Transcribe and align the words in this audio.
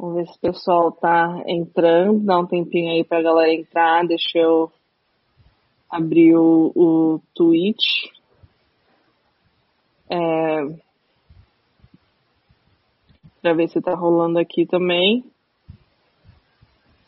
Vamos 0.00 0.14
ver 0.14 0.26
se 0.28 0.36
o 0.38 0.40
pessoal 0.40 0.92
tá 0.92 1.42
entrando. 1.46 2.24
Dá 2.24 2.38
um 2.38 2.46
tempinho 2.46 2.90
aí 2.90 3.04
pra 3.04 3.20
galera 3.20 3.52
entrar. 3.52 4.06
Deixa 4.06 4.38
eu 4.38 4.72
abrir 5.90 6.34
o, 6.36 6.72
o 6.74 7.20
Twitch. 7.34 8.08
É, 10.08 10.62
pra 13.42 13.52
ver 13.52 13.68
se 13.68 13.78
tá 13.82 13.94
rolando 13.94 14.38
aqui 14.38 14.64
também. 14.64 15.22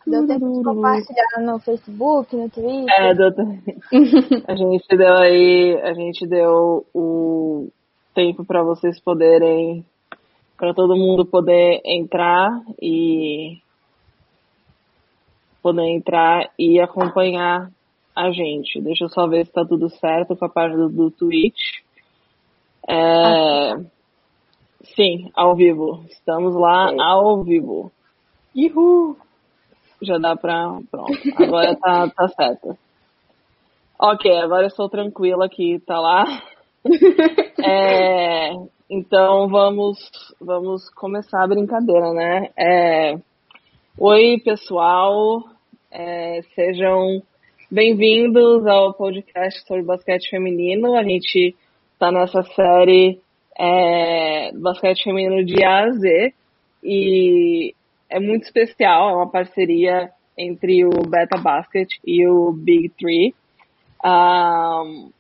Deu 0.07 0.27
tempo 0.27 0.53
de 0.53 0.63
compartilhar 0.63 1.41
no 1.41 1.59
Facebook, 1.61 2.37
no 2.37 2.51
Twitter. 2.51 2.91
É, 2.91 3.15
deu 3.15 3.29
a 4.49 4.55
gente 4.55 4.97
deu 4.97 5.15
aí, 5.15 5.81
a 5.81 5.95
gente 5.95 6.27
deu 6.27 6.85
o 6.93 7.69
tempo 8.15 8.45
para 8.45 8.63
vocês 8.63 9.01
poderem, 9.01 9.83
para 10.63 10.73
todo 10.73 10.95
mundo 10.95 11.27
poder 11.27 11.81
entrar 11.85 12.49
e 12.81 13.59
poder 15.61 15.89
entrar 15.89 16.53
e 16.57 16.79
acompanhar 16.79 17.69
a 18.15 18.31
gente. 18.31 18.81
Deixa 18.81 19.07
eu 19.07 19.09
só 19.09 19.27
ver 19.27 19.45
se 19.45 19.51
tá 19.51 19.65
tudo 19.65 19.89
certo 19.89 20.37
com 20.37 20.45
a 20.45 20.49
página 20.49 20.87
do, 20.87 20.89
do 20.89 21.11
Twitch. 21.11 21.81
É, 22.89 23.75
sim, 24.95 25.33
ao 25.35 25.57
vivo. 25.57 26.05
Estamos 26.09 26.55
lá 26.55 26.93
é. 26.93 26.97
ao 27.01 27.43
vivo. 27.43 27.91
Uhul! 28.55 29.17
Já 30.01 30.17
dá 30.17 30.37
pra. 30.37 30.79
Pronto. 30.89 31.13
Agora 31.39 31.75
tá, 31.75 32.09
tá 32.09 32.29
certo. 32.29 32.79
Ok, 33.99 34.33
agora 34.39 34.63
eu 34.63 34.69
estou 34.69 34.89
tranquila 34.89 35.45
aqui, 35.47 35.81
tá 35.81 35.99
lá. 35.99 36.25
é, 37.65 38.53
então 38.95 39.49
vamos, 39.49 39.97
vamos 40.39 40.91
começar 40.91 41.43
a 41.43 41.47
brincadeira, 41.47 42.13
né? 42.13 42.51
É, 42.55 43.19
oi, 43.97 44.39
pessoal. 44.45 45.45
É, 45.91 46.43
sejam 46.55 47.23
bem-vindos 47.71 48.67
ao 48.67 48.93
podcast 48.93 49.67
sobre 49.67 49.83
basquete 49.83 50.29
feminino. 50.29 50.95
A 50.95 51.03
gente 51.05 51.57
está 51.95 52.13
nessa 52.13 52.43
série 52.43 53.19
é, 53.59 54.53
basquete 54.53 55.05
feminino 55.05 55.43
de 55.43 55.65
A 55.65 55.85
a 55.85 55.91
Z. 55.93 56.35
E 56.85 57.75
é 58.11 58.21
muito 58.21 58.43
especial, 58.43 59.09
é 59.09 59.15
uma 59.15 59.31
parceria 59.31 60.11
entre 60.37 60.85
o 60.85 60.91
Beta 61.09 61.41
Basket 61.41 61.89
e 62.07 62.29
o 62.29 62.53
Big 62.53 62.91
Three. 62.91 63.35
Um, 64.05 65.11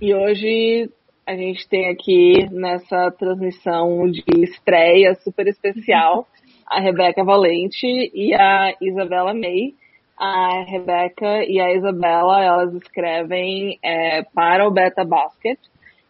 e 0.00 0.12
hoje 0.12 0.90
a 1.26 1.34
gente 1.34 1.68
tem 1.68 1.88
aqui 1.88 2.48
nessa 2.50 3.10
transmissão 3.12 4.10
de 4.10 4.24
estreia 4.42 5.14
super 5.16 5.46
especial 5.46 6.26
a 6.66 6.80
Rebeca 6.80 7.22
Valente 7.22 7.86
e 7.86 8.34
a 8.34 8.74
Isabela 8.80 9.34
May. 9.34 9.74
A 10.18 10.64
Rebeca 10.64 11.44
e 11.44 11.60
a 11.60 11.74
Isabela, 11.74 12.42
elas 12.42 12.74
escrevem 12.74 13.78
é, 13.82 14.22
para 14.22 14.66
o 14.66 14.70
Beta 14.70 15.04
Basket 15.04 15.58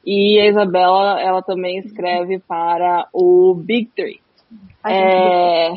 e 0.05 0.39
a 0.39 0.47
Isabela, 0.47 1.21
ela 1.21 1.43
também 1.43 1.79
escreve 1.79 2.39
para 2.41 3.09
o 3.13 3.55
Big 3.55 3.91
Three. 3.97 4.21
A 4.83 4.93
é... 4.93 5.71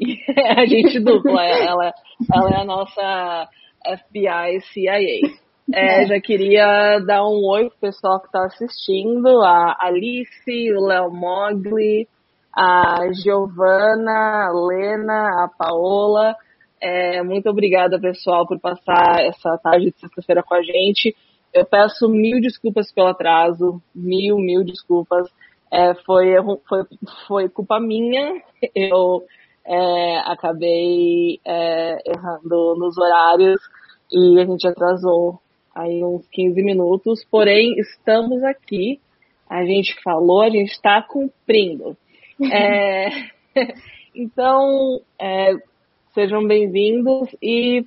a 0.56 0.66
gente 0.66 0.98
dupla, 0.98 1.44
ela, 1.44 1.92
ela 2.34 2.50
é 2.50 2.60
a 2.60 2.64
nossa 2.64 3.48
FBI 3.86 4.60
CIA. 4.72 5.20
É, 5.72 6.06
já 6.06 6.20
queria 6.20 6.98
dar 7.06 7.24
um 7.24 7.46
oi 7.46 7.68
pro 7.68 7.78
pessoal 7.78 8.18
que 8.20 8.26
está 8.26 8.44
assistindo, 8.44 9.42
a 9.42 9.76
Alice, 9.80 10.72
o 10.72 10.86
Léo 10.86 11.12
Mogli, 11.12 12.08
a 12.52 13.12
Giovana, 13.12 14.48
a 14.48 14.52
Lena, 14.52 15.44
a 15.44 15.48
Paola. 15.56 16.34
É, 16.80 17.22
muito 17.22 17.48
obrigada, 17.48 18.00
pessoal, 18.00 18.46
por 18.46 18.58
passar 18.58 19.20
essa 19.20 19.56
tarde 19.62 19.92
de 19.92 20.00
sexta-feira 20.00 20.42
com 20.42 20.54
a 20.54 20.62
gente. 20.62 21.14
Eu 21.54 21.64
peço 21.64 22.08
mil 22.08 22.40
desculpas 22.40 22.92
pelo 22.92 23.08
atraso, 23.08 23.80
mil, 23.94 24.38
mil 24.38 24.64
desculpas. 24.64 25.28
É, 25.70 25.94
foi, 26.04 26.34
foi, 26.68 26.82
foi 27.28 27.48
culpa 27.48 27.78
minha. 27.78 28.42
Eu 28.74 29.22
é, 29.64 30.18
acabei 30.26 31.38
é, 31.46 31.98
errando 32.06 32.74
nos 32.76 32.98
horários 32.98 33.60
e 34.10 34.40
a 34.40 34.44
gente 34.44 34.66
atrasou 34.66 35.38
aí 35.74 36.04
uns 36.04 36.26
15 36.28 36.62
minutos. 36.62 37.24
Porém, 37.30 37.74
estamos 37.78 38.42
aqui. 38.44 39.00
A 39.48 39.64
gente 39.64 39.94
falou, 40.02 40.42
a 40.42 40.50
gente 40.50 40.70
está 40.70 41.02
cumprindo. 41.02 41.96
É, 42.42 43.10
então, 44.16 44.98
é, 45.20 45.52
sejam 46.14 46.46
bem-vindos 46.46 47.28
e 47.42 47.84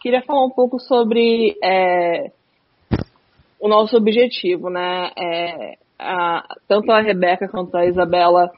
queria 0.00 0.22
falar 0.22 0.46
um 0.46 0.50
pouco 0.50 0.78
sobre 0.78 1.56
é, 1.60 2.30
o 3.58 3.68
nosso 3.68 3.96
objetivo, 3.96 4.70
né? 4.70 5.10
É, 5.18 5.76
a, 5.98 6.56
tanto 6.66 6.90
a 6.90 7.00
Rebeca 7.00 7.48
quanto 7.48 7.76
a 7.76 7.84
Isabela, 7.84 8.50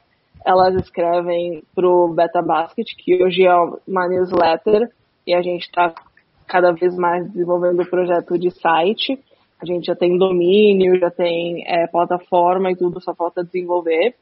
elas 0.45 0.75
escrevem 0.75 1.63
para 1.75 1.87
o 1.87 2.13
Beta 2.13 2.41
Basket, 2.41 2.87
que 2.97 3.23
hoje 3.23 3.45
é 3.45 3.55
uma 3.87 4.07
newsletter, 4.07 4.89
e 5.27 5.33
a 5.33 5.41
gente 5.41 5.63
está 5.63 5.93
cada 6.53 6.71
vez 6.71 6.95
mais 6.95 7.27
desenvolvendo 7.31 7.81
o 7.81 7.89
projeto 7.89 8.37
de 8.37 8.51
site. 8.51 9.19
A 9.59 9.65
gente 9.65 9.87
já 9.87 9.95
tem 9.95 10.19
domínio, 10.19 10.99
já 10.99 11.09
tem 11.09 11.63
é, 11.65 11.87
plataforma 11.87 12.71
e 12.71 12.75
tudo, 12.75 13.01
só 13.01 13.15
falta 13.15 13.43
desenvolver. 13.43 14.13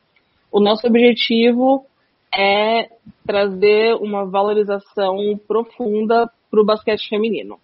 O 0.49 0.61
nosso 0.61 0.87
objetivo 0.87 1.85
é 2.33 2.87
trazer 3.27 3.95
uma 3.95 4.25
valorização 4.25 5.17
profunda 5.45 6.31
para 6.49 6.61
o 6.61 6.65
basquete 6.65 7.09
feminino 7.09 7.59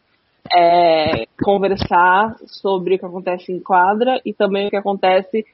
é, 0.54 1.26
conversar 1.42 2.36
sobre 2.46 2.96
o 2.96 3.00
que 3.00 3.06
acontece 3.06 3.54
em 3.54 3.62
quadra 3.62 4.20
e 4.26 4.34
também 4.34 4.68
o 4.68 4.70
que 4.70 4.76
acontece 4.76 5.46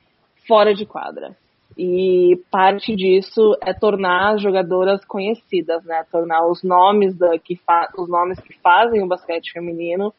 fora 0.48 0.74
de 0.74 0.88
quadra. 0.88 1.36
E 1.78 2.40
parte 2.52 2.96
disso 2.96 3.58
é 3.62 3.74
tornar 3.74 4.34
as 4.34 4.42
jogadoras 4.42 5.04
conhecidas, 5.06 5.84
né? 5.86 6.06
Tornar 6.12 6.46
os 6.48 6.64
nomes 6.64 7.18
da, 7.18 7.38
que 7.40 7.60
os 7.98 8.10
nomes 8.10 8.40
que 8.40 8.54
fazem 8.60 9.02
o 9.04 9.08
basquete 9.08 9.52
feminino 9.52 10.14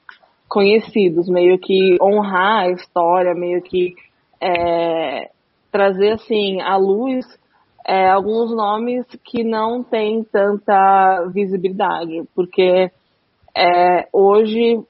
conhecidos, 0.48 1.28
meio 1.28 1.58
que 1.58 1.96
honrar 2.00 2.64
a 2.64 2.70
história, 2.70 3.34
meio 3.34 3.62
que 3.62 3.94
é, 4.40 5.30
trazer 5.70 6.12
assim 6.12 6.60
à 6.60 6.76
luz 6.76 7.26
é, 7.86 8.08
alguns 8.08 8.54
nomes 8.54 9.04
que 9.24 9.44
não 9.44 9.82
têm 9.82 10.24
tanta 10.24 11.28
visibilidade, 11.32 12.22
porque 12.34 12.90
é, 13.56 14.08
hoje 14.12 14.82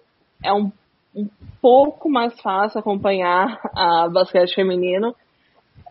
é 0.43 0.53
um, 0.53 0.71
um, 1.15 1.29
pouco 1.61 2.09
mais 2.09 2.39
fácil 2.41 2.79
acompanhar 2.79 3.59
a 3.75 4.09
basquete 4.09 4.55
feminino. 4.55 5.15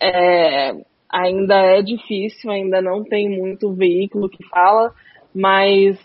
É, 0.04 0.74
ainda 1.10 1.56
é 1.56 1.82
difícil, 1.82 2.52
ainda 2.52 2.82
não 2.82 3.04
tem 3.06 3.30
muito 3.30 3.72
veículo 3.74 4.28
que 4.28 4.44
fala, 4.50 4.94
mas 5.34 5.98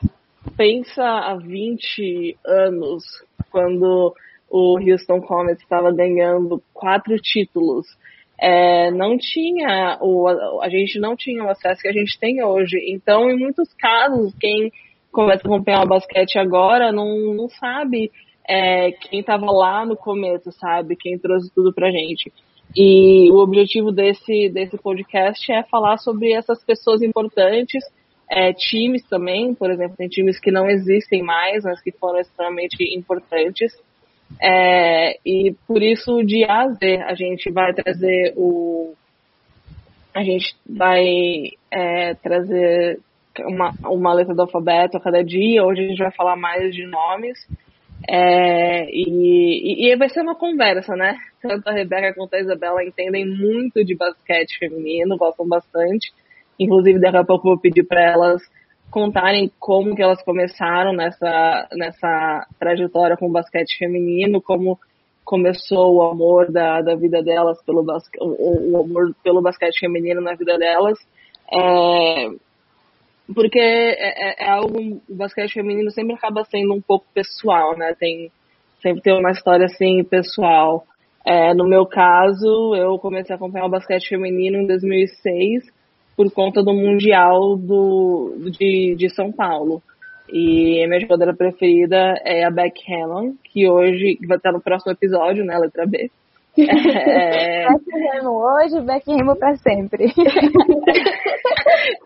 pensa 0.56 1.02
há 1.02 1.34
20 1.34 2.36
anos, 2.46 3.02
quando 3.50 4.14
o 4.48 4.78
Houston 4.78 5.20
Comets 5.20 5.62
estava 5.62 5.90
ganhando 5.92 6.62
quatro 6.72 7.16
títulos. 7.16 7.86
É, 8.40 8.90
não 8.92 9.18
tinha 9.18 9.98
o, 10.00 10.28
a 10.62 10.68
gente 10.68 11.00
não 11.00 11.16
tinha 11.16 11.42
o 11.42 11.48
acesso 11.48 11.82
que 11.82 11.88
a 11.88 11.92
gente 11.92 12.18
tem 12.20 12.42
hoje. 12.42 12.76
Então, 12.86 13.28
em 13.28 13.36
muitos 13.36 13.72
casos, 13.74 14.32
quem 14.38 14.70
começa 15.10 15.42
a 15.42 15.50
acompanhar 15.50 15.84
o 15.84 15.88
basquete 15.88 16.38
agora 16.38 16.92
não, 16.92 17.34
não 17.34 17.48
sabe 17.48 18.12
é, 18.48 18.92
quem 18.92 19.20
estava 19.20 19.50
lá 19.50 19.84
no 19.84 19.96
começo, 19.96 20.52
sabe? 20.52 20.96
Quem 20.96 21.18
trouxe 21.18 21.52
tudo 21.52 21.74
pra 21.74 21.90
gente. 21.90 22.32
E 22.76 23.30
o 23.30 23.38
objetivo 23.38 23.90
desse, 23.90 24.48
desse 24.50 24.76
podcast 24.78 25.50
é 25.50 25.62
falar 25.64 25.98
sobre 25.98 26.32
essas 26.32 26.62
pessoas 26.64 27.02
importantes, 27.02 27.82
é, 28.30 28.52
times 28.52 29.02
também, 29.08 29.54
por 29.54 29.70
exemplo, 29.70 29.96
tem 29.96 30.08
times 30.08 30.38
que 30.38 30.50
não 30.50 30.68
existem 30.68 31.22
mais, 31.22 31.64
mas 31.64 31.80
que 31.80 31.90
foram 31.92 32.20
extremamente 32.20 32.76
importantes. 32.94 33.72
É, 34.40 35.18
e 35.24 35.54
por 35.66 35.82
isso, 35.82 36.22
de 36.22 36.44
A 36.44 36.62
a 36.62 36.68
Z, 36.68 36.96
a 37.02 37.14
gente 37.14 37.50
vai 37.50 37.72
trazer 37.72 38.34
o. 38.36 38.94
A 40.14 40.22
gente 40.22 40.54
vai 40.68 41.52
é, 41.70 42.14
trazer 42.14 43.00
uma, 43.40 43.72
uma 43.84 44.12
letra 44.12 44.34
do 44.34 44.42
alfabeto 44.42 44.96
a 44.96 45.00
cada 45.00 45.22
dia. 45.24 45.64
Hoje 45.64 45.84
a 45.84 45.88
gente 45.88 45.98
vai 45.98 46.12
falar 46.12 46.36
mais 46.36 46.74
de 46.74 46.86
nomes. 46.86 47.38
É, 48.10 48.88
e, 48.90 49.90
e, 49.92 49.96
vai 49.96 50.08
ser 50.08 50.22
uma 50.22 50.34
conversa, 50.34 50.96
né? 50.96 51.18
Tanto 51.42 51.68
a 51.68 51.72
Rebeca 51.72 52.14
quanto 52.14 52.32
a 52.34 52.40
Isabela 52.40 52.82
entendem 52.82 53.26
muito 53.26 53.84
de 53.84 53.94
basquete 53.94 54.58
feminino, 54.58 55.18
gostam 55.18 55.46
bastante. 55.46 56.10
Inclusive, 56.58 56.98
daqui 56.98 57.18
a 57.18 57.24
pouco 57.24 57.46
eu 57.46 57.52
vou 57.52 57.60
pedir 57.60 57.84
para 57.84 58.02
elas 58.02 58.40
contarem 58.90 59.52
como 59.60 59.94
que 59.94 60.02
elas 60.02 60.22
começaram 60.24 60.94
nessa, 60.94 61.68
nessa 61.72 62.46
trajetória 62.58 63.16
com 63.18 63.26
o 63.26 63.32
basquete 63.32 63.76
feminino, 63.76 64.40
como 64.40 64.78
começou 65.22 65.96
o 65.96 66.02
amor 66.02 66.50
da, 66.50 66.80
da 66.80 66.96
vida 66.96 67.22
delas 67.22 67.62
pelo 67.62 67.82
basquete, 67.82 68.22
o, 68.22 68.72
o 68.72 68.80
amor 68.82 69.14
pelo 69.22 69.42
basquete 69.42 69.80
feminino 69.80 70.22
na 70.22 70.34
vida 70.34 70.56
delas. 70.56 70.98
É, 71.52 72.30
porque 73.34 73.58
é, 73.58 73.92
é, 73.92 74.44
é, 74.44 74.50
algo, 74.50 75.02
o 75.08 75.14
basquete 75.14 75.54
feminino 75.54 75.90
sempre 75.90 76.14
acaba 76.14 76.44
sendo 76.44 76.74
um 76.74 76.80
pouco 76.80 77.06
pessoal, 77.12 77.76
né? 77.76 77.94
Tem, 77.98 78.30
sempre 78.82 79.02
tem 79.02 79.18
uma 79.18 79.30
história 79.30 79.66
assim 79.66 80.02
pessoal. 80.02 80.86
É, 81.26 81.52
no 81.52 81.68
meu 81.68 81.84
caso, 81.84 82.74
eu 82.74 82.98
comecei 82.98 83.34
a 83.34 83.36
acompanhar 83.36 83.66
o 83.66 83.70
basquete 83.70 84.08
feminino 84.08 84.58
em 84.58 84.66
2006 84.66 85.64
por 86.16 86.30
conta 86.32 86.62
do 86.62 86.72
Mundial 86.72 87.56
do, 87.56 88.34
de, 88.50 88.96
de 88.96 89.10
São 89.10 89.30
Paulo. 89.30 89.82
E 90.30 90.86
minha 90.86 91.00
jogadora 91.00 91.34
preferida 91.34 92.14
é 92.24 92.44
a 92.44 92.50
Beck 92.50 92.80
Hammond, 92.90 93.36
que 93.44 93.68
hoje 93.68 94.18
vai 94.26 94.36
estar 94.36 94.52
no 94.52 94.60
próximo 94.60 94.92
episódio, 94.92 95.44
né, 95.44 95.56
letra 95.58 95.86
B. 95.86 96.10
É... 96.58 97.66
Hoje, 98.28 98.80
Beck 98.80 99.10
Hammond 99.10 99.38
para 99.38 99.56
sempre. 99.56 100.12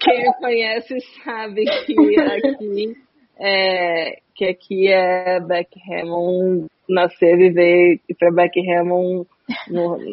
Quem 0.00 0.22
me 0.22 0.32
conhece 0.40 1.00
sabe 1.24 1.64
que 1.64 1.92
aqui 1.92 2.94
é, 3.38 4.18
que 4.34 4.44
aqui 4.44 4.88
é 4.88 5.40
Beck 5.40 5.70
Hammond 5.90 6.66
nascer, 6.88 7.36
viver 7.36 8.00
e 8.08 8.14
para 8.14 8.30
Beck 8.32 8.58
Hammond 8.70 9.26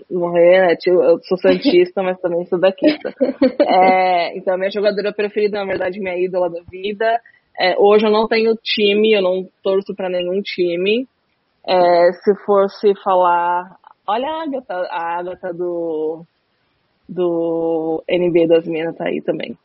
morrer, 0.09 0.67
né? 0.67 0.75
Eu 0.87 1.19
sou 1.23 1.37
santista, 1.37 2.01
mas 2.01 2.19
também 2.19 2.45
sou 2.45 2.59
daquista. 2.59 3.13
É, 3.61 4.35
então, 4.37 4.57
minha 4.57 4.71
jogadora 4.71 5.13
preferida, 5.13 5.59
na 5.59 5.65
verdade, 5.65 5.99
minha 5.99 6.17
ídola 6.17 6.49
da 6.49 6.61
vida. 6.69 7.19
É, 7.59 7.75
hoje 7.77 8.05
eu 8.05 8.11
não 8.11 8.27
tenho 8.27 8.55
time, 8.63 9.13
eu 9.13 9.21
não 9.21 9.47
torço 9.63 9.93
para 9.95 10.09
nenhum 10.09 10.41
time. 10.41 11.07
É, 11.67 12.11
se 12.11 12.33
fosse 12.45 12.93
falar, 13.03 13.75
olha 14.09 14.27
a 14.27 14.43
Agatha, 14.43 14.87
a 14.89 15.19
Agatha 15.19 15.53
do, 15.53 16.23
do 17.07 18.03
NBA 18.09 18.47
das 18.47 18.67
Minas 18.67 18.95
tá 18.95 19.05
aí 19.07 19.21
também. 19.21 19.55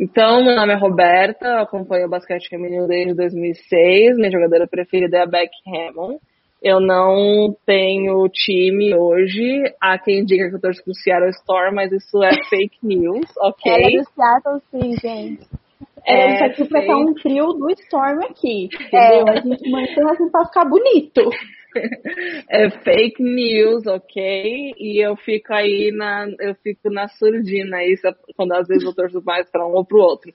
Então, 0.00 0.44
meu 0.44 0.56
nome 0.56 0.72
é 0.72 0.76
Roberta, 0.76 1.60
acompanho 1.60 2.06
o 2.06 2.10
basquete 2.10 2.48
feminino 2.48 2.86
desde 2.86 3.14
2006. 3.14 4.16
Minha 4.16 4.30
jogadora 4.30 4.66
preferida 4.66 5.18
é 5.18 5.22
a 5.22 5.26
Beck 5.26 5.50
Hammond. 5.66 6.18
Eu 6.60 6.80
não 6.80 7.54
tenho 7.64 8.28
time 8.28 8.94
hoje. 8.94 9.62
Há 9.80 9.98
quem 9.98 10.24
diga 10.24 10.48
que 10.48 10.56
eu 10.56 10.60
torço 10.60 10.82
pro 10.82 10.94
Seattle 10.94 11.30
Storm, 11.30 11.74
mas 11.74 11.92
isso 11.92 12.22
é 12.22 12.30
fake 12.48 12.78
news, 12.82 13.26
ok? 13.38 13.72
Ela 13.72 13.86
é 13.86 13.90
do 13.90 14.04
Seattle, 14.04 14.60
sim, 14.70 14.96
gente. 15.00 15.46
É, 16.06 16.34
isso 16.34 16.44
aqui 16.44 16.62
estar 16.62 16.96
um 16.96 17.14
trio 17.14 17.52
do 17.54 17.70
Storm 17.70 18.18
aqui, 18.24 18.64
entendeu? 18.66 19.24
É. 19.26 19.30
A 19.30 19.36
gente 19.36 19.70
mantém 19.70 20.10
assim 20.10 20.30
pra 20.30 20.44
ficar 20.44 20.64
bonito. 20.66 21.22
É 22.48 22.70
fake 22.70 23.22
news, 23.22 23.86
ok? 23.86 24.74
E 24.78 25.04
eu 25.04 25.16
fico 25.16 25.52
aí 25.52 25.90
na, 25.92 26.26
eu 26.40 26.54
fico 26.56 26.90
na 26.90 27.08
surdina, 27.08 27.84
isso 27.84 28.06
é 28.06 28.14
quando 28.36 28.52
às 28.52 28.68
vezes 28.68 28.84
eu 28.84 28.94
torço 28.94 29.22
mais 29.24 29.50
para 29.50 29.66
um 29.66 29.72
ou 29.72 29.84
para 29.84 29.98
o 29.98 30.00
outro. 30.00 30.32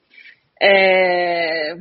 É, 0.61 1.77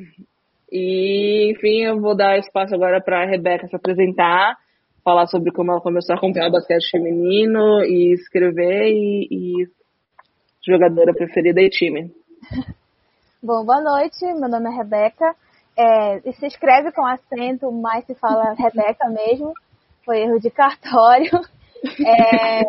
e, 0.70 1.50
enfim, 1.50 1.82
eu 1.82 2.00
vou 2.00 2.14
dar 2.16 2.38
espaço 2.38 2.74
agora 2.74 3.00
para 3.00 3.22
a 3.22 3.26
Rebeca 3.26 3.66
se 3.66 3.74
apresentar, 3.74 4.56
falar 5.02 5.26
sobre 5.26 5.50
como 5.50 5.72
ela 5.72 5.80
começou 5.80 6.14
a 6.14 6.18
acompanhar 6.18 6.48
o 6.48 6.52
basquete 6.52 6.90
feminino 6.90 7.82
e 7.84 8.12
escrever 8.12 8.90
e, 8.90 9.28
e 9.30 9.68
jogadora 10.64 11.14
preferida 11.14 11.60
e 11.60 11.70
time. 11.70 12.12
Bom, 13.42 13.64
boa 13.64 13.80
noite, 13.80 14.24
meu 14.34 14.48
nome 14.48 14.68
é 14.68 14.76
Rebeca. 14.76 15.34
É, 15.78 16.32
se 16.32 16.46
escreve 16.46 16.90
com 16.92 17.06
acento, 17.06 17.70
mas 17.70 18.04
se 18.04 18.14
fala 18.16 18.54
Rebeca 18.58 19.08
mesmo. 19.08 19.52
Foi 20.04 20.22
erro 20.22 20.40
de 20.40 20.50
cartório. 20.50 21.30
É, 22.04 22.62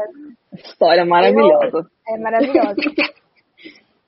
História 0.54 1.06
maravilhosa. 1.06 1.90
Eu, 2.08 2.16
é 2.16 2.18
maravilhosa. 2.18 2.76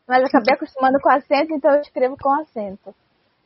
mas 0.07 0.24
acabei 0.24 0.56
acostumando 0.56 1.00
com 1.00 1.09
acento, 1.09 1.53
então 1.53 1.71
eu 1.71 1.81
escrevo 1.81 2.18
com 2.18 2.30
acento. 2.42 2.94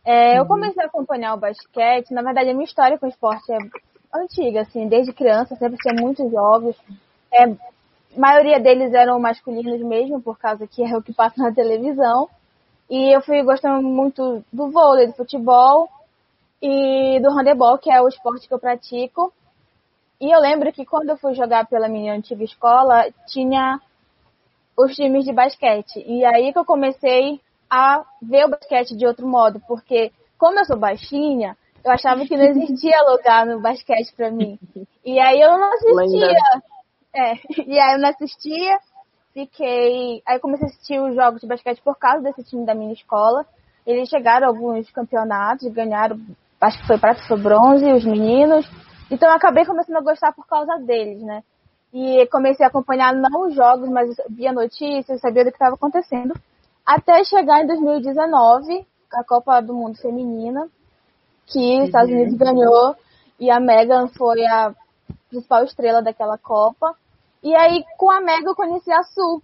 É, 0.03 0.37
eu 0.37 0.43
uhum. 0.43 0.47
comecei 0.47 0.83
a 0.83 0.87
acompanhar 0.87 1.33
o 1.33 1.39
basquete, 1.39 2.11
na 2.11 2.21
verdade 2.21 2.49
a 2.49 2.53
minha 2.53 2.65
história 2.65 2.97
com 2.97 3.05
o 3.05 3.09
esporte 3.09 3.51
é 3.51 3.57
antiga, 4.13 4.61
assim, 4.61 4.87
desde 4.87 5.13
criança, 5.13 5.55
sempre 5.55 5.77
tinha 5.77 5.95
muitos 5.99 6.31
jogos. 6.31 6.75
É, 7.33 7.43
a 7.45 7.57
maioria 8.15 8.59
deles 8.59 8.93
eram 8.93 9.19
masculinos 9.19 9.81
mesmo, 9.81 10.21
por 10.21 10.37
causa 10.37 10.67
que 10.67 10.83
é 10.83 10.95
o 10.95 11.01
que 11.01 11.13
passa 11.13 11.41
na 11.41 11.53
televisão. 11.53 12.29
E 12.89 13.15
eu 13.15 13.21
fui 13.21 13.41
gostando 13.43 13.81
muito 13.81 14.43
do 14.51 14.69
vôlei, 14.69 15.07
do 15.07 15.13
futebol 15.13 15.89
e 16.61 17.19
do 17.19 17.29
handebol, 17.31 17.77
que 17.77 17.91
é 17.91 18.01
o 18.01 18.07
esporte 18.07 18.47
que 18.47 18.53
eu 18.53 18.59
pratico. 18.59 19.33
E 20.19 20.31
eu 20.31 20.39
lembro 20.39 20.71
que 20.71 20.85
quando 20.85 21.09
eu 21.09 21.17
fui 21.17 21.33
jogar 21.33 21.67
pela 21.67 21.87
minha 21.87 22.13
antiga 22.13 22.43
escola, 22.43 23.05
tinha 23.27 23.81
os 24.77 24.95
times 24.95 25.25
de 25.25 25.33
basquete. 25.33 26.03
E 26.05 26.23
aí 26.25 26.53
que 26.53 26.59
eu 26.59 26.65
comecei 26.65 27.39
a 27.69 28.03
ver 28.21 28.45
o 28.45 28.49
basquete 28.49 28.95
de 28.95 29.05
outro 29.05 29.27
modo, 29.27 29.59
porque 29.67 30.11
como 30.37 30.59
eu 30.59 30.65
sou 30.65 30.77
baixinha, 30.77 31.57
eu 31.83 31.91
achava 31.91 32.25
que 32.25 32.37
não 32.37 32.45
existia 32.45 33.01
lugar 33.09 33.45
no 33.45 33.59
basquete 33.59 34.13
para 34.15 34.31
mim. 34.31 34.59
E 35.03 35.19
aí 35.19 35.39
eu 35.39 35.57
não 35.57 35.73
assistia. 35.73 36.37
É, 37.13 37.33
e 37.65 37.79
aí 37.79 37.93
eu 37.93 37.99
não 37.99 38.09
assistia, 38.09 38.79
fiquei. 39.35 40.23
Aí 40.25 40.39
comecei 40.39 40.65
a 40.65 40.69
assistir 40.69 40.99
os 40.99 41.13
jogos 41.13 41.41
de 41.41 41.47
basquete 41.47 41.79
por 41.83 41.95
causa 41.95 42.23
desse 42.23 42.43
time 42.43 42.65
da 42.65 42.73
minha 42.73 42.93
escola. 42.93 43.45
Eles 43.85 44.09
chegaram 44.09 44.47
a 44.47 44.49
alguns 44.49 44.89
campeonatos, 44.89 45.71
ganharam, 45.71 46.19
acho 46.59 46.79
que 46.79 46.87
foi 46.87 46.97
prata, 46.97 47.21
foi 47.27 47.37
bronze, 47.37 47.85
os 47.93 48.03
meninos. 48.03 48.65
Então 49.11 49.29
eu 49.29 49.35
acabei 49.35 49.63
começando 49.63 49.97
a 49.97 50.01
gostar 50.01 50.33
por 50.33 50.47
causa 50.47 50.79
deles, 50.79 51.21
né? 51.21 51.43
E 51.93 52.25
comecei 52.31 52.65
a 52.65 52.69
acompanhar 52.69 53.13
não 53.13 53.47
os 53.47 53.53
jogos, 53.53 53.87
mas 53.89 54.09
via 54.29 54.51
notícias, 54.51 55.21
sabia 55.21 55.43
do 55.43 55.51
que 55.51 55.57
estava 55.57 55.75
acontecendo 55.75 56.33
até 56.85 57.23
chegar 57.23 57.63
em 57.63 57.67
2019, 57.67 58.85
a 59.11 59.23
Copa 59.23 59.59
do 59.61 59.73
Mundo 59.73 59.97
Feminina, 59.97 60.69
que 61.47 61.79
os. 61.79 61.85
Estados 61.85 62.11
Unidos 62.11 62.35
ganhou 62.35 62.95
e 63.39 63.49
a 63.49 63.59
Megan 63.59 64.07
foi 64.09 64.45
a 64.45 64.73
principal 65.29 65.63
estrela 65.63 66.01
daquela 66.01 66.37
Copa. 66.37 66.95
E 67.45 67.55
aí, 67.55 67.85
com 67.95 68.09
a 68.09 68.19
Megan, 68.21 68.49
eu 68.49 68.55
conheci 68.55 68.91
a 68.91 69.03
Sul. 69.03 69.39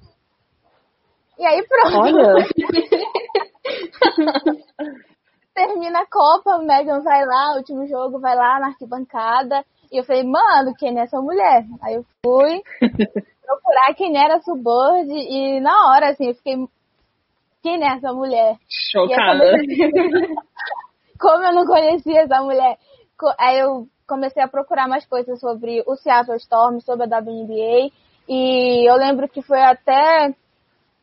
E 1.38 1.46
aí, 1.46 1.64
pronto. 1.68 2.00
Olha! 2.00 2.34
Termina 5.54 6.00
a 6.00 6.08
Copa, 6.08 6.56
a 6.56 6.58
Megan 6.58 7.02
vai 7.02 7.24
lá, 7.24 7.54
o 7.54 7.58
último 7.58 7.86
jogo 7.86 8.20
vai 8.20 8.36
lá 8.36 8.60
na 8.60 8.70
arquibancada. 8.70 9.64
E 9.92 9.98
eu 9.98 10.04
falei, 10.04 10.24
mano, 10.24 10.74
quem 10.80 10.98
é 10.98 11.04
essa 11.04 11.22
mulher? 11.22 11.64
Aí 11.84 11.94
eu 11.94 12.04
fui 12.26 12.64
procurar 13.46 13.94
quem 13.96 14.18
era 14.18 14.38
a 14.38 14.42
Subbird 14.42 15.12
e 15.12 15.60
na 15.60 15.92
hora, 15.92 16.10
assim, 16.10 16.30
eu 16.30 16.34
fiquei 16.34 16.56
quem 17.62 17.84
é 17.84 17.98
essa 17.98 18.12
mulher? 18.12 18.58
Chocada. 18.68 19.44
Como 21.20 21.44
eu 21.44 21.54
não 21.54 21.68
conhecia 21.68 22.22
essa 22.22 22.42
mulher? 22.42 22.80
Aí 23.38 23.60
eu 23.60 23.88
comecei 24.12 24.44
a 24.44 24.48
procurar 24.48 24.90
mais 24.90 25.06
coisas 25.06 25.40
sobre 25.40 25.82
o 25.88 25.96
Seattle 25.96 26.36
Storm, 26.36 26.82
sobre 26.82 27.06
a 27.06 27.20
WNBA. 27.20 27.90
E 28.28 28.90
eu 28.90 28.96
lembro 28.96 29.30
que 29.30 29.42
foi 29.42 29.62
até 29.62 30.36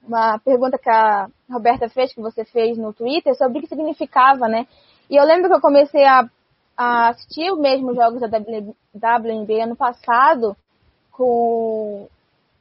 uma 0.07 0.39
pergunta 0.39 0.77
que 0.77 0.91
a 0.91 1.27
Roberta 1.51 1.89
fez, 1.89 2.13
que 2.13 2.21
você 2.21 2.45
fez 2.45 2.77
no 2.77 2.93
Twitter, 2.93 3.35
sobre 3.35 3.59
o 3.59 3.61
que 3.63 3.67
significava, 3.67 4.47
né? 4.47 4.67
E 5.09 5.17
eu 5.17 5.25
lembro 5.25 5.49
que 5.49 5.57
eu 5.57 5.61
comecei 5.61 6.05
a, 6.05 6.29
a 6.77 7.09
assistir 7.09 7.51
mesmo 7.57 7.95
jogos 7.95 8.21
da 8.21 9.19
WNBA 9.19 9.65
ano 9.65 9.77
passado 9.77 10.55
com 11.11 12.07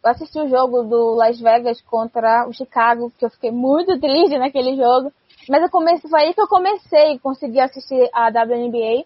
eu 0.04 0.12
assisti 0.12 0.40
o 0.40 0.48
jogo 0.48 0.84
do 0.84 1.16
Las 1.16 1.38
Vegas 1.38 1.82
contra 1.82 2.48
o 2.48 2.54
Chicago, 2.54 3.12
que 3.18 3.26
eu 3.26 3.30
fiquei 3.30 3.52
muito 3.52 4.00
triste 4.00 4.38
naquele 4.38 4.78
jogo. 4.78 5.12
Mas 5.50 5.62
eu 5.62 5.70
comecei, 5.70 6.10
foi 6.10 6.22
aí 6.22 6.34
que 6.34 6.40
eu 6.40 6.48
comecei 6.48 7.16
a 7.16 7.20
conseguir 7.20 7.60
assistir 7.60 8.10
a 8.14 8.30
WNBA. 8.30 9.04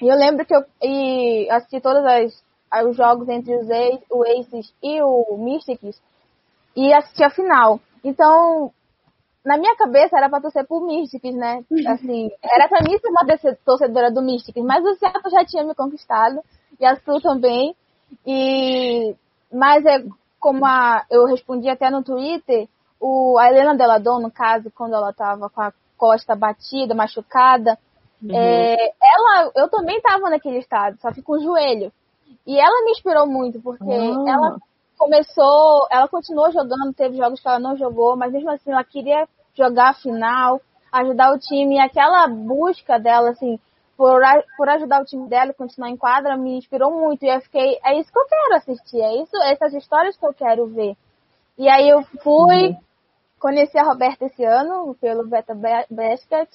E 0.00 0.08
eu 0.08 0.16
lembro 0.16 0.44
que 0.44 0.54
eu 0.54 0.62
e 0.82 1.48
assisti 1.50 1.80
todos 1.80 2.04
as, 2.04 2.86
os 2.86 2.96
jogos 2.96 3.28
entre 3.28 3.56
os 3.56 3.70
Aces, 3.70 4.04
o 4.10 4.22
Aces 4.24 4.74
e 4.82 5.00
o 5.02 5.36
Mystics 5.38 6.00
e 6.76 6.92
assisti 6.92 7.24
a 7.24 7.30
final. 7.30 7.80
Então, 8.04 8.70
na 9.44 9.56
minha 9.56 9.74
cabeça 9.76 10.18
era 10.18 10.28
pra 10.28 10.40
torcer 10.40 10.66
pro 10.66 10.84
Mystics, 10.86 11.34
né? 11.34 11.64
Assim, 11.88 12.30
era 12.44 12.68
pra 12.68 12.82
mim 12.82 12.98
ser 12.98 13.08
uma 13.08 13.24
torcedora 13.64 14.10
do 14.10 14.22
Mystics, 14.22 14.62
mas 14.62 14.84
o 14.84 14.94
Seattle 14.96 15.30
já 15.30 15.44
tinha 15.44 15.64
me 15.64 15.74
conquistado, 15.74 16.40
e 16.78 16.84
a 16.84 16.96
Sul 16.96 17.20
também. 17.20 17.74
E 18.26 19.16
mas 19.52 19.84
é 19.86 20.04
como 20.38 20.66
a, 20.66 21.04
eu 21.10 21.24
respondi 21.26 21.68
até 21.68 21.90
no 21.90 22.02
Twitter, 22.02 22.68
o, 23.00 23.38
a 23.38 23.48
Helena 23.48 23.74
Deladon, 23.74 24.20
no 24.20 24.30
caso, 24.30 24.70
quando 24.74 24.94
ela 24.94 25.10
estava 25.10 25.48
com 25.48 25.60
a 25.60 25.72
costa 25.96 26.36
batida, 26.36 26.94
machucada, 26.94 27.78
uhum. 28.22 28.34
é, 28.34 28.76
ela, 29.02 29.50
eu 29.56 29.68
também 29.68 29.96
estava 29.96 30.30
naquele 30.30 30.58
estado, 30.58 30.96
só 31.00 31.10
que 31.12 31.22
com 31.22 31.34
o 31.34 31.40
joelho. 31.40 31.92
E 32.46 32.58
ela 32.58 32.84
me 32.84 32.92
inspirou 32.92 33.26
muito, 33.26 33.60
porque 33.60 33.84
oh. 33.84 34.28
ela 34.28 34.56
começou, 34.96 35.86
ela 35.90 36.08
continuou 36.08 36.50
jogando, 36.52 36.94
teve 36.94 37.16
jogos 37.16 37.40
que 37.40 37.48
ela 37.48 37.58
não 37.58 37.76
jogou, 37.76 38.16
mas 38.16 38.32
mesmo 38.32 38.50
assim 38.50 38.70
ela 38.70 38.84
queria 38.84 39.28
jogar 39.54 39.90
a 39.90 39.94
final, 39.94 40.60
ajudar 40.92 41.32
o 41.32 41.38
time, 41.38 41.76
e 41.76 41.80
aquela 41.80 42.26
busca 42.28 42.98
dela, 42.98 43.30
assim, 43.30 43.58
por, 43.96 44.20
por 44.56 44.68
ajudar 44.68 45.00
o 45.00 45.04
time 45.04 45.28
dela 45.28 45.50
e 45.50 45.54
continuar 45.54 45.90
em 45.90 45.96
quadra, 45.96 46.36
me 46.36 46.58
inspirou 46.58 46.90
muito. 46.90 47.24
E 47.24 47.28
eu 47.28 47.40
fiquei, 47.40 47.78
é 47.84 47.98
isso 47.98 48.12
que 48.12 48.18
eu 48.18 48.26
quero 48.26 48.54
assistir, 48.56 49.00
é 49.00 49.22
isso, 49.22 49.36
essas 49.44 49.74
histórias 49.74 50.16
que 50.16 50.26
eu 50.26 50.34
quero 50.34 50.66
ver. 50.66 50.96
E 51.58 51.68
aí 51.68 51.88
eu 51.88 52.02
fui, 52.22 52.68
uhum. 52.68 52.76
conheci 53.40 53.78
a 53.78 53.84
Roberta 53.84 54.26
esse 54.26 54.44
ano 54.44 54.94
pelo 55.00 55.26
Beta 55.26 55.54
Basket 55.54 56.48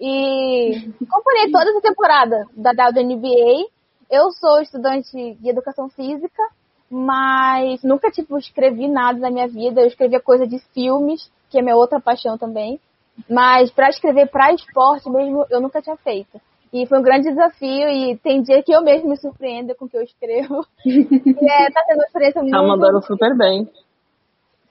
e 0.00 0.92
acompanhei 1.08 1.50
toda 1.50 1.78
a 1.78 1.80
temporada 1.80 2.46
da 2.54 2.70
WNBA. 2.70 3.68
Eu 4.10 4.30
sou 4.32 4.60
estudante 4.60 5.34
de 5.34 5.48
educação 5.48 5.88
física, 5.88 6.42
mas 6.90 7.82
nunca 7.82 8.10
tipo 8.10 8.38
escrevi 8.38 8.88
nada 8.88 9.18
na 9.18 9.30
minha 9.30 9.48
vida. 9.48 9.80
Eu 9.80 9.86
escrevia 9.86 10.20
coisa 10.20 10.46
de 10.46 10.58
filmes, 10.72 11.30
que 11.50 11.58
é 11.58 11.62
minha 11.62 11.76
outra 11.76 12.00
paixão 12.00 12.36
também. 12.38 12.80
Mas 13.28 13.70
para 13.70 13.88
escrever 13.88 14.28
para 14.30 14.52
esporte 14.52 15.08
mesmo, 15.08 15.46
eu 15.50 15.60
nunca 15.60 15.80
tinha 15.80 15.96
feito. 15.96 16.40
E 16.72 16.86
foi 16.86 16.98
um 16.98 17.02
grande 17.02 17.30
desafio 17.30 17.88
e 17.88 18.18
tem 18.18 18.42
dia 18.42 18.62
que 18.62 18.72
eu 18.72 18.82
mesmo 18.82 19.08
me 19.08 19.16
surpreendo 19.16 19.74
com 19.74 19.86
o 19.86 19.88
que 19.88 19.96
eu 19.96 20.02
escrevo. 20.02 20.66
e 20.84 21.50
é, 21.50 21.70
tá 21.70 21.80
sendo 21.86 21.98
uma 21.98 22.06
experiência 22.06 22.40
tá 22.40 22.42
muito... 22.42 22.54
Tá 22.54 22.62
mandando 22.62 23.02
super 23.02 23.36
bem. 23.36 23.68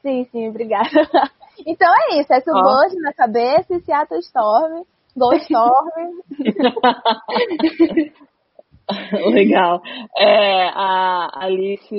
Sim, 0.01 0.25
sim, 0.31 0.49
obrigada. 0.49 0.89
Então 1.65 1.87
é 1.87 2.19
isso, 2.19 2.33
é 2.33 2.41
Submerge 2.41 2.97
oh. 2.97 3.01
na 3.01 3.13
cabeça 3.13 3.73
e 3.73 3.79
Seattle 3.79 4.19
Storm, 4.19 4.83
Gold 5.15 5.41
Storm. 5.43 5.89
Legal. 9.33 9.81
É, 10.17 10.67
a 10.67 11.29
Alice 11.45 11.95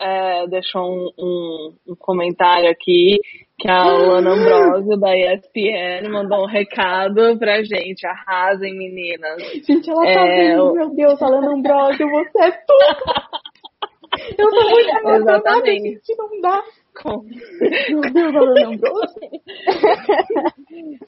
é, 0.00 0.46
deixou 0.46 0.82
um, 0.84 1.10
um, 1.18 1.74
um, 1.88 1.96
comentário 1.98 2.70
aqui 2.70 3.18
que 3.58 3.68
a 3.68 3.92
Luana 3.92 4.30
Ambrosio 4.30 4.96
da 5.00 5.16
ESPN 5.16 6.08
mandou 6.12 6.44
um 6.44 6.46
recado 6.46 7.36
pra 7.38 7.62
gente. 7.64 8.06
Arrasem, 8.06 8.72
meninas. 8.76 9.42
Gente, 9.66 9.90
ela 9.90 10.04
tá 10.04 10.10
é, 10.10 10.48
vendo, 10.50 10.74
meu 10.74 10.94
Deus, 10.94 11.20
a 11.20 11.28
Luana 11.28 11.54
Ambrosio, 11.54 12.08
você 12.08 12.38
é 12.38 12.50
tudo! 12.52 13.38
Eu 14.38 14.50
tô 14.50 14.70
muito 14.70 14.88
Exatamente. 15.08 15.88
gente, 15.90 16.16
não 16.16 16.40
dá. 16.40 16.62
Com... 17.00 17.24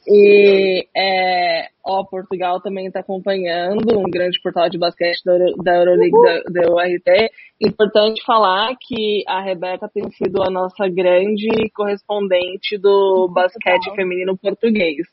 E 0.06 0.86
é, 0.96 1.68
ó, 1.84 2.04
Portugal 2.04 2.60
também 2.60 2.86
está 2.86 3.00
acompanhando 3.00 3.98
um 3.98 4.04
grande 4.04 4.40
portal 4.42 4.68
de 4.68 4.78
basquete 4.78 5.22
da, 5.24 5.32
Euro, 5.32 5.56
da 5.62 5.76
Euroleague 5.76 6.22
da, 6.22 6.62
da 6.62 6.72
URT. 6.72 7.30
Importante 7.60 8.24
falar 8.24 8.74
que 8.80 9.22
a 9.28 9.40
Rebeca 9.40 9.88
tem 9.92 10.10
sido 10.12 10.42
a 10.42 10.50
nossa 10.50 10.88
grande 10.88 11.70
correspondente 11.74 12.78
do 12.78 13.28
basquete 13.28 13.94
feminino 13.94 14.38
português. 14.38 15.06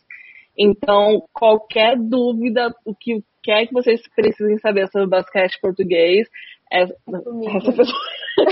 Então, 0.57 1.23
qualquer 1.33 1.97
dúvida, 1.97 2.73
o 2.85 2.95
que 2.95 3.21
quer 3.43 3.67
que 3.67 3.73
vocês 3.73 4.01
precisem 4.15 4.57
saber 4.57 4.87
sobre 4.87 5.07
basquete 5.07 5.59
português, 5.61 6.27
é, 6.71 6.83
essa 6.83 7.71
pessoa. 7.71 7.99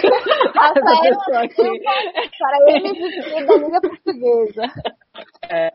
essa 0.55 1.01
pessoa 1.01 1.43
aqui. 1.43 1.81
Para 2.39 2.71
ele 2.71 3.45
da 3.45 3.55
língua 3.55 3.81
portuguesa. 3.81 4.63
É. 5.49 5.67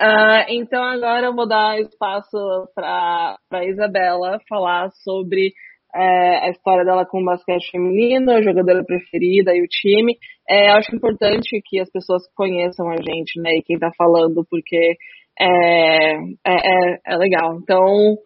Uh, 0.00 0.44
então 0.48 0.82
agora 0.82 1.26
eu 1.26 1.34
vou 1.34 1.46
dar 1.46 1.78
espaço 1.80 2.38
para 2.74 3.36
a 3.52 3.64
Isabela 3.64 4.38
falar 4.48 4.90
sobre 5.04 5.52
é, 5.94 6.46
a 6.46 6.50
história 6.50 6.84
dela 6.84 7.04
com 7.04 7.20
o 7.20 7.24
basquete 7.24 7.70
feminino, 7.70 8.30
a 8.30 8.42
jogadora 8.42 8.84
preferida 8.84 9.54
e 9.54 9.62
o 9.62 9.68
time. 9.68 10.16
É, 10.48 10.70
acho 10.70 10.94
importante 10.94 11.60
que 11.64 11.80
as 11.80 11.90
pessoas 11.90 12.22
conheçam 12.34 12.88
a 12.88 12.96
gente, 12.96 13.40
né? 13.40 13.50
E 13.56 13.62
quem 13.62 13.74
está 13.74 13.90
falando, 13.96 14.44
porque 14.48 14.96
é, 15.38 16.14
é, 16.14 16.18
é, 16.46 16.98
é 17.06 17.16
legal. 17.16 17.58
Então, 17.62 18.16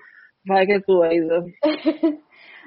vai 0.47 0.67
que 0.67 0.73
é 0.73 0.81
tua, 0.81 1.15
Isa. 1.15 1.45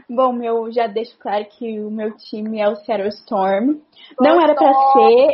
Bom, 0.10 0.42
eu 0.42 0.72
já 0.72 0.88
deixo 0.88 1.18
claro 1.20 1.46
que 1.46 1.82
o 1.82 1.92
meu 1.92 2.16
time 2.16 2.62
é 2.62 2.70
o 2.70 2.78
Seattle 2.78 3.10
Storm. 3.10 3.82
Não 4.20 4.40
era 4.42 4.56
para 4.56 4.74
ser, 4.94 5.28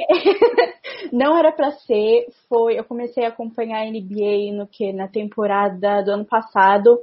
não 1.14 1.38
era 1.38 1.52
para 1.52 1.72
ser. 1.72 2.26
Foi, 2.50 2.80
eu 2.80 2.84
comecei 2.84 3.24
a 3.24 3.28
acompanhar 3.28 3.82
a 3.82 3.86
NBA 3.86 4.52
no 4.52 4.66
que 4.66 4.92
na 4.92 5.08
temporada 5.08 6.02
do 6.02 6.12
ano 6.12 6.26
passado. 6.26 7.00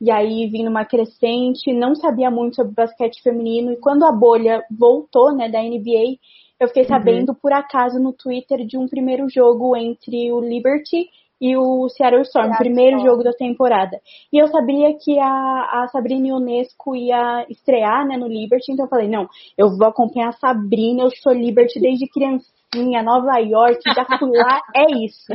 E 0.00 0.10
aí 0.10 0.48
vim 0.48 0.64
numa 0.64 0.84
crescente, 0.84 1.72
não 1.72 1.94
sabia 1.94 2.28
muito 2.28 2.56
sobre 2.56 2.74
basquete 2.74 3.22
feminino 3.22 3.70
e 3.70 3.76
quando 3.76 4.04
a 4.04 4.10
bolha 4.10 4.60
voltou, 4.68 5.32
né, 5.32 5.48
da 5.48 5.62
NBA, 5.62 6.18
eu 6.58 6.66
fiquei 6.66 6.82
uhum. 6.82 6.88
sabendo 6.88 7.28
uhum. 7.28 7.38
por 7.40 7.52
acaso 7.52 8.00
no 8.00 8.12
Twitter 8.12 8.66
de 8.66 8.76
um 8.76 8.88
primeiro 8.88 9.28
jogo 9.28 9.76
entre 9.76 10.32
o 10.32 10.40
Liberty 10.40 11.08
e 11.42 11.56
o 11.56 11.88
Seattle 11.88 12.22
Storm, 12.22 12.50
Seattle 12.50 12.64
primeiro 12.64 12.98
Storm. 12.98 13.10
jogo 13.10 13.24
da 13.24 13.32
temporada. 13.32 14.00
E 14.32 14.38
eu 14.40 14.46
sabia 14.46 14.96
que 14.96 15.18
a, 15.18 15.82
a 15.82 15.88
Sabrina 15.88 16.28
Ionesco 16.28 16.94
ia 16.94 17.44
estrear 17.50 18.06
né, 18.06 18.16
no 18.16 18.28
Liberty, 18.28 18.70
então 18.70 18.84
eu 18.86 18.88
falei, 18.88 19.08
não, 19.08 19.28
eu 19.58 19.76
vou 19.76 19.88
acompanhar 19.88 20.28
a 20.28 20.34
Sabrina, 20.34 21.02
eu 21.02 21.10
sou 21.10 21.32
Liberty 21.32 21.80
desde 21.80 22.06
criancinha, 22.06 23.02
Nova 23.02 23.38
York, 23.38 23.80
já 23.92 24.04
fui 24.20 24.30
lá, 24.38 24.60
é 24.72 25.04
isso. 25.04 25.32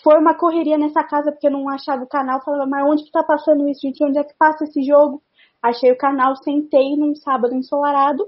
Foi 0.00 0.16
uma 0.16 0.34
correria 0.34 0.78
nessa 0.78 1.02
casa 1.02 1.32
porque 1.32 1.48
eu 1.48 1.52
não 1.52 1.68
achava 1.68 2.04
o 2.04 2.08
canal, 2.08 2.40
falava, 2.44 2.70
mas 2.70 2.84
onde 2.88 3.02
que 3.02 3.10
tá 3.10 3.24
passando 3.24 3.68
isso, 3.68 3.80
gente? 3.82 4.04
Onde 4.04 4.18
é 4.18 4.24
que 4.24 4.38
passa 4.38 4.62
esse 4.62 4.80
jogo? 4.84 5.20
Achei 5.60 5.90
o 5.90 5.98
canal, 5.98 6.36
sentei 6.36 6.96
num 6.96 7.16
sábado 7.16 7.52
ensolarado 7.52 8.24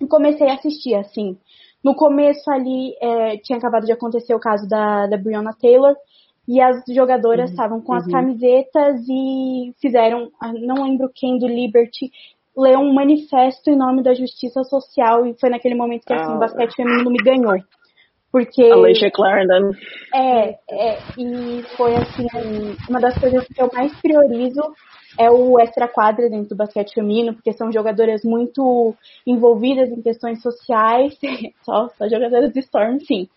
e 0.00 0.06
comecei 0.06 0.48
a 0.48 0.54
assistir, 0.54 0.94
assim. 0.94 1.36
No 1.84 1.94
começo 1.94 2.50
ali, 2.50 2.94
é, 3.00 3.36
tinha 3.38 3.58
acabado 3.58 3.84
de 3.84 3.92
acontecer 3.92 4.34
o 4.34 4.40
caso 4.40 4.66
da, 4.68 5.06
da 5.06 5.16
Breonna 5.16 5.54
Taylor, 5.58 5.94
e 6.50 6.60
as 6.60 6.82
jogadoras 6.88 7.48
uhum. 7.48 7.54
estavam 7.54 7.80
com 7.80 7.92
uhum. 7.92 7.98
as 7.98 8.06
camisetas 8.08 9.00
e 9.08 9.72
fizeram, 9.80 10.32
ah, 10.42 10.52
não 10.52 10.82
lembro 10.82 11.08
quem 11.14 11.38
do 11.38 11.46
Liberty, 11.46 12.10
leu 12.56 12.80
um 12.80 12.92
manifesto 12.92 13.70
em 13.70 13.76
nome 13.76 14.02
da 14.02 14.14
justiça 14.14 14.64
social 14.64 15.24
e 15.24 15.38
foi 15.38 15.48
naquele 15.48 15.76
momento 15.76 16.04
que 16.04 16.12
assim, 16.12 16.32
o 16.32 16.34
ah. 16.34 16.38
basquete 16.38 16.74
feminino 16.74 17.08
me 17.08 17.18
ganhou. 17.18 17.56
Porque. 18.32 18.64
Alicia 18.64 19.12
Clarendon. 19.12 19.70
É, 20.12 20.56
é, 20.70 20.98
e 21.16 21.62
foi 21.76 21.94
assim, 21.94 22.26
uma 22.88 22.98
das 22.98 23.16
coisas 23.16 23.46
que 23.46 23.62
eu 23.62 23.70
mais 23.72 23.94
priorizo 24.00 24.62
é 25.16 25.30
o 25.30 25.56
extra 25.60 25.86
quadra 25.86 26.28
dentro 26.28 26.48
do 26.48 26.56
basquete 26.56 26.94
feminino, 26.94 27.32
porque 27.32 27.52
são 27.52 27.70
jogadoras 27.70 28.22
muito 28.24 28.92
envolvidas 29.24 29.88
em 29.88 30.02
questões 30.02 30.42
sociais, 30.42 31.16
só, 31.62 31.88
só 31.90 32.08
jogadoras 32.08 32.52
de 32.52 32.58
Storm, 32.58 32.98
sim. 32.98 33.28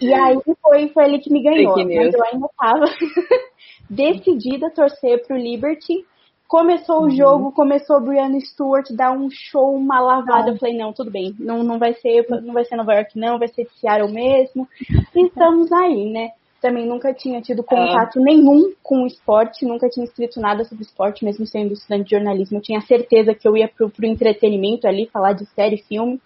E 0.00 0.12
aí 0.12 0.38
foi, 0.62 0.88
foi 0.88 1.04
ele 1.04 1.18
que 1.18 1.32
me 1.32 1.42
ganhou. 1.42 1.76
Mas 1.76 2.14
eu 2.14 2.24
ainda 2.24 2.46
estava 2.46 2.84
decidida 3.88 4.66
a 4.66 4.70
torcer 4.70 5.26
pro 5.26 5.36
Liberty. 5.36 6.04
Começou 6.48 7.00
uhum. 7.00 7.06
o 7.06 7.10
jogo, 7.10 7.52
começou 7.52 7.96
o 7.96 8.00
Brianna 8.00 8.38
Stewart 8.40 8.88
dar 8.92 9.10
um 9.10 9.28
show, 9.30 9.74
uma 9.74 10.00
lavada. 10.00 10.50
Eu 10.50 10.58
falei, 10.58 10.76
não, 10.76 10.92
tudo 10.92 11.10
bem, 11.10 11.34
não, 11.40 11.64
não 11.64 11.78
vai 11.78 11.94
ser, 11.94 12.24
não 12.42 12.54
vai 12.54 12.64
ser 12.64 12.76
Nova 12.76 12.94
York, 12.94 13.18
não, 13.18 13.38
vai 13.38 13.48
ser 13.48 13.66
Seattle 13.80 14.12
mesmo. 14.12 14.68
E 15.14 15.26
estamos 15.26 15.72
aí, 15.72 16.08
né? 16.10 16.30
Também 16.60 16.86
nunca 16.86 17.12
tinha 17.12 17.40
tido 17.40 17.62
contato 17.64 18.18
é. 18.18 18.22
nenhum 18.22 18.72
com 18.82 19.02
o 19.02 19.06
esporte, 19.06 19.66
nunca 19.66 19.88
tinha 19.88 20.04
escrito 20.04 20.40
nada 20.40 20.64
sobre 20.64 20.84
esporte, 20.84 21.24
mesmo 21.24 21.46
sendo 21.46 21.72
estudante 21.72 22.04
de 22.04 22.10
jornalismo. 22.10 22.58
Eu 22.58 22.62
tinha 22.62 22.80
certeza 22.80 23.34
que 23.34 23.46
eu 23.46 23.56
ia 23.56 23.68
pro, 23.68 23.90
pro 23.90 24.06
entretenimento 24.06 24.86
ali, 24.86 25.06
falar 25.12 25.32
de 25.32 25.44
série, 25.46 25.78
filme. 25.78 26.20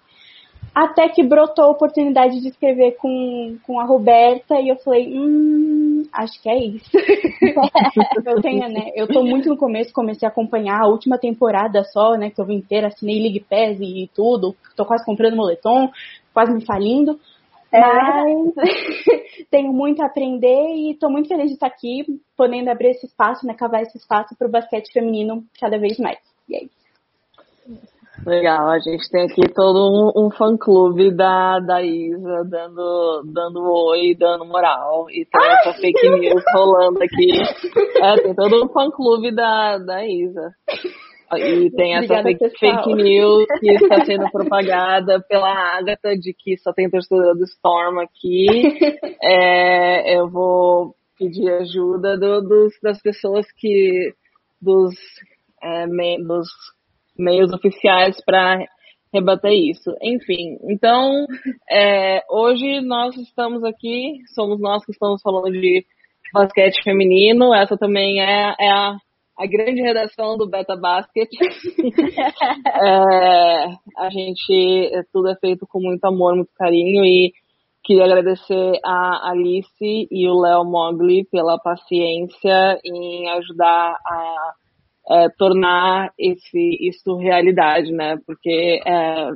Até 0.75 1.09
que 1.09 1.23
brotou 1.23 1.65
a 1.65 1.71
oportunidade 1.71 2.41
de 2.41 2.49
escrever 2.49 2.97
com, 2.97 3.59
com 3.67 3.81
a 3.81 3.85
Roberta 3.85 4.61
e 4.61 4.69
eu 4.69 4.77
falei, 4.77 5.13
hum, 5.13 6.05
acho 6.13 6.41
que 6.41 6.49
é 6.49 6.59
isso. 6.59 6.91
eu 8.25 8.41
tenho, 8.41 8.69
né? 8.69 8.91
Eu 8.95 9.09
tô 9.09 9.25
muito 9.25 9.49
no 9.49 9.57
começo, 9.57 9.93
comecei 9.93 10.27
a 10.27 10.31
acompanhar 10.31 10.81
a 10.81 10.87
última 10.87 11.19
temporada 11.19 11.83
só, 11.85 12.15
né? 12.15 12.31
Que 12.31 12.41
eu 12.41 12.47
vi 12.47 12.55
inteira, 12.55 12.87
assinei 12.87 13.21
League 13.21 13.41
Pass 13.41 13.79
e 13.81 14.09
tudo, 14.15 14.55
tô 14.77 14.85
quase 14.85 15.05
comprando 15.05 15.37
moletom, 15.37 15.91
quase 16.33 16.53
me 16.53 16.65
falindo. 16.65 17.19
É. 17.73 17.81
Mas 17.81 18.55
tenho 19.51 19.73
muito 19.73 20.03
a 20.03 20.07
aprender 20.07 20.75
e 20.75 20.93
estou 20.93 21.11
muito 21.11 21.29
feliz 21.29 21.47
de 21.47 21.55
estar 21.55 21.67
aqui, 21.67 22.05
podendo 22.37 22.69
abrir 22.69 22.91
esse 22.91 23.07
espaço, 23.07 23.47
né, 23.47 23.55
cavar 23.55 23.83
esse 23.83 23.99
espaço 23.99 24.37
para 24.37 24.47
o 24.47 24.51
basquete 24.51 24.93
feminino 24.93 25.45
cada 25.61 25.79
vez 25.79 25.99
mais. 25.99 26.19
E 26.49 26.57
é 26.57 26.65
isso. 26.65 26.81
Legal, 28.27 28.69
a 28.69 28.79
gente 28.79 29.09
tem 29.11 29.25
aqui 29.25 29.43
todo 29.55 29.79
um, 29.79 30.27
um 30.27 30.31
fã-clube 30.31 31.15
da, 31.15 31.59
da 31.59 31.83
Isa 31.83 32.45
dando, 32.49 33.23
dando 33.33 33.61
oi, 33.89 34.15
dando 34.15 34.45
moral. 34.45 35.07
E 35.11 35.25
tem 35.25 35.41
Ai, 35.43 35.55
essa 35.55 35.73
fake 35.81 36.11
news 36.11 36.43
rolando 36.55 37.03
aqui. 37.03 37.31
É, 38.03 38.17
tem 38.17 38.35
todo 38.35 38.65
um 38.65 38.69
fã-clube 38.69 39.35
da, 39.35 39.79
da 39.79 40.07
Isa. 40.07 40.53
E 41.37 41.71
tem 41.71 41.97
essa 41.97 42.21
Obrigada, 42.21 42.39
fake, 42.39 42.59
fake, 42.59 42.95
news 42.95 43.47
que 43.61 43.71
está 43.73 44.05
sendo 44.05 44.29
propagada 44.31 45.25
pela 45.29 45.79
Agatha 45.79 46.17
de 46.17 46.35
que 46.37 46.59
só 46.59 46.73
tem 46.73 46.91
torcedor 46.91 47.37
do 47.37 47.45
Storm 47.45 48.01
aqui. 48.01 48.47
É, 49.23 50.19
eu 50.19 50.29
vou 50.29 50.95
pedir 51.19 51.51
ajuda 51.53 52.19
do, 52.19 52.41
dos, 52.41 52.73
das 52.83 53.01
pessoas 53.01 53.47
que. 53.53 54.13
dos, 54.61 54.95
é, 55.63 55.87
dos 55.87 56.49
meios 57.19 57.53
oficiais 57.53 58.23
para 58.25 58.65
rebater 59.13 59.53
isso. 59.53 59.95
Enfim, 60.03 60.59
então, 60.69 61.27
é, 61.71 62.23
hoje 62.31 62.81
nós 62.81 63.17
estamos 63.17 63.65
aqui, 63.65 64.19
somos 64.35 64.61
nós 64.61 64.85
que 64.85 64.93
estamos 64.93 65.21
falando 65.23 65.51
de 65.51 65.85
basquete 66.33 66.83
feminino, 66.85 67.53
essa 67.55 67.77
também 67.77 68.21
é, 68.21 68.55
é 68.59 68.71
a, 68.71 68.97
a 69.37 69.47
grande 69.47 69.83
redação 69.83 70.37
do 70.37 70.49
Beta 70.49 70.77
Basket. 70.77 71.29
é, 72.83 73.65
a 73.99 74.11
gente, 74.11 74.91
tudo 75.13 75.29
é 75.29 75.37
feito 75.37 75.67
com 75.69 75.81
muito 75.81 76.05
amor, 76.05 76.37
muito 76.37 76.53
carinho 76.57 77.05
e 77.05 77.33
queria 77.83 78.05
agradecer 78.05 78.79
a 78.85 79.31
Alice 79.31 80.09
e 80.11 80.29
o 80.29 80.39
Léo 80.39 80.65
Mogli 80.65 81.25
pela 81.25 81.59
paciência 81.59 82.79
em 82.85 83.29
ajudar 83.31 83.97
a 84.07 84.53
é, 85.11 85.29
tornar 85.37 86.13
esse, 86.19 86.79
isso 86.81 87.17
realidade, 87.17 87.91
né? 87.93 88.17
Porque 88.25 88.81
é, 88.87 89.31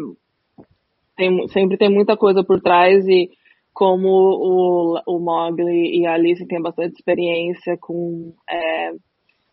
tem, 1.16 1.48
sempre 1.48 1.76
tem 1.76 1.90
muita 1.90 2.16
coisa 2.16 2.44
por 2.44 2.60
trás 2.60 3.06
e 3.08 3.28
como 3.72 4.08
o, 4.08 5.00
o 5.04 5.18
Mogli 5.18 5.98
e 6.00 6.06
a 6.06 6.14
Alice 6.14 6.46
têm 6.46 6.62
bastante 6.62 6.94
experiência 6.94 7.76
com, 7.80 8.32
é, 8.48 8.92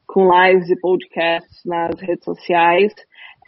com 0.05 0.29
lives 0.31 0.69
e 0.69 0.79
podcasts 0.79 1.61
nas 1.65 1.99
redes 1.99 2.23
sociais, 2.23 2.93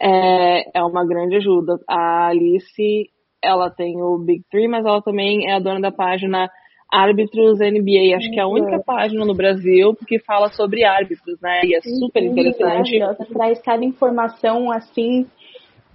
é, 0.00 0.78
é 0.78 0.82
uma 0.82 1.06
grande 1.06 1.36
ajuda. 1.36 1.78
A 1.88 2.26
Alice, 2.26 3.08
ela 3.40 3.70
tem 3.70 4.02
o 4.02 4.18
Big 4.18 4.42
Three, 4.50 4.66
mas 4.66 4.84
ela 4.84 5.00
também 5.00 5.48
é 5.48 5.54
a 5.54 5.60
dona 5.60 5.80
da 5.80 5.92
página 5.92 6.50
Árbitros 6.92 7.58
NBA. 7.58 8.16
Acho 8.16 8.30
que 8.30 8.38
é 8.38 8.42
a 8.42 8.46
única 8.46 8.80
página 8.84 9.24
no 9.24 9.34
Brasil 9.34 9.96
que 10.06 10.18
fala 10.18 10.48
sobre 10.50 10.84
árbitros, 10.84 11.40
né? 11.40 11.60
E 11.64 11.74
é 11.74 11.80
super 11.80 12.22
interessante. 12.22 12.98
Traz 13.32 13.60
cada 13.62 13.84
informação 13.84 14.70
assim 14.70 15.26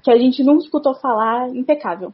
que 0.04 0.12
a 0.12 0.18
gente 0.18 0.44
nunca 0.44 0.64
escutou 0.64 0.96
falar, 0.96 1.50
impecável. 1.50 2.14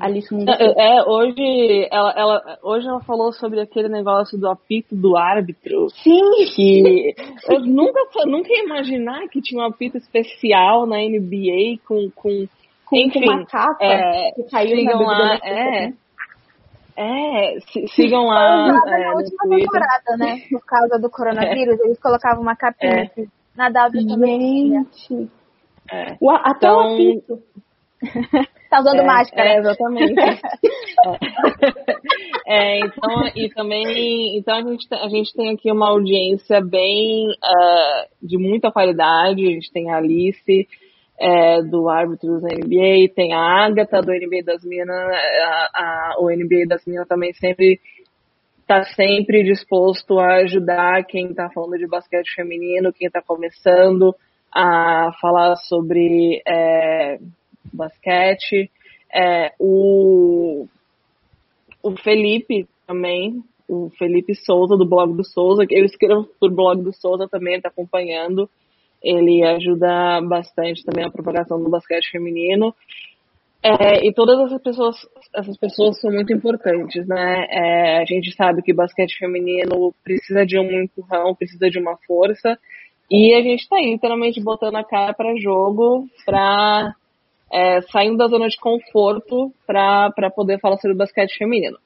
Alice 0.00 0.34
é, 0.34 0.96
é, 0.96 1.02
hoje 1.04 1.88
ela, 1.90 2.12
ela, 2.16 2.58
hoje 2.62 2.88
ela 2.88 3.00
falou 3.00 3.32
sobre 3.32 3.60
aquele 3.60 3.88
negócio 3.88 4.38
do 4.38 4.48
apito 4.48 4.94
do 4.94 5.16
árbitro. 5.16 5.88
Sim! 5.90 6.20
Que 6.54 7.14
eu 7.50 7.60
nunca, 7.60 8.00
nunca 8.26 8.48
ia 8.50 8.64
imaginar 8.64 9.28
que 9.28 9.42
tinha 9.42 9.62
um 9.62 9.66
apito 9.66 9.98
especial 9.98 10.86
na 10.86 10.96
NBA 10.98 11.80
com, 11.86 12.10
com, 12.14 12.46
com 12.86 12.96
enfim, 12.96 13.24
uma 13.24 13.44
capa 13.44 13.84
é, 13.84 14.32
que 14.32 14.44
caiu 14.44 14.82
na 14.84 15.00
lá, 15.00 15.38
é, 15.42 15.92
é, 16.96 17.58
sigam 17.94 18.26
lá. 18.26 18.68
É, 18.68 19.04
na 19.04 19.14
última 19.14 19.56
temporada, 19.56 20.16
né? 20.18 20.40
Por 20.50 20.64
causa 20.64 20.98
do 20.98 21.10
coronavírus, 21.10 21.78
eles 21.80 21.98
colocavam 22.00 22.42
uma 22.42 22.56
capinha 22.56 23.10
É. 23.16 23.24
na 23.56 23.68
W 23.70 24.06
também. 24.06 24.70
Gente. 24.70 25.30
É. 25.92 26.02
Até 26.42 26.66
Então, 26.66 26.76
o 26.76 26.94
apito. 26.94 27.38
Tá 28.70 28.80
usando 28.80 29.00
É, 29.02 29.04
máscara. 29.06 29.48
É, 29.50 29.58
exatamente. 29.58 30.14
É, 32.46 32.78
então, 32.80 33.26
e 33.34 33.48
também, 33.54 34.36
então 34.38 34.54
a 34.56 34.62
gente, 34.62 34.86
tem- 34.88 34.98
a 35.00 35.08
gente 35.08 35.32
tem 35.34 35.50
aqui 35.54 35.72
uma 35.72 35.88
audiência 35.88 36.60
bem 36.60 37.28
eh, 37.30 38.08
de 38.22 38.36
muita 38.36 38.70
qualidade. 38.70 39.46
A 39.46 39.50
gente 39.50 39.72
tem 39.72 39.90
a 39.90 39.96
Alice 39.96 40.68
eh, 41.18 41.62
do 41.62 41.88
Árbitros 41.88 42.42
da 42.42 42.48
NBA, 42.48 43.12
tem 43.14 43.32
a 43.32 43.64
Agatha 43.64 44.00
do 44.00 44.12
NBA 44.12 44.42
das 44.44 44.64
Minas, 44.64 45.16
o 46.18 46.28
NBA 46.30 46.66
das 46.68 46.84
Minas 46.86 47.06
também 47.06 47.32
sempre 47.34 47.80
está 48.64 48.82
sempre 48.82 49.44
disposto 49.44 50.18
a 50.18 50.36
ajudar 50.36 51.04
quem 51.04 51.26
está 51.26 51.50
falando 51.50 51.78
de 51.78 51.86
basquete 51.86 52.34
feminino, 52.34 52.92
quem 52.92 53.06
está 53.06 53.20
começando 53.20 54.14
a 54.50 55.12
falar 55.20 55.56
sobre 55.56 56.42
eh, 56.46 57.18
basquete. 57.72 58.70
É, 59.12 59.52
o, 59.58 60.66
o 61.82 61.96
Felipe 61.98 62.66
também, 62.86 63.42
o 63.68 63.90
Felipe 63.98 64.34
Souza, 64.34 64.76
do 64.76 64.86
blog 64.86 65.14
do 65.14 65.24
Souza, 65.24 65.64
eu 65.70 65.84
escrevo 65.84 66.26
por 66.40 66.50
blog 66.50 66.82
do 66.82 66.92
Souza 66.92 67.28
também, 67.28 67.56
está 67.56 67.68
acompanhando. 67.68 68.48
Ele 69.04 69.44
ajuda 69.44 70.20
bastante 70.22 70.82
também 70.82 71.04
a 71.04 71.10
propagação 71.10 71.62
do 71.62 71.68
basquete 71.68 72.10
feminino. 72.10 72.74
É, 73.62 74.06
e 74.06 74.12
todas 74.12 74.38
essas 74.40 74.62
pessoas, 74.62 74.96
essas 75.34 75.56
pessoas 75.56 76.00
são 76.00 76.10
muito 76.10 76.32
importantes, 76.32 77.06
né? 77.06 77.46
É, 77.50 77.98
a 78.02 78.04
gente 78.04 78.34
sabe 78.34 78.62
que 78.62 78.74
basquete 78.74 79.16
feminino 79.18 79.94
precisa 80.02 80.44
de 80.44 80.58
um 80.58 80.82
empurrão, 80.82 81.34
precisa 81.34 81.70
de 81.70 81.78
uma 81.78 81.96
força. 82.06 82.58
E 83.10 83.34
a 83.34 83.42
gente 83.42 83.60
está 83.60 83.78
literalmente 83.78 84.42
botando 84.42 84.76
a 84.76 84.84
cara 84.84 85.12
para 85.12 85.36
jogo, 85.36 86.08
para 86.24 86.94
é, 87.52 87.80
saindo 87.82 88.16
da 88.16 88.26
zona 88.26 88.48
de 88.48 88.58
conforto 88.58 89.52
para 89.66 90.30
poder 90.34 90.58
falar 90.60 90.76
sobre 90.78 90.96
basquete 90.96 91.38
feminino. 91.38 91.78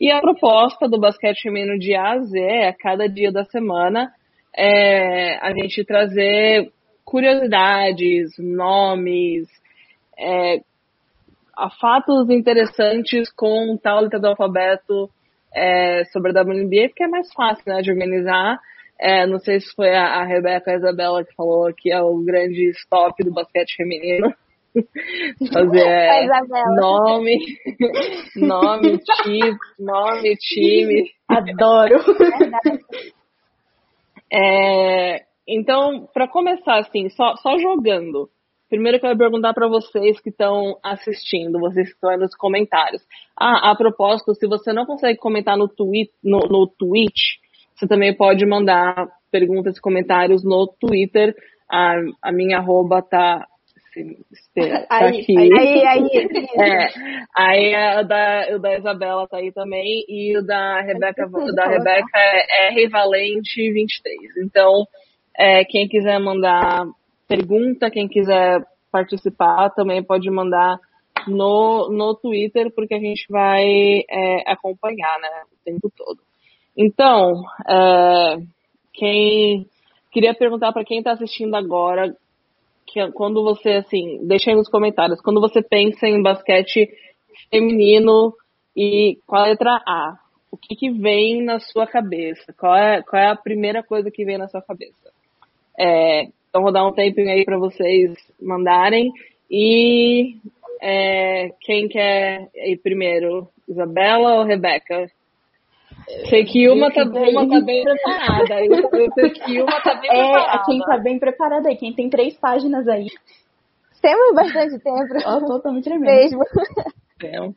E 0.00 0.10
a 0.10 0.20
proposta 0.20 0.88
do 0.88 1.00
basquete 1.00 1.42
feminino 1.42 1.78
de 1.78 1.94
A 1.94 2.12
a 2.12 2.18
Z 2.20 2.38
é, 2.38 2.68
a 2.68 2.72
cada 2.72 3.08
dia 3.08 3.32
da 3.32 3.44
semana, 3.44 4.12
é, 4.56 5.36
a 5.38 5.52
gente 5.52 5.84
trazer 5.84 6.72
curiosidades, 7.04 8.32
nomes, 8.38 9.48
é, 10.18 10.60
a 11.56 11.70
fatos 11.70 12.28
interessantes 12.30 13.30
com 13.32 13.76
tal 13.76 14.02
letra 14.02 14.18
do 14.18 14.28
alfabeto 14.28 15.10
é, 15.54 16.04
sobre 16.06 16.36
a 16.36 16.42
WNBA, 16.42 16.88
porque 16.88 17.04
é 17.04 17.08
mais 17.08 17.32
fácil 17.32 17.64
né, 17.66 17.80
de 17.80 17.90
organizar. 17.90 18.58
É, 18.98 19.26
não 19.26 19.38
sei 19.38 19.60
se 19.60 19.74
foi 19.74 19.94
a, 19.94 20.20
a 20.20 20.24
Rebeca 20.24 20.70
a 20.70 20.76
Isabela 20.76 21.24
que 21.24 21.34
falou 21.34 21.72
que 21.76 21.92
é 21.92 22.00
o 22.00 22.16
grande 22.24 22.70
stop 22.70 23.22
do 23.22 23.32
basquete 23.32 23.76
feminino. 23.76 24.32
Fazer 25.52 25.86
é, 25.86 26.24
Isabela. 26.24 26.76
nome, 26.76 27.38
nome, 28.36 28.98
time, 29.22 29.56
nome, 29.78 30.36
time. 30.36 31.10
Adoro. 31.28 31.96
É, 31.96 33.06
então, 35.46 36.08
para 36.12 36.28
começar 36.28 36.78
assim, 36.78 37.08
só, 37.10 37.36
só 37.36 37.58
jogando. 37.58 38.28
Primeiro 38.68 38.96
eu 38.96 39.00
quero 39.00 39.16
perguntar 39.16 39.54
para 39.54 39.68
vocês 39.68 40.18
que 40.20 40.30
estão 40.30 40.76
assistindo, 40.82 41.60
vocês 41.60 41.86
que 41.88 41.94
estão 41.94 42.10
aí 42.10 42.16
nos 42.16 42.34
comentários. 42.34 43.00
Ah, 43.38 43.70
a 43.70 43.76
propósito, 43.76 44.34
se 44.34 44.46
você 44.48 44.72
não 44.72 44.84
consegue 44.84 45.18
comentar 45.18 45.56
no, 45.56 45.68
tweet, 45.68 46.10
no, 46.22 46.40
no 46.40 46.66
Twitch, 46.66 47.38
você 47.74 47.86
também 47.86 48.16
pode 48.16 48.44
mandar 48.44 49.06
perguntas 49.30 49.76
e 49.76 49.80
comentários 49.80 50.42
no 50.42 50.66
Twitter. 50.80 51.34
A, 51.70 51.94
a 52.22 52.32
minha 52.32 52.58
arroba 52.58 53.02
tá, 53.02 53.46
se- 54.32 54.54
tá 54.88 54.96
Aí, 54.98 55.20
aqui. 55.20 55.36
Aí, 55.38 55.86
aí. 55.86 56.46
É, 56.58 56.88
aí 57.36 57.74
a 57.74 58.02
da, 58.02 58.46
o 58.54 58.58
da 58.58 58.76
Isabela 58.78 59.28
tá 59.28 59.38
aí 59.38 59.52
também 59.52 60.04
e 60.08 60.36
o 60.38 60.42
da 60.42 60.80
Rebeca, 60.80 61.26
o 61.26 61.52
da 61.52 61.66
Rebeca 61.66 62.18
é 62.18 62.68
R 62.68 62.88
Valente 62.88 63.72
23. 63.72 64.36
Então, 64.44 64.86
é, 65.36 65.64
quem 65.64 65.86
quiser 65.86 66.18
mandar 66.18 66.86
pergunta, 67.28 67.90
quem 67.90 68.08
quiser 68.08 68.64
participar, 68.90 69.70
também 69.70 70.02
pode 70.02 70.30
mandar 70.30 70.78
no, 71.26 71.90
no 71.90 72.14
Twitter, 72.14 72.72
porque 72.74 72.94
a 72.94 73.00
gente 73.00 73.26
vai 73.28 74.02
é, 74.08 74.50
acompanhar, 74.50 75.18
né, 75.20 75.28
o 75.52 75.64
tempo 75.64 75.92
todo. 75.94 76.20
Então, 76.76 77.42
é, 77.68 78.36
quem 78.94 79.66
queria 80.10 80.34
perguntar 80.34 80.72
para 80.72 80.84
quem 80.84 80.98
está 80.98 81.12
assistindo 81.12 81.54
agora, 81.54 82.16
que 82.86 83.10
quando 83.12 83.42
você 83.42 83.70
assim, 83.70 84.26
deixa 84.26 84.50
aí 84.50 84.56
nos 84.56 84.68
comentários, 84.68 85.20
quando 85.20 85.40
você 85.40 85.62
pensa 85.62 86.06
em 86.06 86.22
basquete 86.22 86.88
feminino 87.50 88.32
e 88.76 89.18
com 89.26 89.36
a 89.36 89.44
letra 89.44 89.82
A, 89.86 90.18
o 90.50 90.56
que, 90.56 90.74
que 90.74 90.90
vem 90.90 91.42
na 91.42 91.58
sua 91.58 91.86
cabeça? 91.86 92.52
Qual 92.58 92.74
é, 92.74 93.02
qual 93.02 93.20
é 93.20 93.28
a 93.28 93.36
primeira 93.36 93.82
coisa 93.82 94.10
que 94.10 94.24
vem 94.24 94.38
na 94.38 94.48
sua 94.48 94.62
cabeça? 94.62 95.12
É, 95.78 96.28
então 96.48 96.62
vou 96.62 96.72
dar 96.72 96.86
um 96.86 96.92
tempinho 96.92 97.30
aí 97.30 97.44
para 97.44 97.58
vocês 97.58 98.14
mandarem 98.40 99.12
e 99.50 100.36
é, 100.80 101.50
quem 101.60 101.88
quer 101.88 102.48
ir 102.54 102.78
primeiro, 102.78 103.48
Isabela 103.68 104.36
ou 104.36 104.44
Rebeca? 104.44 105.10
Sei 106.28 106.44
que 106.44 106.68
uma 106.68 106.92
tá, 106.92 107.02
uma 107.04 107.48
tá 107.48 107.60
bem 107.60 107.82
preparada. 107.84 108.64
Eu, 108.64 109.10
sei 109.14 109.30
que 109.30 109.60
uma 109.62 109.80
tá 109.82 109.94
bem 109.96 110.10
É, 110.10 110.32
preparada. 110.32 110.62
quem 110.64 110.78
tá 110.80 110.98
bem 110.98 111.18
preparado 111.18 111.66
aí, 111.66 111.76
quem 111.76 111.92
tem 111.92 112.08
três 112.08 112.36
páginas 112.38 112.86
aí. 112.88 113.06
Temos 114.00 114.34
bastante 114.34 114.78
tempo. 114.78 115.14
Ó, 115.24 115.40
totalmente 115.40 115.84
tremendo. 115.84 116.04
Mesmo. 116.06 116.42
Então, 117.16 117.54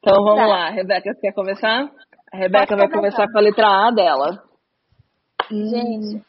então 0.00 0.24
vamos 0.24 0.36
Tá. 0.40 0.46
lá, 0.46 0.70
Rebeca, 0.70 1.12
você 1.12 1.20
quer 1.20 1.32
começar? 1.34 1.90
A 2.32 2.36
Rebeca 2.36 2.74
vai 2.76 2.88
começar. 2.88 2.96
começar 3.26 3.32
com 3.32 3.38
a 3.38 3.40
letra 3.42 3.66
A 3.66 3.90
dela. 3.90 4.42
Gente, 5.50 6.22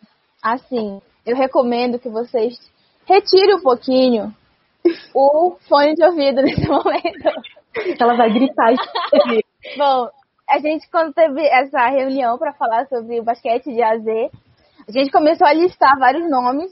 assim, 0.44 1.02
eu 1.26 1.36
recomendo 1.36 2.00
que 2.00 2.10
vocês 2.10 2.58
retirem 3.06 3.56
um 3.56 3.62
pouquinho 3.62 4.34
o 5.14 5.58
fone 5.70 5.94
de 5.94 6.04
ouvido 6.04 6.42
nesse 6.42 6.66
momento. 6.68 7.30
Ela 8.00 8.16
vai 8.16 8.30
gritar. 8.34 8.74
Bom, 9.78 10.10
a 10.50 10.60
gente 10.60 10.90
quando 10.90 11.14
teve 11.14 11.42
essa 11.48 11.88
reunião 11.88 12.38
para 12.38 12.54
falar 12.54 12.88
sobre 12.88 13.20
o 13.20 13.24
basquete 13.24 13.72
de 13.74 13.82
AZ, 13.82 14.06
a 14.88 14.92
gente 14.92 15.12
começou 15.12 15.46
a 15.48 15.54
listar 15.54 15.98
vários 16.00 16.30
nomes. 16.30 16.72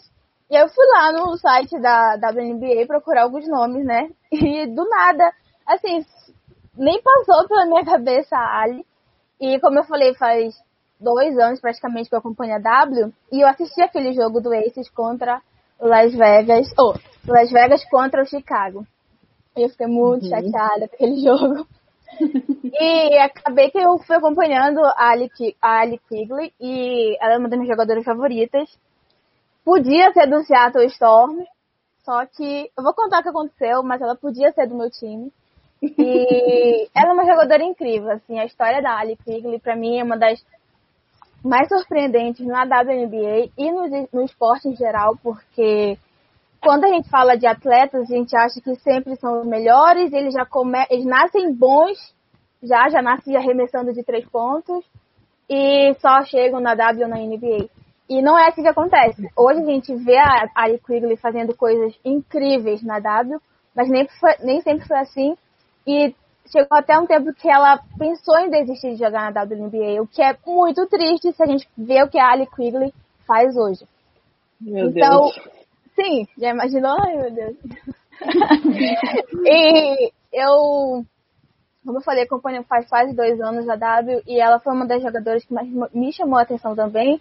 E 0.49 0.55
eu 0.55 0.67
fui 0.69 0.85
lá 0.93 1.11
no 1.11 1.37
site 1.37 1.77
da 1.79 2.15
WNBA 2.15 2.85
procurar 2.87 3.23
alguns 3.23 3.47
nomes, 3.47 3.85
né? 3.85 4.09
E 4.31 4.65
do 4.67 4.87
nada, 4.89 5.31
assim, 5.67 6.05
nem 6.75 7.01
passou 7.01 7.47
pela 7.47 7.65
minha 7.65 7.83
cabeça 7.85 8.35
a 8.35 8.61
Ali. 8.61 8.85
E 9.39 9.59
como 9.59 9.77
eu 9.79 9.83
falei, 9.83 10.13
faz 10.15 10.55
dois 10.99 11.37
anos 11.37 11.59
praticamente 11.59 12.09
que 12.09 12.15
eu 12.15 12.19
acompanho 12.19 12.55
a 12.55 12.59
W. 12.59 13.13
E 13.31 13.41
eu 13.41 13.47
assisti 13.47 13.81
aquele 13.81 14.13
jogo 14.13 14.39
do 14.41 14.53
Aces 14.53 14.89
contra 14.89 15.41
o 15.79 15.85
Las 15.87 16.13
Vegas. 16.13 16.67
Ou, 16.77 16.95
Las 17.27 17.51
Vegas 17.51 17.83
contra 17.89 18.23
o 18.23 18.25
Chicago. 18.25 18.85
E 19.55 19.63
eu 19.63 19.69
fiquei 19.69 19.87
muito 19.87 20.23
Uhum. 20.23 20.29
chateada 20.29 20.87
com 20.87 20.95
aquele 20.95 21.19
jogo. 21.21 21.67
E 22.19 23.17
acabei 23.19 23.69
que 23.69 23.77
eu 23.77 23.97
fui 23.99 24.15
acompanhando 24.15 24.79
a 24.79 25.09
Ali, 25.09 25.29
a 25.61 25.79
Ali 25.79 25.99
Quigley 26.07 26.53
e 26.59 27.17
ela 27.21 27.33
é 27.33 27.37
uma 27.37 27.49
das 27.49 27.59
minhas 27.59 27.73
jogadoras 27.73 28.03
favoritas. 28.03 28.69
Podia 29.63 30.11
ser 30.13 30.27
do 30.27 30.43
Seattle 30.43 30.85
Storm, 30.85 31.43
só 32.03 32.25
que 32.25 32.71
eu 32.77 32.83
vou 32.83 32.93
contar 32.93 33.19
o 33.19 33.23
que 33.23 33.29
aconteceu, 33.29 33.83
mas 33.83 34.01
ela 34.01 34.15
podia 34.15 34.51
ser 34.53 34.67
do 34.67 34.75
meu 34.75 34.89
time. 34.89 35.31
E 35.81 36.87
ela 36.95 37.09
é 37.09 37.13
uma 37.13 37.25
jogadora 37.25 37.63
incrível, 37.63 38.11
assim, 38.11 38.39
a 38.39 38.45
história 38.45 38.81
da 38.81 38.97
Ali 38.97 39.17
Quigley 39.17 39.59
para 39.59 39.75
mim 39.75 39.99
é 39.99 40.03
uma 40.03 40.17
das 40.17 40.43
mais 41.43 41.67
surpreendentes 41.69 42.45
na 42.45 42.63
WNBA 42.63 43.51
e 43.57 43.71
no, 43.71 44.07
no 44.11 44.23
esporte 44.23 44.67
em 44.67 44.75
geral, 44.75 45.17
porque 45.21 45.97
quando 46.61 46.85
a 46.85 46.89
gente 46.89 47.09
fala 47.09 47.35
de 47.35 47.45
atletas, 47.45 48.09
a 48.09 48.13
gente 48.13 48.35
acha 48.35 48.61
que 48.61 48.75
sempre 48.75 49.15
são 49.17 49.41
os 49.41 49.47
melhores, 49.47 50.11
eles 50.11 50.33
já 50.33 50.45
come... 50.45 50.77
eles 50.89 51.05
nascem 51.05 51.53
bons, 51.53 51.97
já, 52.61 52.89
já 52.89 53.01
nascem 53.01 53.35
arremessando 53.35 53.93
de 53.93 54.03
três 54.03 54.27
pontos 54.29 54.83
e 55.49 55.93
só 55.99 56.23
chegam 56.23 56.59
na 56.59 56.75
W 56.75 57.03
ou 57.03 57.09
na 57.09 57.17
NBA. 57.17 57.69
E 58.09 58.21
não 58.21 58.37
é 58.37 58.47
assim 58.47 58.61
que 58.61 58.69
acontece. 58.69 59.29
Hoje 59.35 59.61
a 59.61 59.65
gente 59.65 59.93
vê 59.95 60.17
a 60.17 60.49
Ali 60.55 60.79
Quigley 60.79 61.17
fazendo 61.17 61.55
coisas 61.55 61.93
incríveis 62.03 62.81
na 62.81 62.99
W, 62.99 63.39
mas 63.75 63.89
nem, 63.89 64.07
foi, 64.19 64.33
nem 64.43 64.61
sempre 64.61 64.87
foi 64.87 64.97
assim. 64.97 65.37
E 65.85 66.15
chegou 66.51 66.77
até 66.77 66.97
um 66.97 67.05
tempo 67.05 67.33
que 67.33 67.49
ela 67.49 67.79
pensou 67.97 68.37
em 68.39 68.49
desistir 68.49 68.91
de 68.91 69.03
jogar 69.03 69.31
na 69.31 69.41
WNBA, 69.41 70.01
o 70.01 70.07
que 70.07 70.21
é 70.21 70.35
muito 70.45 70.85
triste 70.87 71.33
se 71.33 71.43
a 71.43 71.45
gente 71.45 71.67
vê 71.77 72.01
o 72.03 72.09
que 72.09 72.17
a 72.17 72.31
Ali 72.31 72.47
Quigley 72.47 72.93
faz 73.25 73.55
hoje. 73.57 73.85
Meu 74.59 74.89
então, 74.89 75.21
Deus. 75.21 75.56
Sim, 75.97 76.27
já 76.37 76.51
imaginou? 76.51 76.95
Ai, 76.99 77.17
meu 77.17 77.31
Deus. 77.31 77.57
e 79.45 80.11
eu, 80.31 81.03
como 81.83 81.97
eu 81.97 82.01
falei, 82.01 82.23
acompanho 82.23 82.63
faz 82.63 82.87
quase 82.87 83.15
dois 83.15 83.39
anos 83.41 83.67
a 83.67 83.75
W 83.75 84.21
e 84.27 84.39
ela 84.39 84.59
foi 84.59 84.73
uma 84.73 84.85
das 84.85 85.01
jogadoras 85.01 85.43
que 85.43 85.53
mais 85.53 85.67
me 85.93 86.13
chamou 86.13 86.37
a 86.37 86.43
atenção 86.43 86.75
também. 86.75 87.19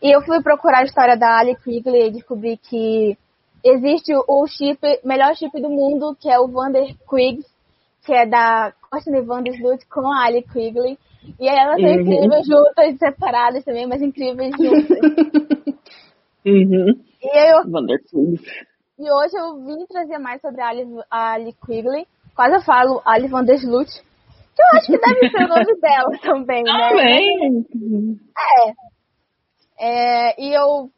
E 0.00 0.14
eu 0.14 0.22
fui 0.22 0.42
procurar 0.42 0.78
a 0.78 0.84
história 0.84 1.16
da 1.16 1.38
Ali 1.38 1.56
Quigley 1.56 2.08
e 2.08 2.12
descobri 2.12 2.56
que 2.56 3.16
existe 3.64 4.12
o 4.26 4.46
chip, 4.46 4.80
melhor 5.04 5.34
chip 5.36 5.60
do 5.60 5.70
mundo, 5.70 6.16
que 6.20 6.28
é 6.28 6.38
o 6.38 6.48
Vander 6.48 6.96
Quiggs, 7.08 7.48
que 8.04 8.12
é 8.12 8.26
da 8.26 8.72
Courtney 8.90 9.22
Vandersloot 9.22 9.86
com 9.86 10.12
a 10.12 10.24
Ali 10.26 10.42
Quigley. 10.42 10.98
E 11.38 11.48
aí 11.48 11.56
elas 11.56 11.80
são 11.80 11.88
uhum. 11.88 12.00
incríveis 12.00 12.46
juntas, 12.46 12.98
separadas 12.98 13.64
também, 13.64 13.86
mas 13.86 14.02
incríveis 14.02 14.52
juntas. 14.58 14.98
uhum. 16.46 17.04
E 17.22 17.50
eu... 17.52 17.62
E 18.98 19.10
hoje 19.10 19.36
eu 19.36 19.64
vim 19.64 19.86
trazer 19.86 20.18
mais 20.18 20.40
sobre 20.40 20.60
a 20.60 20.68
Ali, 20.68 20.86
a 21.10 21.32
Ali 21.32 21.52
Quigley. 21.64 22.06
Quase 22.34 22.56
eu 22.56 22.62
falo 22.62 23.02
Ali 23.04 23.28
Vandersloot. 23.28 23.90
Que 23.90 24.62
eu 24.62 24.66
acho 24.74 24.86
que 24.86 24.98
deve 24.98 25.30
ser 25.30 25.44
o 25.44 25.48
nome 25.48 25.74
dela 25.80 26.18
também, 26.22 26.62
né? 26.62 26.88
Também. 26.88 28.20
É. 29.78 30.28
é. 30.28 30.42
E 30.42 30.52
eu, 30.52 30.90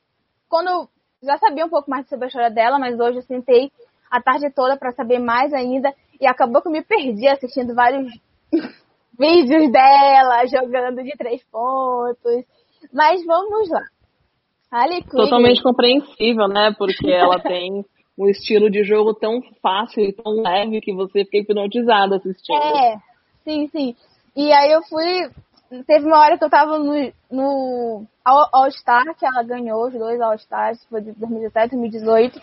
quando 0.49 0.69
eu 0.69 0.89
já 1.23 1.39
sabia 1.39 1.65
um 1.65 1.71
pouco 1.71 1.91
mais 1.91 2.09
sobre 2.09 2.25
a 2.25 2.29
história 2.29 2.51
dela, 2.51 2.79
mas 2.79 2.99
hoje 2.99 3.19
eu 3.19 3.23
sentei 3.23 3.71
a 4.11 4.21
tarde 4.21 4.51
toda 4.55 4.77
para 4.77 4.93
saber 4.93 5.19
mais 5.19 5.53
ainda. 5.53 5.95
E 6.21 6.27
acabou 6.27 6.61
que 6.61 6.69
eu 6.69 6.73
me 6.73 6.83
perdi 6.83 7.27
assistindo 7.29 7.75
vários 7.75 8.13
vídeos 9.19 9.71
dela 9.71 10.47
jogando 10.47 11.03
de 11.03 11.17
três 11.17 11.43
pontos. 11.45 12.45
Mas 12.93 13.25
vamos 13.25 13.71
lá. 13.71 13.83
Ali 14.75 15.05
Totalmente 15.05 15.63
compreensível, 15.63 16.49
né? 16.49 16.75
Porque 16.77 17.09
ela 17.09 17.39
tem 17.39 17.85
um 18.19 18.29
estilo 18.29 18.69
de 18.69 18.83
jogo 18.83 19.15
tão 19.15 19.41
fácil 19.63 20.03
e 20.03 20.13
tão 20.13 20.43
leve 20.43 20.81
que 20.81 20.93
você 20.93 21.25
fica 21.25 21.39
hipnotizada 21.39 22.17
assistindo. 22.17 22.61
É, 22.61 22.97
sim, 23.45 23.69
sim. 23.69 23.95
E 24.35 24.53
aí 24.53 24.73
eu 24.73 24.83
fui. 24.83 25.31
Teve 25.87 26.07
uma 26.07 26.19
hora 26.19 26.37
que 26.37 26.45
eu 26.45 26.51
tava 26.51 26.77
no, 26.79 27.13
no 27.31 28.05
All-Star, 28.25 29.05
que 29.17 29.25
ela 29.25 29.45
ganhou 29.45 29.87
os 29.87 29.93
dois 29.93 30.21
All-Stars, 30.21 30.85
foi 30.91 31.03
de 31.03 31.13
2017 31.13 31.75
e 31.75 31.79
2018. 31.79 32.41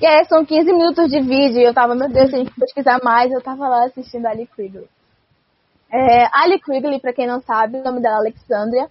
E 0.00 0.06
aí 0.06 0.24
são 0.26 0.44
15 0.44 0.72
minutos 0.72 1.10
de 1.10 1.20
vídeo 1.20 1.58
e 1.58 1.64
eu 1.64 1.74
tava, 1.74 1.96
meu 1.96 2.08
Deus, 2.08 2.30
tem 2.30 2.44
que 2.44 2.60
pesquisar 2.60 3.00
mais. 3.02 3.30
Eu 3.32 3.42
tava 3.42 3.68
lá 3.68 3.86
assistindo 3.86 4.26
a 4.26 4.30
Ali 4.30 4.46
Quigley. 4.46 4.86
É, 5.92 6.26
Ali 6.32 6.60
Quigley, 6.60 7.00
pra 7.00 7.12
quem 7.12 7.26
não 7.26 7.40
sabe, 7.40 7.78
o 7.78 7.84
nome 7.84 8.00
dela 8.00 8.14
é 8.14 8.18
Alexandria, 8.18 8.88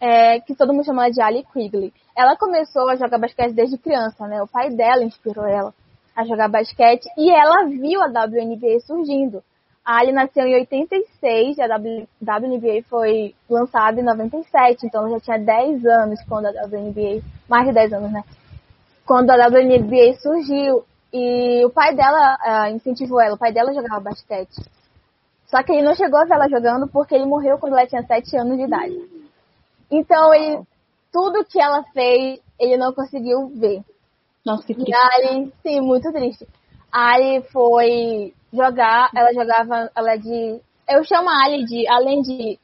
é, 0.00 0.40
que 0.40 0.54
todo 0.54 0.72
mundo 0.72 0.84
chama 0.84 1.10
de 1.10 1.20
Ali 1.20 1.44
Quigley. 1.52 1.92
Ela 2.16 2.36
começou 2.36 2.88
a 2.88 2.96
jogar 2.96 3.18
basquete 3.18 3.52
desde 3.52 3.78
criança, 3.78 4.26
né? 4.26 4.42
O 4.42 4.48
pai 4.48 4.70
dela 4.70 5.04
inspirou 5.04 5.46
ela 5.46 5.74
a 6.16 6.24
jogar 6.24 6.48
basquete 6.48 7.06
e 7.16 7.30
ela 7.30 7.66
viu 7.66 8.00
a 8.02 8.06
WNBA 8.06 8.80
surgindo. 8.86 9.42
A 9.84 9.98
Ali 9.98 10.12
nasceu 10.12 10.46
em 10.46 10.54
86 10.54 11.58
e 11.58 11.62
a 11.62 11.76
WNBA 11.76 12.82
foi 12.88 13.34
lançada 13.48 14.00
em 14.00 14.04
97, 14.04 14.86
então 14.86 15.02
ela 15.02 15.18
já 15.18 15.20
tinha 15.20 15.38
10 15.38 15.84
anos 15.84 16.20
quando 16.28 16.46
a 16.46 16.66
WNBA, 16.66 17.22
mais 17.48 17.66
de 17.66 17.72
10 17.72 17.92
anos, 17.94 18.12
né? 18.12 18.22
quando 19.10 19.30
a 19.30 19.48
WNBA 19.48 20.14
surgiu 20.22 20.84
e 21.12 21.64
o 21.64 21.70
pai 21.70 21.96
dela 21.96 22.36
uh, 22.36 22.76
incentivou 22.76 23.20
ela, 23.20 23.34
o 23.34 23.38
pai 23.38 23.52
dela 23.52 23.74
jogava 23.74 23.98
basquete. 23.98 24.54
Só 25.48 25.64
que 25.64 25.72
ele 25.72 25.82
não 25.82 25.96
chegou 25.96 26.20
a 26.20 26.24
ver 26.24 26.34
ela 26.34 26.48
jogando 26.48 26.86
porque 26.86 27.16
ele 27.16 27.26
morreu 27.26 27.58
quando 27.58 27.72
ela 27.72 27.88
tinha 27.88 28.04
7 28.04 28.36
anos 28.36 28.56
de 28.56 28.62
idade. 28.62 29.19
Então, 29.90 30.32
ele, 30.32 30.62
tudo 31.12 31.44
que 31.44 31.60
ela 31.60 31.82
fez, 31.92 32.40
ele 32.58 32.76
não 32.76 32.92
conseguiu 32.92 33.48
ver. 33.48 33.82
Nossa, 34.44 34.66
que 34.66 34.74
triste. 34.74 34.90
E 34.90 34.94
Ali, 34.94 35.52
sim, 35.62 35.80
muito 35.80 36.10
triste. 36.12 36.46
A 36.92 37.14
Ali 37.14 37.42
foi 37.52 38.34
jogar, 38.52 39.10
ela 39.14 39.32
jogava, 39.32 39.90
ela 39.94 40.12
é 40.12 40.18
de. 40.18 40.60
Eu 40.88 41.04
chamo 41.04 41.28
a 41.28 41.44
Ali 41.44 41.64
de, 41.64 41.88
além 41.88 42.22
de 42.22 42.58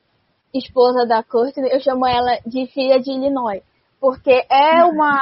esposa 0.54 1.06
da 1.06 1.22
Courtney, 1.22 1.70
eu 1.72 1.80
chamo 1.80 2.06
ela 2.06 2.38
de 2.46 2.66
filha 2.68 3.00
de 3.00 3.10
Illinois. 3.10 3.62
Porque 4.00 4.44
é 4.50 4.84
uma 4.84 5.20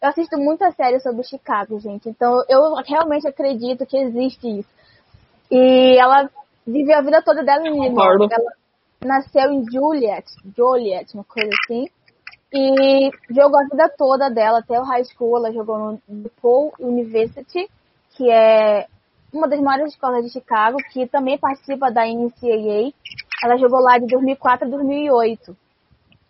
eu 0.00 0.08
assisto 0.08 0.38
muita 0.38 0.70
série 0.72 1.00
sobre 1.00 1.24
Chicago, 1.24 1.80
gente. 1.80 2.08
Então 2.08 2.42
eu 2.48 2.74
realmente 2.86 3.26
acredito 3.26 3.84
que 3.84 3.96
existe 3.96 4.60
isso. 4.60 4.68
E 5.50 5.96
ela 5.98 6.30
viveu 6.66 6.96
a 6.96 7.02
vida 7.02 7.22
toda 7.22 7.42
dela 7.42 7.66
em 7.66 7.86
Illinois. 7.86 8.30
Ela 8.30 8.52
nasceu 9.04 9.52
em 9.52 9.64
Juliet, 9.70 10.24
Juliet, 10.56 11.14
uma 11.14 11.24
coisa 11.24 11.50
assim. 11.64 11.88
E 12.52 13.10
jogou 13.30 13.60
a 13.60 13.64
vida 13.64 13.92
toda 13.96 14.30
dela 14.30 14.60
até 14.60 14.80
o 14.80 14.84
high 14.84 15.04
school. 15.04 15.36
Ela 15.36 15.52
jogou 15.52 15.78
no 15.78 16.02
DePaul 16.08 16.72
University, 16.80 17.68
que 18.16 18.30
é 18.30 18.86
uma 19.32 19.46
das 19.46 19.60
maiores 19.60 19.92
escolas 19.92 20.24
de 20.24 20.32
Chicago, 20.32 20.78
que 20.90 21.06
também 21.06 21.38
participa 21.38 21.90
da 21.90 22.06
NCAA. 22.06 22.92
Ela 23.42 23.56
jogou 23.58 23.80
lá 23.80 23.98
de 23.98 24.06
2004 24.06 24.66
a 24.66 24.70
2008. 24.70 25.56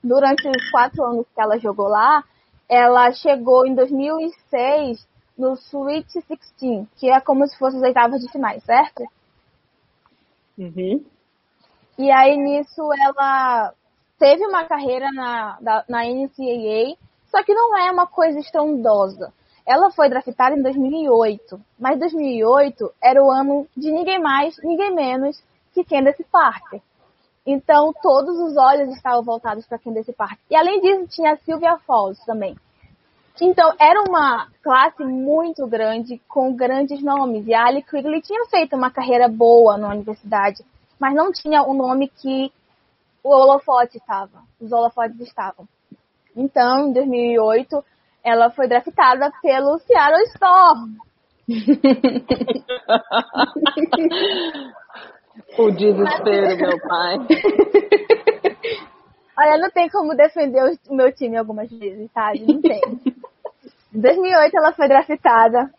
Durante 0.02 0.48
os 0.48 0.70
quatro 0.70 1.04
anos 1.04 1.26
que 1.34 1.40
ela 1.40 1.58
jogou 1.58 1.88
lá, 1.88 2.24
ela 2.68 3.10
chegou 3.12 3.66
em 3.66 3.74
2006 3.74 5.06
no 5.36 5.54
Sweet 5.54 6.06
16, 6.28 6.88
que 6.96 7.08
é 7.10 7.20
como 7.20 7.46
se 7.46 7.56
fosse 7.56 7.76
as 7.76 7.82
oitavas 7.82 8.20
de 8.20 8.30
finais, 8.30 8.62
certo? 8.64 9.04
Uhum. 10.58 11.04
E 11.98 12.10
aí 12.12 12.36
nisso 12.36 12.80
ela 12.92 13.74
teve 14.18 14.46
uma 14.46 14.64
carreira 14.64 15.10
na, 15.12 15.58
na 15.88 16.04
NCAA, 16.04 16.96
só 17.30 17.42
que 17.42 17.52
não 17.52 17.76
é 17.76 17.90
uma 17.90 18.06
coisa 18.06 18.38
estrondosa. 18.38 19.32
Ela 19.66 19.90
foi 19.90 20.08
draftada 20.08 20.56
em 20.56 20.62
2008, 20.62 21.60
mas 21.78 21.98
2008 21.98 22.90
era 23.02 23.22
o 23.22 23.30
ano 23.30 23.66
de 23.76 23.90
ninguém 23.90 24.18
mais, 24.18 24.56
ninguém 24.62 24.94
menos 24.94 25.42
que 25.74 25.84
Candace 25.84 26.24
Parker. 26.24 26.80
Então, 27.44 27.92
todos 28.02 28.38
os 28.38 28.56
olhos 28.56 28.94
estavam 28.94 29.22
voltados 29.22 29.66
para 29.66 29.78
Candace 29.78 30.12
Parker. 30.12 30.38
E 30.50 30.56
além 30.56 30.80
disso, 30.80 31.06
tinha 31.08 31.32
a 31.32 31.36
Sylvia 31.38 31.78
Falls 31.86 32.24
também. 32.24 32.56
Então, 33.40 33.72
era 33.78 34.02
uma 34.08 34.48
classe 34.62 35.04
muito 35.04 35.66
grande, 35.66 36.20
com 36.28 36.54
grandes 36.54 37.02
nomes. 37.02 37.46
E 37.46 37.54
a 37.54 37.66
Ali 37.66 37.82
Quigley 37.82 38.20
tinha 38.20 38.44
feito 38.46 38.76
uma 38.76 38.90
carreira 38.90 39.28
boa 39.28 39.76
na 39.76 39.88
universidade, 39.88 40.64
mas 40.98 41.14
não 41.14 41.30
tinha 41.32 41.62
o 41.62 41.74
nome 41.74 42.08
que 42.08 42.50
o 43.22 43.30
holofote 43.30 43.98
estava, 43.98 44.42
os 44.60 44.72
holofotes 44.72 45.20
estavam. 45.20 45.68
Então, 46.36 46.88
em 46.88 46.92
2008, 46.92 47.84
ela 48.24 48.50
foi 48.50 48.66
draftada 48.68 49.32
pelo 49.42 49.78
Seattle 49.78 50.24
Storm. 50.34 50.96
O 55.56 55.70
desespero, 55.70 56.56
meu 56.56 56.80
pai. 56.80 57.16
Olha, 59.38 59.58
não 59.58 59.70
tem 59.70 59.88
como 59.88 60.16
defender 60.16 60.76
o 60.88 60.94
meu 60.94 61.12
time 61.12 61.36
algumas 61.36 61.70
vezes, 61.70 62.10
sabe? 62.12 62.40
Não 62.40 62.60
tem. 62.60 62.80
Em 63.94 64.00
2008 64.00 64.56
ela 64.56 64.72
foi 64.72 64.88
draftada 64.88 65.70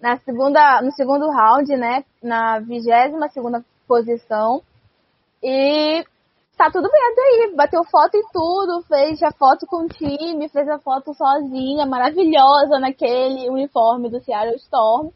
na 0.00 0.16
segunda, 0.18 0.80
no 0.82 0.90
segundo 0.92 1.30
round, 1.30 1.76
né? 1.76 2.04
Na 2.22 2.58
22 2.58 3.32
segunda 3.32 3.64
posição. 3.86 4.62
E 5.42 6.04
tá 6.56 6.70
tudo 6.70 6.90
bem 6.90 7.02
até 7.12 7.20
aí. 7.22 7.54
Bateu 7.54 7.84
foto 7.84 8.16
e 8.16 8.24
tudo, 8.32 8.82
fez 8.82 9.22
a 9.22 9.30
foto 9.32 9.66
com 9.66 9.84
o 9.84 9.88
time, 9.88 10.48
fez 10.48 10.68
a 10.68 10.78
foto 10.78 11.14
sozinha, 11.14 11.86
maravilhosa 11.86 12.78
naquele 12.78 13.48
uniforme 13.48 14.10
do 14.10 14.20
Seattle 14.20 14.56
Storm. 14.56 15.10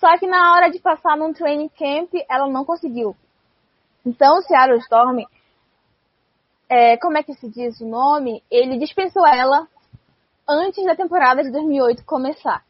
Só 0.00 0.16
que 0.18 0.26
na 0.26 0.54
hora 0.54 0.70
de 0.70 0.80
passar 0.80 1.16
num 1.16 1.32
training 1.32 1.68
camp, 1.68 2.10
ela 2.28 2.48
não 2.48 2.64
conseguiu. 2.64 3.14
Então, 4.04 4.38
o 4.38 4.42
Seattle 4.42 4.78
Storm, 4.78 5.24
é, 6.68 6.96
como 6.96 7.18
é 7.18 7.22
que 7.22 7.34
se 7.34 7.48
diz 7.50 7.80
o 7.80 7.86
nome? 7.86 8.42
Ele 8.50 8.78
dispensou 8.78 9.26
ela 9.26 9.68
antes 10.48 10.84
da 10.84 10.96
temporada 10.96 11.42
de 11.42 11.50
2008 11.50 12.04
começar. 12.04 12.64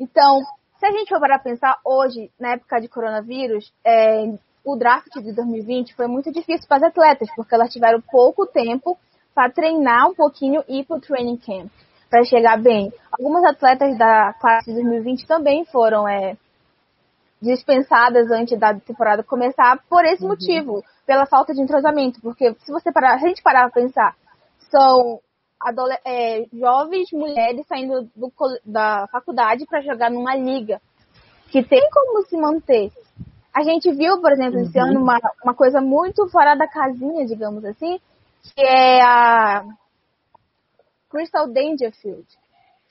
Então, 0.00 0.40
se 0.78 0.86
a 0.86 0.92
gente 0.92 1.08
for 1.08 1.18
para 1.18 1.38
pensar 1.38 1.78
hoje, 1.84 2.30
na 2.38 2.52
época 2.52 2.80
de 2.80 2.88
coronavírus, 2.88 3.72
é, 3.84 4.32
o 4.64 4.76
draft 4.76 5.12
de 5.14 5.32
2020 5.32 5.94
foi 5.94 6.06
muito 6.06 6.30
difícil 6.32 6.68
para 6.68 6.78
as 6.78 6.82
atletas, 6.84 7.28
porque 7.34 7.54
elas 7.54 7.72
tiveram 7.72 8.00
pouco 8.00 8.46
tempo 8.46 8.96
para 9.34 9.50
treinar 9.50 10.08
um 10.08 10.14
pouquinho 10.14 10.62
e 10.68 10.80
ir 10.80 10.84
para 10.84 10.96
o 10.96 11.00
training 11.00 11.36
camp, 11.36 11.70
para 12.08 12.24
chegar 12.24 12.60
bem. 12.60 12.92
Algumas 13.12 13.44
atletas 13.44 13.96
da 13.98 14.32
classe 14.34 14.66
de 14.66 14.74
2020 14.74 15.26
também 15.26 15.64
foram 15.64 16.08
é, 16.08 16.36
dispensadas 17.40 18.30
antes 18.30 18.58
da 18.58 18.74
temporada 18.74 19.22
começar 19.22 19.80
por 19.88 20.04
esse 20.04 20.22
uhum. 20.22 20.30
motivo, 20.30 20.84
pela 21.06 21.26
falta 21.26 21.52
de 21.54 21.60
entrosamento. 21.60 22.20
Porque 22.20 22.54
se 22.60 22.70
você 22.70 22.92
parar, 22.92 23.18
se 23.18 23.24
a 23.24 23.28
gente 23.28 23.42
parar 23.42 23.70
para 23.70 23.82
pensar, 23.82 24.16
são 24.70 25.20
é, 26.04 26.46
jovens 26.52 27.10
mulheres 27.12 27.66
saindo 27.66 28.08
do, 28.14 28.32
da 28.64 29.06
faculdade 29.08 29.66
para 29.66 29.80
jogar 29.80 30.10
numa 30.10 30.34
liga 30.34 30.80
que 31.50 31.62
tem 31.62 31.88
como 31.90 32.22
se 32.26 32.36
manter. 32.36 32.92
A 33.54 33.62
gente 33.62 33.90
viu, 33.92 34.20
por 34.20 34.30
exemplo, 34.32 34.60
esse 34.60 34.78
uhum. 34.78 34.86
ano 34.86 35.00
uma, 35.00 35.18
uma 35.42 35.54
coisa 35.54 35.80
muito 35.80 36.28
fora 36.28 36.54
da 36.54 36.68
casinha, 36.68 37.26
digamos 37.26 37.64
assim, 37.64 37.98
que 38.42 38.60
é 38.60 39.02
a 39.02 39.64
Crystal 41.10 41.48
Dangerfield, 41.48 42.26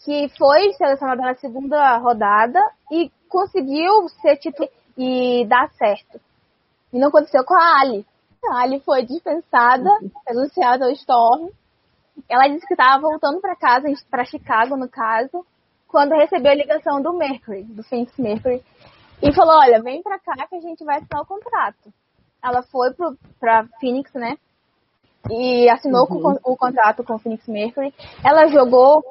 que 0.03 0.30
foi 0.38 0.73
selecionada 0.73 1.21
na 1.21 1.36
segunda 1.36 1.97
rodada 1.97 2.60
e 2.91 3.12
conseguiu 3.30 4.10
ser 4.21 4.38
titular 4.38 4.69
e 4.97 5.45
dar 5.45 5.69
certo. 5.73 6.19
E 6.91 6.97
não 6.97 7.10
aconteceu 7.10 7.43
com 7.45 7.53
a 7.53 7.80
Ali. 7.80 8.06
A 8.49 8.62
Ali 8.62 8.80
foi 8.80 9.06
dispensada 9.06 9.89
pelo 10.25 10.47
Seattle 10.49 10.91
Storm. 10.93 11.49
Ela 12.30 12.47
disse 12.47 12.65
que 12.65 12.73
estava 12.73 13.01
voltando 13.01 13.39
para 13.39 13.56
casa, 13.56 13.88
para 14.10 14.25
Chicago, 14.25 14.75
no 14.75 14.89
caso, 14.89 15.45
quando 15.88 16.15
recebeu 16.15 16.51
a 16.51 16.56
ligação 16.56 17.01
do 17.01 17.13
Mercury, 17.13 17.63
do 17.63 17.84
Phoenix 17.84 18.17
Mercury, 18.17 18.63
e 19.21 19.34
falou: 19.34 19.56
Olha, 19.58 19.82
vem 19.82 20.01
para 20.01 20.19
cá 20.19 20.47
que 20.47 20.56
a 20.56 20.62
gente 20.62 20.84
vai 20.84 20.97
assinar 20.97 21.21
o 21.21 21.25
contrato. 21.25 21.93
Ela 22.43 22.62
foi 22.63 22.89
para 23.39 23.65
Phoenix, 23.80 24.13
né? 24.13 24.38
E 25.30 25.69
assinou 25.69 26.08
uhum. 26.10 26.21
com, 26.21 26.51
o 26.51 26.58
contrato 26.58 27.03
com 27.03 27.15
o 27.15 27.19
Phoenix 27.19 27.47
Mercury. 27.47 27.93
Ela 28.23 28.47
jogou 28.47 29.03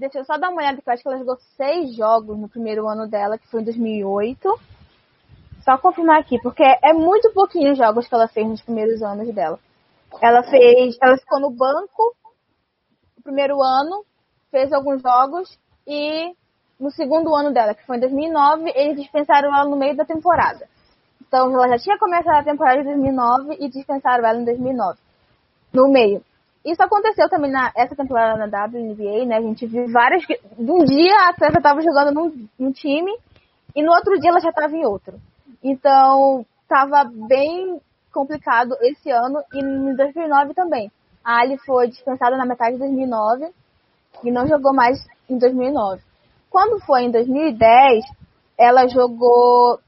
Deixa 0.00 0.18
eu 0.18 0.24
só 0.24 0.38
dar 0.38 0.48
uma 0.48 0.62
olhada, 0.62 0.80
que 0.80 0.88
eu 0.88 0.94
acho 0.94 1.02
que 1.02 1.08
ela 1.10 1.18
jogou 1.18 1.36
seis 1.58 1.94
jogos 1.94 2.38
no 2.38 2.48
primeiro 2.48 2.88
ano 2.88 3.06
dela, 3.06 3.36
que 3.36 3.46
foi 3.48 3.60
em 3.60 3.64
2008. 3.64 4.60
Só 5.62 5.76
confirmar 5.76 6.18
aqui, 6.18 6.40
porque 6.40 6.62
é 6.62 6.94
muito 6.94 7.30
pouquinho 7.34 7.74
jogos 7.74 8.08
que 8.08 8.14
ela 8.14 8.26
fez 8.26 8.48
nos 8.48 8.62
primeiros 8.62 9.02
anos 9.02 9.30
dela. 9.34 9.58
Ela 10.22 10.42
fez, 10.42 10.96
ela 11.02 11.18
ficou 11.18 11.38
no 11.38 11.50
banco 11.50 12.16
primeiro 13.30 13.62
ano, 13.62 14.04
fez 14.50 14.72
alguns 14.72 15.00
jogos 15.00 15.56
e 15.86 16.34
no 16.78 16.90
segundo 16.90 17.34
ano 17.34 17.52
dela, 17.52 17.74
que 17.74 17.86
foi 17.86 17.96
em 17.96 18.00
2009, 18.00 18.72
eles 18.74 18.96
dispensaram 18.96 19.54
ela 19.54 19.68
no 19.68 19.76
meio 19.76 19.96
da 19.96 20.04
temporada. 20.04 20.66
Então 21.20 21.52
ela 21.54 21.68
já 21.68 21.78
tinha 21.78 21.98
começado 21.98 22.40
a 22.40 22.44
temporada 22.44 22.78
de 22.78 22.84
2009 22.84 23.56
e 23.60 23.68
dispensaram 23.68 24.26
ela 24.26 24.40
em 24.40 24.44
2009, 24.44 24.98
no 25.72 25.88
meio. 25.88 26.22
Isso 26.64 26.82
aconteceu 26.82 27.28
também 27.28 27.50
na 27.50 27.72
essa 27.74 27.94
temporada 27.94 28.46
na 28.46 28.64
WNBA, 28.66 29.24
né? 29.24 29.36
A 29.36 29.40
gente 29.40 29.64
viu 29.66 29.90
várias. 29.90 30.22
Um 30.58 30.84
dia 30.84 31.14
a 31.20 31.28
atleta 31.30 31.58
estava 31.58 31.80
jogando 31.80 32.12
num, 32.12 32.48
num, 32.58 32.72
time 32.72 33.16
e 33.74 33.82
no 33.82 33.92
outro 33.92 34.18
dia 34.18 34.30
ela 34.30 34.40
já 34.40 34.50
estava 34.50 34.76
em 34.76 34.84
outro. 34.84 35.18
Então 35.62 36.44
estava 36.62 37.04
bem 37.04 37.80
complicado 38.12 38.76
esse 38.82 39.10
ano 39.10 39.40
e 39.54 39.58
em 39.58 39.94
2009 39.94 40.52
também. 40.52 40.90
A 41.30 41.42
Ali 41.42 41.56
foi 41.58 41.86
dispensada 41.86 42.36
na 42.36 42.44
metade 42.44 42.72
de 42.72 42.80
2009 42.80 43.52
e 44.24 44.32
não 44.32 44.48
jogou 44.48 44.74
mais 44.74 44.98
em 45.28 45.38
2009. 45.38 46.02
Quando 46.50 46.84
foi 46.84 47.04
em 47.04 47.10
2010, 47.12 48.04
ela 48.58 48.88
jogou. 48.88 49.78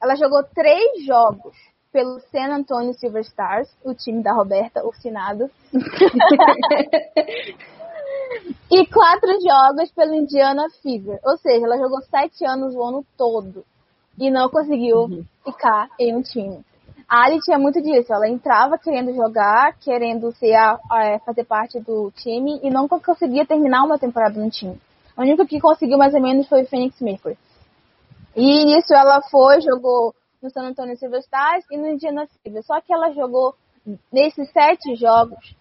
Ela 0.00 0.14
jogou 0.14 0.44
três 0.44 1.04
jogos 1.04 1.56
pelo 1.92 2.20
San 2.30 2.54
Antonio 2.54 2.94
Silver 2.94 3.22
Stars, 3.22 3.68
o 3.84 3.92
time 3.92 4.22
da 4.22 4.32
Roberta, 4.32 4.86
o 4.86 4.92
finado. 4.92 5.50
e 8.70 8.86
quatro 8.86 9.32
jogos 9.40 9.90
pelo 9.90 10.14
Indiana 10.14 10.68
Fever. 10.80 11.18
Ou 11.24 11.36
seja, 11.38 11.66
ela 11.66 11.78
jogou 11.78 12.00
sete 12.02 12.46
anos 12.46 12.76
o 12.76 12.82
ano 12.84 13.04
todo 13.18 13.64
e 14.16 14.30
não 14.30 14.48
conseguiu 14.48 14.98
uhum. 14.98 15.24
ficar 15.44 15.88
em 15.98 16.14
um 16.14 16.22
time. 16.22 16.64
A 17.12 17.26
Ali 17.26 17.40
tinha 17.40 17.58
muito 17.58 17.78
disso. 17.82 18.10
Ela 18.10 18.26
entrava 18.26 18.78
querendo 18.78 19.14
jogar, 19.14 19.76
querendo 19.80 20.32
ser 20.32 20.54
a, 20.54 20.80
a, 20.90 21.18
fazer 21.18 21.44
parte 21.44 21.78
do 21.78 22.10
time 22.12 22.58
e 22.62 22.70
não 22.70 22.88
conseguia 22.88 23.44
terminar 23.44 23.84
uma 23.84 23.98
temporada 23.98 24.40
no 24.40 24.48
time. 24.48 24.80
O 25.14 25.20
único 25.20 25.46
que 25.46 25.60
conseguiu 25.60 25.98
mais 25.98 26.14
ou 26.14 26.22
menos 26.22 26.48
foi 26.48 26.62
o 26.62 26.66
Phoenix 26.66 26.98
Mercury. 27.02 27.36
E 28.34 28.64
nisso 28.64 28.94
ela 28.94 29.20
foi, 29.30 29.60
jogou 29.60 30.14
no 30.42 30.48
San 30.48 30.62
Antonio 30.62 30.96
Silver 30.96 31.20
Stars 31.20 31.66
e 31.70 31.76
no 31.76 31.86
Indiana 31.86 32.26
Fever. 32.42 32.62
Só 32.62 32.80
que 32.80 32.90
ela 32.90 33.12
jogou 33.12 33.54
nesses 34.10 34.50
sete 34.50 34.94
jogos, 34.94 35.54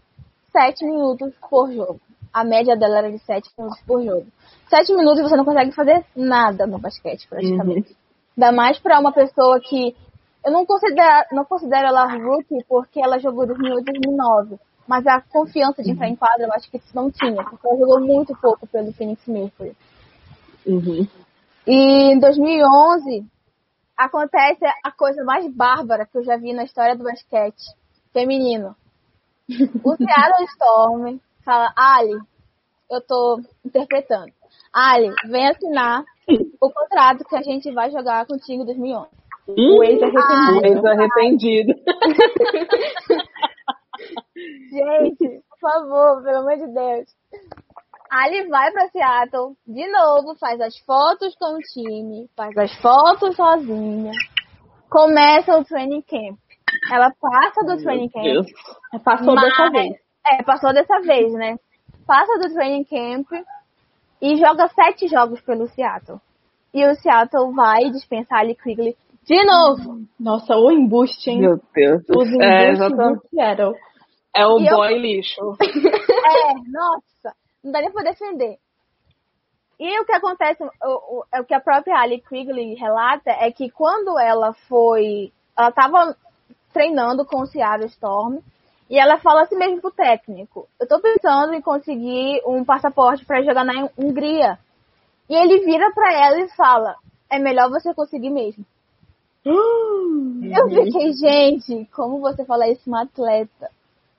sete 0.54 0.86
minutos 0.86 1.34
por 1.50 1.70
jogo. 1.70 2.00
A 2.32 2.46
média 2.46 2.78
dela 2.78 3.00
era 3.00 3.12
de 3.12 3.20
sete 3.20 3.50
minutos 3.58 3.82
por 3.86 4.02
jogo. 4.02 4.26
Sete 4.70 4.94
minutos 4.96 5.22
você 5.22 5.36
não 5.36 5.44
consegue 5.44 5.74
fazer 5.74 6.06
nada 6.16 6.66
no 6.66 6.80
basquete, 6.80 7.28
praticamente. 7.28 7.90
Uhum. 7.90 7.96
Ainda 8.38 8.52
mais 8.54 8.80
para 8.80 9.02
uma 9.02 9.12
pessoa 9.12 9.60
que. 9.60 9.94
Eu 10.43 10.51
não 10.51 10.65
considero, 10.65 11.25
não 11.32 11.45
considero 11.45 11.88
ela 11.88 12.06
rookie 12.06 12.63
porque 12.67 12.99
ela 12.99 13.19
jogou 13.19 13.45
2008 13.45 13.82
e 13.82 13.99
2009. 14.01 14.60
Mas 14.88 15.06
a 15.06 15.21
confiança 15.21 15.84
de 15.84 15.91
entrar 15.91 16.08
em 16.08 16.15
quadra 16.15 16.45
eu 16.47 16.54
acho 16.54 16.69
que 16.69 16.82
não 16.93 17.12
tinha, 17.12 17.43
porque 17.43 17.67
ela 17.67 17.77
jogou 17.77 18.01
muito 18.01 18.36
pouco 18.41 18.67
pelo 18.67 18.91
Phoenix 18.93 19.25
Mercury. 19.27 19.75
Uhum. 20.65 21.08
E 21.65 22.13
em 22.13 22.19
2011, 22.19 23.25
acontece 23.95 24.65
a 24.84 24.91
coisa 24.91 25.23
mais 25.23 25.47
bárbara 25.54 26.06
que 26.06 26.17
eu 26.17 26.23
já 26.23 26.36
vi 26.38 26.54
na 26.54 26.63
história 26.63 26.95
do 26.95 27.04
basquete 27.04 27.75
feminino. 28.12 28.75
O 29.84 29.95
Seattle 29.95 30.45
Storm 30.54 31.19
fala, 31.45 31.71
Ali, 31.75 32.19
eu 32.89 33.01
tô 33.01 33.41
interpretando. 33.63 34.34
Ali, 34.73 35.13
vem 35.30 35.47
assinar 35.47 36.04
o 36.60 36.71
contrato 36.71 37.25
que 37.25 37.36
a 37.36 37.41
gente 37.41 37.71
vai 37.71 37.91
jogar 37.91 38.25
contigo 38.25 38.63
em 38.63 38.65
2011. 38.65 39.21
Hum, 39.58 39.78
o 39.78 39.84
ex-arrependido. 39.84 40.66
Ex-arrependido. 40.66 41.74
gente, 44.72 45.42
por 45.50 45.60
favor, 45.60 46.24
pelo 46.24 46.38
amor 46.38 46.58
de 46.58 46.68
Deus. 46.74 47.10
Ali 48.10 48.48
vai 48.50 48.72
para 48.72 48.90
Seattle, 48.90 49.56
de 49.66 49.88
novo, 49.90 50.36
faz 50.38 50.60
as 50.60 50.78
fotos 50.80 51.34
com 51.36 51.56
o 51.56 51.60
time, 51.60 52.30
faz 52.36 52.58
as 52.58 52.76
fotos 52.82 53.36
sozinha. 53.36 54.12
Começa 54.90 55.58
o 55.58 55.64
training 55.64 56.02
camp. 56.02 56.38
Ela 56.92 57.10
passa 57.22 57.64
do 57.66 57.82
training 57.82 58.10
camp. 58.10 58.24
Deus. 58.24 58.48
Passou 59.04 59.34
mas, 59.34 59.46
dessa 59.46 59.70
vez. 59.70 59.96
É, 60.28 60.44
passou 60.44 60.74
dessa 60.74 61.00
vez, 61.00 61.32
né? 61.34 61.56
Passa 62.06 62.38
do 62.40 62.54
training 62.54 62.84
camp 62.84 63.28
e 64.22 64.36
joga 64.36 64.68
sete 64.68 65.08
jogos 65.08 65.40
pelo 65.42 65.68
Seattle. 65.68 66.20
E 66.74 66.86
o 66.86 66.96
Seattle 66.96 67.54
vai 67.54 67.90
dispensar 67.92 68.40
Ali 68.40 68.56
Quigley 68.56 68.96
de 69.24 69.46
novo. 69.46 70.06
Nossa, 70.20 70.56
o 70.56 70.72
embuste, 70.72 71.30
hein? 71.30 71.42
Meu 71.42 71.60
Deus. 71.74 72.02
Os 72.10 72.28
embustes 72.28 72.82
é, 72.82 72.90
do 72.90 73.22
Seattle. 73.30 73.76
É 74.36 74.46
o 74.46 74.60
e 74.60 74.70
boy 74.70 74.94
eu... 74.94 74.98
lixo. 74.98 75.42
é, 75.62 76.54
nossa 76.72 77.36
não 77.64 77.72
dá 77.72 77.80
nem 77.80 77.92
pra 77.92 78.04
defender. 78.04 78.58
E 79.80 80.00
o 80.00 80.06
que 80.06 80.14
acontece, 80.14 80.64
o, 80.64 80.70
o, 80.84 81.26
é 81.34 81.42
o 81.42 81.46
que 81.46 81.54
a 81.54 81.60
própria 81.60 81.98
Ali 81.98 82.22
Quigley 82.22 82.76
relata 82.76 83.32
é 83.32 83.52
que 83.52 83.70
quando 83.70 84.20
ela 84.20 84.54
foi, 84.68 85.32
ela 85.58 85.70
estava 85.70 86.16
treinando 86.72 87.26
com 87.26 87.42
o 87.42 87.48
Seattle 87.48 87.88
Storm 87.88 88.40
e 88.90 89.00
ela 89.00 89.18
fala 89.20 89.44
assim 89.44 89.56
mesmo 89.56 89.82
pro 89.82 89.92
técnico: 89.92 90.68
Eu 90.80 90.88
tô 90.88 91.00
pensando 91.00 91.54
em 91.54 91.62
conseguir 91.62 92.42
um 92.46 92.64
passaporte 92.64 93.26
para 93.26 93.42
jogar 93.42 93.64
na 93.64 93.90
Hungria. 93.98 94.60
E 95.30 95.36
ele 95.36 95.66
vira 95.66 95.92
para 95.94 96.14
ela 96.14 96.40
e 96.42 96.56
fala: 96.56 96.96
É 97.30 97.40
melhor 97.40 97.70
você 97.70 97.94
conseguir 97.94 98.30
mesmo. 98.30 98.66
Eu 99.45 100.69
fiquei, 100.69 101.13
gente, 101.13 101.89
como 101.91 102.19
você 102.19 102.45
fala 102.45 102.67
isso 102.69 102.82
uma 102.88 103.04
atleta? 103.04 103.69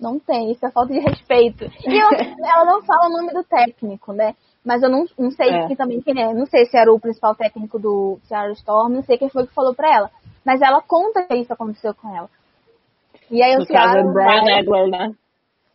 Não 0.00 0.18
tem, 0.18 0.50
isso 0.50 0.66
é 0.66 0.70
falta 0.70 0.92
de 0.92 0.98
respeito. 0.98 1.64
E 1.64 1.96
eu, 1.96 2.08
ela 2.44 2.64
não 2.64 2.82
fala 2.82 3.08
o 3.08 3.12
nome 3.12 3.32
do 3.32 3.44
técnico, 3.44 4.12
né? 4.12 4.35
Mas 4.64 4.82
eu 4.82 4.88
não, 4.88 5.04
não 5.18 5.30
sei 5.30 5.48
é. 5.48 5.66
quem, 5.66 5.76
também 5.76 6.00
quem 6.00 6.20
é. 6.20 6.32
Não 6.32 6.46
sei 6.46 6.64
se 6.66 6.76
era 6.76 6.92
o 6.92 7.00
principal 7.00 7.35
técnico 7.35 7.78
do 7.78 8.18
Seattle 8.24 8.54
Storm, 8.54 8.94
não 8.94 9.02
sei 9.02 9.16
quem 9.18 9.28
foi 9.28 9.46
que 9.46 9.54
falou 9.54 9.74
pra 9.74 9.94
ela. 9.94 10.11
Mas 10.44 10.61
ela 10.61 10.82
conta 10.82 11.22
que 11.24 11.35
isso 11.37 11.52
aconteceu 11.52 11.94
com 11.94 12.14
ela. 12.16 12.28
E 13.30 13.42
aí 13.42 13.54
no 13.56 13.62
o 13.62 13.66
Seattle. 13.66 14.12
Brian 14.12 14.58
Egler, 14.58 14.88
né? 14.88 15.14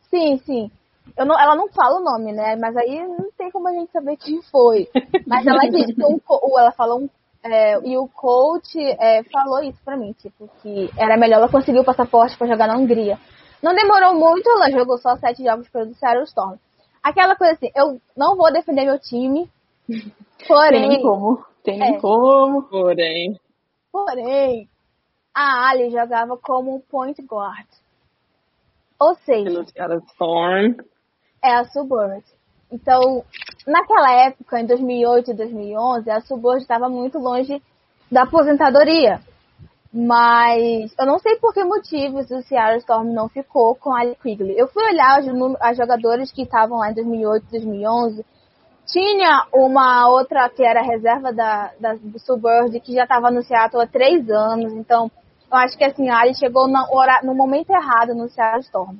Sim, 0.09 0.37
sim. 0.39 0.71
Eu 1.17 1.25
não, 1.25 1.39
ela 1.39 1.55
não 1.55 1.69
fala 1.69 1.99
o 1.99 2.03
nome, 2.03 2.33
né? 2.33 2.55
Mas 2.57 2.75
aí 2.75 3.05
não 3.07 3.31
tem 3.37 3.49
como 3.49 3.67
a 3.67 3.71
gente 3.71 3.91
saber 3.91 4.17
quem 4.17 4.41
foi. 4.43 4.87
Mas 5.25 5.45
ela 5.45 5.69
disse 5.69 5.93
que 5.93 6.05
um, 6.05 6.19
ela 6.57 6.71
falou 6.71 7.01
um, 7.01 7.09
é, 7.53 7.79
e 7.83 7.97
o 7.97 8.07
coach 8.07 8.77
é, 8.79 9.23
falou 9.23 9.61
isso 9.63 9.79
pra 9.83 9.97
mim, 9.97 10.13
tipo, 10.13 10.49
que 10.61 10.89
era 10.97 11.17
melhor 11.17 11.37
ela 11.37 11.49
conseguir 11.49 11.79
o 11.79 11.85
passaporte 11.85 12.37
para 12.37 12.47
jogar 12.47 12.67
na 12.67 12.77
Hungria. 12.77 13.19
Não 13.61 13.73
demorou 13.73 14.13
muito, 14.13 14.49
ela 14.49 14.69
jogou 14.71 14.97
só 14.97 15.15
sete 15.17 15.43
jogos 15.43 15.67
pelo 15.69 15.93
Seattle 15.95 16.23
Storm. 16.25 16.57
Aquela 17.01 17.35
coisa 17.35 17.53
assim, 17.53 17.71
eu 17.75 17.99
não 18.15 18.35
vou 18.35 18.51
defender 18.51 18.85
meu 18.85 18.99
time, 18.99 19.49
porém... 20.47 20.89
Tem 20.89 21.01
como, 21.01 21.45
tem 21.63 21.83
é, 21.83 21.99
como. 21.99 22.63
Porém... 22.63 23.39
Porém, 23.91 24.69
a 25.33 25.69
Ali 25.69 25.89
jogava 25.89 26.37
como 26.37 26.81
point 26.89 27.21
guard. 27.21 27.67
Ou 28.99 29.15
seja... 29.15 29.63
Pelo 29.73 29.99
Storm. 30.11 30.75
É 31.43 31.53
a 31.55 31.65
Suburb. 31.65 32.23
Então, 32.71 33.23
naquela 33.65 34.11
época, 34.11 34.59
em 34.59 34.65
2008 34.65 35.31
e 35.31 35.33
2011, 35.33 36.09
a 36.09 36.21
Suburb 36.21 36.61
estava 36.61 36.89
muito 36.89 37.17
longe 37.17 37.61
da 38.11 38.23
aposentadoria. 38.23 39.21
Mas 39.93 40.93
eu 40.99 41.05
não 41.05 41.17
sei 41.17 41.37
por 41.37 41.53
que 41.53 41.63
motivos 41.63 42.29
o 42.29 42.41
Seattle 42.41 42.79
Storm 42.79 43.13
não 43.13 43.29
ficou 43.29 43.73
com 43.75 43.93
a 43.93 44.05
Quigley. 44.15 44.55
Eu 44.57 44.67
fui 44.67 44.83
olhar 44.83 45.19
os, 45.19 45.55
as 45.61 45.77
jogadores 45.77 46.31
que 46.31 46.43
estavam 46.43 46.79
lá 46.79 46.91
em 46.91 46.93
2008 46.93 47.45
e 47.47 47.51
2011. 47.51 48.25
Tinha 48.85 49.47
uma 49.53 50.09
outra 50.09 50.49
que 50.49 50.63
era 50.63 50.81
reserva 50.81 51.33
da, 51.33 51.71
da, 51.79 51.93
do 51.95 52.19
Suburb, 52.19 52.79
que 52.81 52.93
já 52.93 53.03
estava 53.03 53.31
no 53.31 53.41
Seattle 53.43 53.81
há 53.81 53.87
três 53.87 54.29
anos. 54.29 54.73
Então, 54.73 55.09
eu 55.49 55.57
acho 55.57 55.77
que 55.77 55.83
assim, 55.83 56.09
a 56.09 56.19
Ali 56.19 56.35
chegou 56.35 56.67
no, 56.67 56.85
no 57.23 57.33
momento 57.33 57.69
errado 57.69 58.13
no 58.13 58.29
Seattle 58.29 58.61
Storm. 58.61 58.97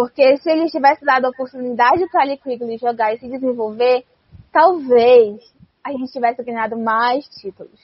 Porque 0.00 0.38
se 0.38 0.50
ele 0.50 0.70
tivesse 0.70 1.04
dado 1.04 1.26
a 1.26 1.28
oportunidade 1.28 2.08
para 2.08 2.22
Ali 2.22 2.38
Quigley 2.38 2.78
jogar 2.78 3.12
e 3.12 3.18
se 3.18 3.28
desenvolver, 3.28 4.02
talvez 4.50 5.42
a 5.84 5.92
gente 5.92 6.10
tivesse 6.10 6.42
ganhado 6.42 6.74
mais 6.74 7.28
títulos. 7.28 7.78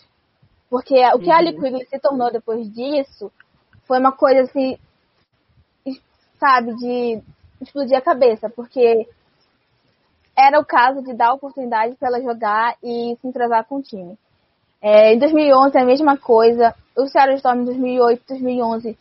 Porque 0.70 0.94
o 1.12 1.18
que 1.18 1.30
a 1.30 1.36
Ali 1.36 1.54
uhum. 1.54 1.60
Quigley 1.60 1.84
se 1.84 1.98
tornou 1.98 2.32
depois 2.32 2.72
disso 2.72 3.30
foi 3.84 3.98
uma 3.98 4.12
coisa 4.12 4.44
assim, 4.44 4.78
sabe, 6.40 6.74
de 6.76 7.22
explodir 7.60 7.98
a 7.98 8.00
cabeça. 8.00 8.48
Porque 8.48 9.06
era 10.34 10.58
o 10.58 10.64
caso 10.64 11.02
de 11.02 11.12
dar 11.12 11.34
oportunidade 11.34 11.96
para 11.96 12.08
ela 12.08 12.22
jogar 12.22 12.78
e 12.82 13.14
se 13.20 13.28
entrosar 13.28 13.66
com 13.66 13.76
o 13.76 13.82
time. 13.82 14.16
É, 14.80 15.12
em 15.12 15.18
2011 15.18 15.76
é 15.76 15.82
a 15.82 15.84
mesma 15.84 16.16
coisa. 16.16 16.74
O 16.96 17.06
Seattle 17.08 17.36
Storm 17.36 17.60
em 17.60 17.64
2008, 17.66 18.24
2011 18.26 18.98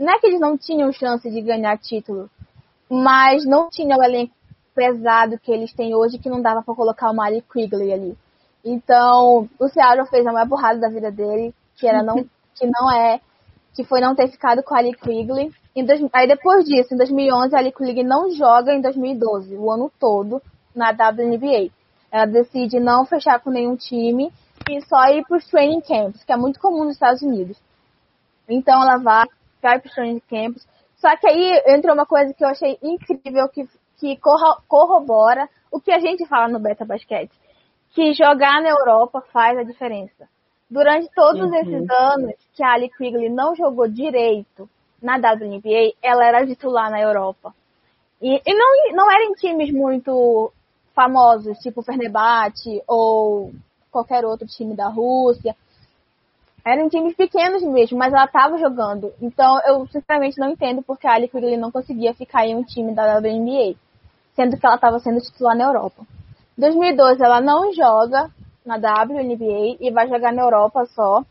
não 0.00 0.14
é 0.14 0.18
que 0.18 0.26
eles 0.26 0.40
não 0.40 0.56
tinham 0.56 0.90
chance 0.90 1.30
de 1.30 1.42
ganhar 1.42 1.76
título, 1.76 2.30
mas 2.90 3.44
não 3.46 3.70
tinha 3.70 3.96
o 3.96 4.02
elenco 4.02 4.34
pesado 4.74 5.38
que 5.38 5.52
eles 5.52 5.72
têm 5.72 5.94
hoje 5.94 6.18
que 6.18 6.28
não 6.28 6.42
dava 6.42 6.62
para 6.62 6.74
colocar 6.74 7.10
o 7.10 7.14
Mari 7.14 7.42
Quigley 7.42 7.92
ali. 7.92 8.18
Então, 8.64 9.48
o 9.58 9.68
Seattle 9.68 10.08
fez 10.08 10.26
a 10.26 10.32
maior 10.32 10.46
burrada 10.46 10.80
da 10.80 10.88
vida 10.88 11.10
dele, 11.10 11.54
que 11.76 11.86
era 11.86 12.02
não 12.02 12.16
que 12.54 12.66
não 12.66 12.90
é 12.90 13.20
que 13.74 13.84
foi 13.84 14.00
não 14.00 14.14
ter 14.14 14.28
ficado 14.28 14.62
com 14.62 14.74
a 14.74 14.78
Ali 14.78 14.94
Quigley. 14.94 15.52
Dois, 15.74 16.00
aí 16.12 16.26
depois 16.26 16.64
disso, 16.64 16.92
em 16.92 16.96
2011, 16.96 17.54
a 17.54 17.58
Ali 17.58 17.72
Quigley 17.72 18.02
não 18.02 18.30
joga 18.32 18.74
em 18.74 18.80
2012, 18.80 19.56
o 19.56 19.70
ano 19.70 19.90
todo, 19.98 20.42
na 20.74 20.90
WNBA. 20.90 21.70
Ela 22.10 22.26
decide 22.26 22.80
não 22.80 23.06
fechar 23.06 23.40
com 23.40 23.50
nenhum 23.50 23.76
time 23.76 24.32
e 24.68 24.80
só 24.82 25.06
ir 25.06 25.24
para 25.24 25.38
os 25.38 25.46
training 25.46 25.80
camps, 25.80 26.24
que 26.24 26.32
é 26.32 26.36
muito 26.36 26.60
comum 26.60 26.84
nos 26.84 26.94
Estados 26.94 27.22
Unidos. 27.22 27.56
Então 28.48 28.82
ela 28.82 28.98
vai 28.98 29.26
vai 29.62 29.78
para 29.78 29.88
os 29.88 29.94
training 29.94 30.22
camps. 30.28 30.66
Só 31.00 31.16
que 31.16 31.26
aí 31.26 31.62
entra 31.66 31.94
uma 31.94 32.04
coisa 32.04 32.32
que 32.34 32.44
eu 32.44 32.48
achei 32.48 32.78
incrível, 32.82 33.48
que, 33.48 33.66
que 33.98 34.18
corrobora 34.68 35.48
o 35.72 35.80
que 35.80 35.90
a 35.90 35.98
gente 35.98 36.26
fala 36.26 36.48
no 36.48 36.60
Beta 36.60 36.84
Basquete. 36.84 37.32
Que 37.92 38.12
jogar 38.12 38.60
na 38.62 38.68
Europa 38.68 39.22
faz 39.32 39.58
a 39.58 39.62
diferença. 39.62 40.28
Durante 40.70 41.10
todos 41.14 41.40
uhum. 41.40 41.54
esses 41.54 41.90
anos 41.90 42.34
que 42.54 42.62
a 42.62 42.74
Ali 42.74 42.90
Quigley 42.90 43.30
não 43.30 43.56
jogou 43.56 43.88
direito 43.88 44.68
na 45.02 45.16
WNBA, 45.16 45.94
ela 46.02 46.24
era 46.24 46.46
titular 46.46 46.90
na 46.90 47.00
Europa. 47.00 47.54
E, 48.20 48.40
e 48.46 48.54
não, 48.54 48.94
não 48.94 49.10
eram 49.10 49.32
times 49.34 49.72
muito 49.72 50.52
famosos, 50.94 51.58
tipo 51.58 51.82
Fenerbahçe 51.82 52.82
ou 52.86 53.52
qualquer 53.90 54.24
outro 54.24 54.46
time 54.46 54.76
da 54.76 54.88
Rússia. 54.88 55.56
Eram 56.64 56.88
times 56.88 57.14
pequenos 57.16 57.62
mesmo, 57.62 57.98
mas 57.98 58.12
ela 58.12 58.24
estava 58.24 58.58
jogando. 58.58 59.12
Então 59.20 59.60
eu 59.66 59.86
sinceramente 59.86 60.38
não 60.38 60.50
entendo 60.50 60.82
porque 60.82 61.06
a 61.06 61.12
Ali 61.12 61.28
Quigley 61.28 61.56
não 61.56 61.70
conseguia 61.70 62.14
ficar 62.14 62.46
em 62.46 62.54
um 62.54 62.62
time 62.62 62.94
da 62.94 63.18
WNBA, 63.18 63.76
sendo 64.34 64.58
que 64.58 64.66
ela 64.66 64.74
estava 64.74 64.98
sendo 64.98 65.20
titular 65.20 65.56
na 65.56 65.64
Europa. 65.64 66.02
Em 66.56 66.60
2012 66.60 67.22
ela 67.22 67.40
não 67.40 67.72
joga 67.72 68.30
na 68.64 68.76
WNBA 68.76 69.78
e 69.80 69.90
vai 69.90 70.08
jogar 70.08 70.32
na 70.32 70.42
Europa 70.42 70.84
só. 70.86 71.24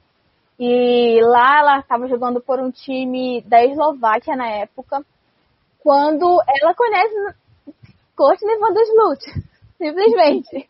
E 0.59 1.21
lá 1.21 1.59
ela 1.59 1.79
estava 1.79 2.07
jogando 2.07 2.41
por 2.41 2.59
um 2.59 2.69
time 2.69 3.41
da 3.41 3.63
Eslováquia 3.63 4.35
na 4.35 4.49
época, 4.49 5.05
quando 5.79 6.41
ela 6.61 6.73
conhece 6.73 7.15
Courtney 8.15 8.59
van 8.59 8.73
der 8.73 8.83
Sloot, 8.83 9.23
simplesmente. 9.77 10.69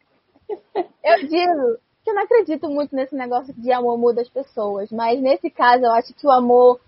Eu 1.03 1.27
digo, 1.27 1.79
eu 2.09 2.15
não 2.15 2.23
acredito 2.23 2.69
muito 2.69 2.95
nesse 2.95 3.15
negócio 3.15 3.53
de 3.53 3.71
amor 3.71 3.97
muda 3.97 4.21
as 4.21 4.29
pessoas, 4.29 4.91
mas 4.91 5.21
nesse 5.21 5.49
caso 5.49 5.85
eu 5.85 5.91
acho 5.93 6.13
que 6.13 6.27
o 6.27 6.31
amor 6.31 6.79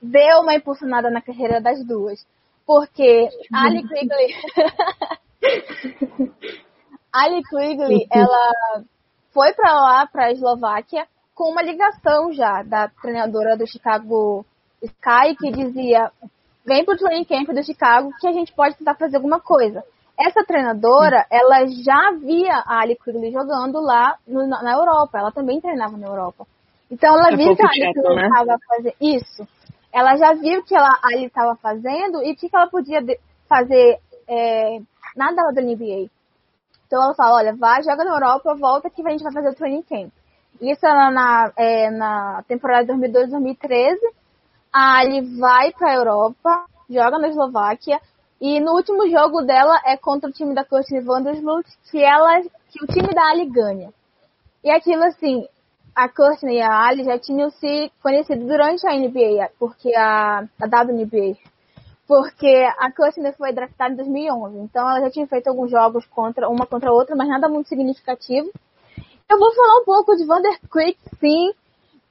deu 0.00 0.40
uma 0.40 0.54
impulsionada 0.54 1.10
na 1.10 1.20
carreira 1.22 1.60
das 1.60 1.84
duas. 1.84 2.26
Porque 2.66 3.28
Ali 3.52 3.82
Quigley. 3.86 4.34
Ali 7.12 7.42
Quigley, 7.44 8.06
ela 8.12 8.84
foi 9.32 9.52
para 9.52 9.72
lá, 9.72 10.06
para 10.06 10.24
a 10.26 10.32
Eslováquia, 10.32 11.06
com 11.34 11.50
uma 11.50 11.62
ligação 11.62 12.32
já 12.32 12.62
da 12.62 12.88
treinadora 12.88 13.56
do 13.56 13.66
Chicago 13.66 14.44
Sky, 14.82 15.36
que 15.38 15.52
dizia: 15.52 16.10
vem 16.64 16.84
pro 16.84 16.96
training 16.96 17.24
camp 17.24 17.48
do 17.48 17.64
Chicago 17.64 18.10
que 18.20 18.26
a 18.26 18.32
gente 18.32 18.52
pode 18.52 18.76
tentar 18.76 18.96
fazer 18.96 19.16
alguma 19.16 19.40
coisa. 19.40 19.84
Essa 20.18 20.44
treinadora, 20.44 21.26
ela 21.30 21.66
já 21.66 22.12
via 22.18 22.54
a 22.66 22.80
Ali 22.80 22.96
Quigley 22.96 23.32
jogando 23.32 23.80
lá 23.80 24.16
no, 24.26 24.46
na 24.46 24.72
Europa. 24.72 25.18
Ela 25.18 25.30
também 25.30 25.60
treinava 25.60 25.96
na 25.96 26.06
Europa. 26.06 26.46
Então 26.90 27.14
ela 27.14 27.32
é 27.32 27.36
viu 27.36 27.54
que 27.54 27.62
a 27.62 27.68
Ali 27.68 27.92
Quigley 27.92 28.24
estava 28.24 28.52
né? 28.52 28.58
fazendo 28.66 28.94
isso. 29.00 29.48
Ela 29.92 30.16
já 30.16 30.32
viu 30.34 30.62
que 30.64 30.74
ela 30.74 30.98
ali 31.02 31.26
estava 31.26 31.54
fazendo 31.56 32.22
e 32.22 32.32
o 32.32 32.36
que, 32.36 32.48
que 32.48 32.56
ela 32.56 32.68
podia 32.68 33.00
fazer 33.48 33.98
é, 34.28 34.80
na 35.16 35.32
da 35.32 35.62
NBA. 35.62 36.10
Então 36.86 37.02
ela 37.02 37.14
fala, 37.14 37.36
olha, 37.36 37.56
vai, 37.56 37.82
joga 37.82 38.04
na 38.04 38.12
Europa, 38.12 38.54
volta 38.54 38.90
que 38.90 39.06
a 39.06 39.10
gente 39.10 39.22
vai 39.22 39.32
fazer 39.32 39.48
o 39.50 39.54
training 39.54 39.82
camp. 39.82 40.12
Isso 40.60 40.86
era 40.86 41.10
na, 41.10 41.52
é, 41.56 41.90
na 41.90 42.42
temporada 42.46 42.92
2002-2013. 42.94 43.96
A 44.72 44.98
Ali 44.98 45.38
vai 45.38 45.72
para 45.72 45.90
a 45.90 45.94
Europa, 45.94 46.66
joga 46.88 47.18
na 47.18 47.28
Eslováquia, 47.28 48.00
e 48.40 48.60
no 48.60 48.72
último 48.72 49.08
jogo 49.08 49.42
dela 49.42 49.80
é 49.84 49.96
contra 49.96 50.28
o 50.28 50.32
time 50.32 50.54
da 50.54 50.64
Courtney 50.64 51.00
Vandersloot, 51.00 51.68
que 51.90 52.02
ela, 52.02 52.42
que 52.42 52.84
o 52.84 52.86
time 52.86 53.08
da 53.14 53.30
Ali 53.30 53.46
ganha. 53.46 53.92
E 54.62 54.70
aquilo 54.70 55.04
assim, 55.04 55.46
a 55.94 56.08
Courtney 56.08 56.58
e 56.58 56.60
a 56.60 56.86
Ali 56.86 57.04
já 57.04 57.18
tinham 57.18 57.48
se 57.50 57.90
conhecido 58.02 58.46
durante 58.46 58.86
a 58.86 58.92
NBA, 58.94 59.50
porque 59.58 59.94
a, 59.96 60.40
a 60.40 60.66
WNBA, 60.66 61.38
porque 62.06 62.68
a 62.78 62.92
Courtney 62.92 63.32
foi 63.32 63.52
draftada 63.52 63.94
em 63.94 63.96
2011, 63.96 64.58
então 64.58 64.88
ela 64.88 65.00
já 65.00 65.10
tinha 65.10 65.26
feito 65.26 65.48
alguns 65.48 65.70
jogos 65.70 66.04
contra 66.06 66.48
uma 66.48 66.66
contra 66.66 66.90
a 66.90 66.92
outra, 66.92 67.16
mas 67.16 67.28
nada 67.28 67.48
muito 67.48 67.68
significativo. 67.68 68.50
Eu 69.28 69.38
vou 69.38 69.54
falar 69.54 69.80
um 69.80 69.84
pouco 69.84 70.14
de 70.14 70.26
Vander 70.26 70.60
Quick, 70.70 70.98
sim, 71.18 71.52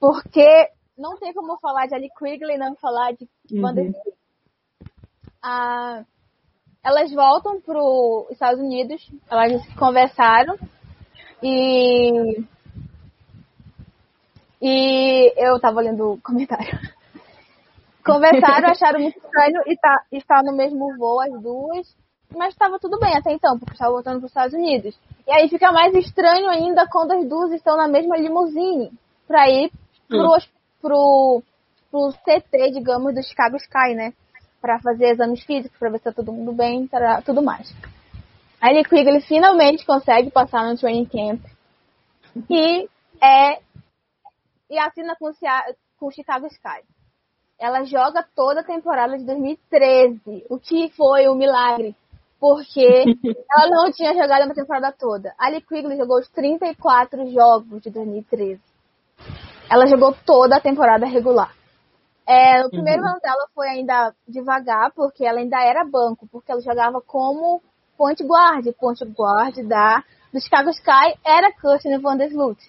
porque 0.00 0.70
não 0.98 1.16
tem 1.16 1.32
como 1.32 1.56
falar 1.58 1.86
de 1.86 1.94
Ali 1.94 2.08
Quigley 2.18 2.58
não 2.58 2.74
falar 2.74 3.12
de 3.12 3.28
uhum. 3.52 3.62
Vander 3.62 3.92
Quick. 3.92 4.16
Ah, 5.42 6.04
elas 6.86 7.12
voltam 7.12 7.60
para 7.60 7.82
os 7.82 8.30
Estados 8.30 8.60
Unidos, 8.60 9.02
elas 9.28 9.60
conversaram 9.74 10.56
e 11.42 12.44
e 14.62 15.32
eu 15.36 15.60
tava 15.60 15.80
lendo 15.80 16.12
o 16.12 16.20
comentário. 16.20 16.78
Conversaram, 18.04 18.70
acharam 18.70 19.00
muito 19.00 19.18
estranho 19.18 19.62
e 19.66 19.76
tá, 19.76 20.00
estar 20.12 20.44
no 20.44 20.56
mesmo 20.56 20.96
voo 20.96 21.20
as 21.20 21.42
duas, 21.42 21.96
mas 22.32 22.52
estava 22.52 22.78
tudo 22.78 23.00
bem 23.00 23.16
até 23.16 23.32
então, 23.32 23.58
porque 23.58 23.72
estava 23.72 23.90
voltando 23.90 24.18
para 24.18 24.26
os 24.26 24.30
Estados 24.30 24.54
Unidos. 24.54 24.96
E 25.26 25.32
aí 25.32 25.48
fica 25.48 25.72
mais 25.72 25.92
estranho 25.92 26.48
ainda 26.48 26.86
quando 26.86 27.10
as 27.12 27.28
duas 27.28 27.50
estão 27.50 27.76
na 27.76 27.88
mesma 27.88 28.16
limusine 28.16 28.92
para 29.26 29.50
ir 29.50 29.72
pro, 30.08 30.36
hum. 30.36 30.38
pro, 30.80 31.42
pro 31.90 32.12
CT, 32.12 32.70
digamos, 32.70 33.12
do 33.12 33.22
Chicago 33.24 33.56
Sky, 33.56 33.94
né? 33.96 34.12
Para 34.66 34.80
fazer 34.80 35.10
exames 35.10 35.44
físicos, 35.44 35.78
para 35.78 35.90
ver 35.90 35.98
se 35.98 36.04
tá 36.04 36.12
todo 36.12 36.32
mundo 36.32 36.52
bem, 36.52 36.88
para 36.88 37.22
tudo 37.22 37.40
mais. 37.40 37.72
A 38.60 38.72
Ellie 38.72 38.82
Quigley 38.82 39.20
finalmente 39.20 39.86
consegue 39.86 40.28
passar 40.28 40.64
no 40.64 40.76
training 40.76 41.06
camp 41.06 41.40
e 42.50 42.88
é 43.22 43.60
e 44.68 44.76
assina 44.76 45.14
com, 45.14 45.30
com 46.00 46.06
o 46.06 46.10
Chicago 46.10 46.46
Sky. 46.48 46.82
Ela 47.60 47.84
joga 47.84 48.26
toda 48.34 48.60
a 48.60 48.64
temporada 48.64 49.16
de 49.16 49.24
2013, 49.24 50.44
o 50.50 50.58
que 50.58 50.90
foi 50.96 51.28
um 51.28 51.36
milagre, 51.36 51.94
porque 52.40 53.04
ela 53.56 53.70
não 53.70 53.92
tinha 53.92 54.14
jogado 54.14 54.46
uma 54.46 54.54
temporada 54.54 54.92
toda. 54.98 55.32
A 55.38 55.46
Ali 55.46 55.60
Quigley 55.60 55.96
jogou 55.96 56.18
os 56.18 56.28
34 56.30 57.30
jogos 57.30 57.82
de 57.82 57.90
2013. 57.90 58.60
Ela 59.70 59.86
jogou 59.86 60.12
toda 60.26 60.56
a 60.56 60.60
temporada 60.60 61.06
regular. 61.06 61.54
É, 62.26 62.64
o 62.66 62.70
primeiro 62.70 63.02
uhum. 63.02 63.08
ano 63.08 63.20
dela 63.20 63.46
foi 63.54 63.68
ainda 63.68 64.12
devagar, 64.26 64.90
porque 64.92 65.24
ela 65.24 65.38
ainda 65.38 65.62
era 65.62 65.84
banco, 65.84 66.26
porque 66.30 66.50
ela 66.50 66.60
jogava 66.60 67.00
como 67.00 67.62
point 67.96 68.22
guard. 68.24 68.66
Point 68.78 69.04
guard 69.04 69.56
da, 69.68 70.02
do 70.32 70.40
Chicago 70.40 70.70
Sky 70.70 71.14
era 71.24 71.52
Kirsten 71.52 71.98
Vandersloot. 71.98 72.60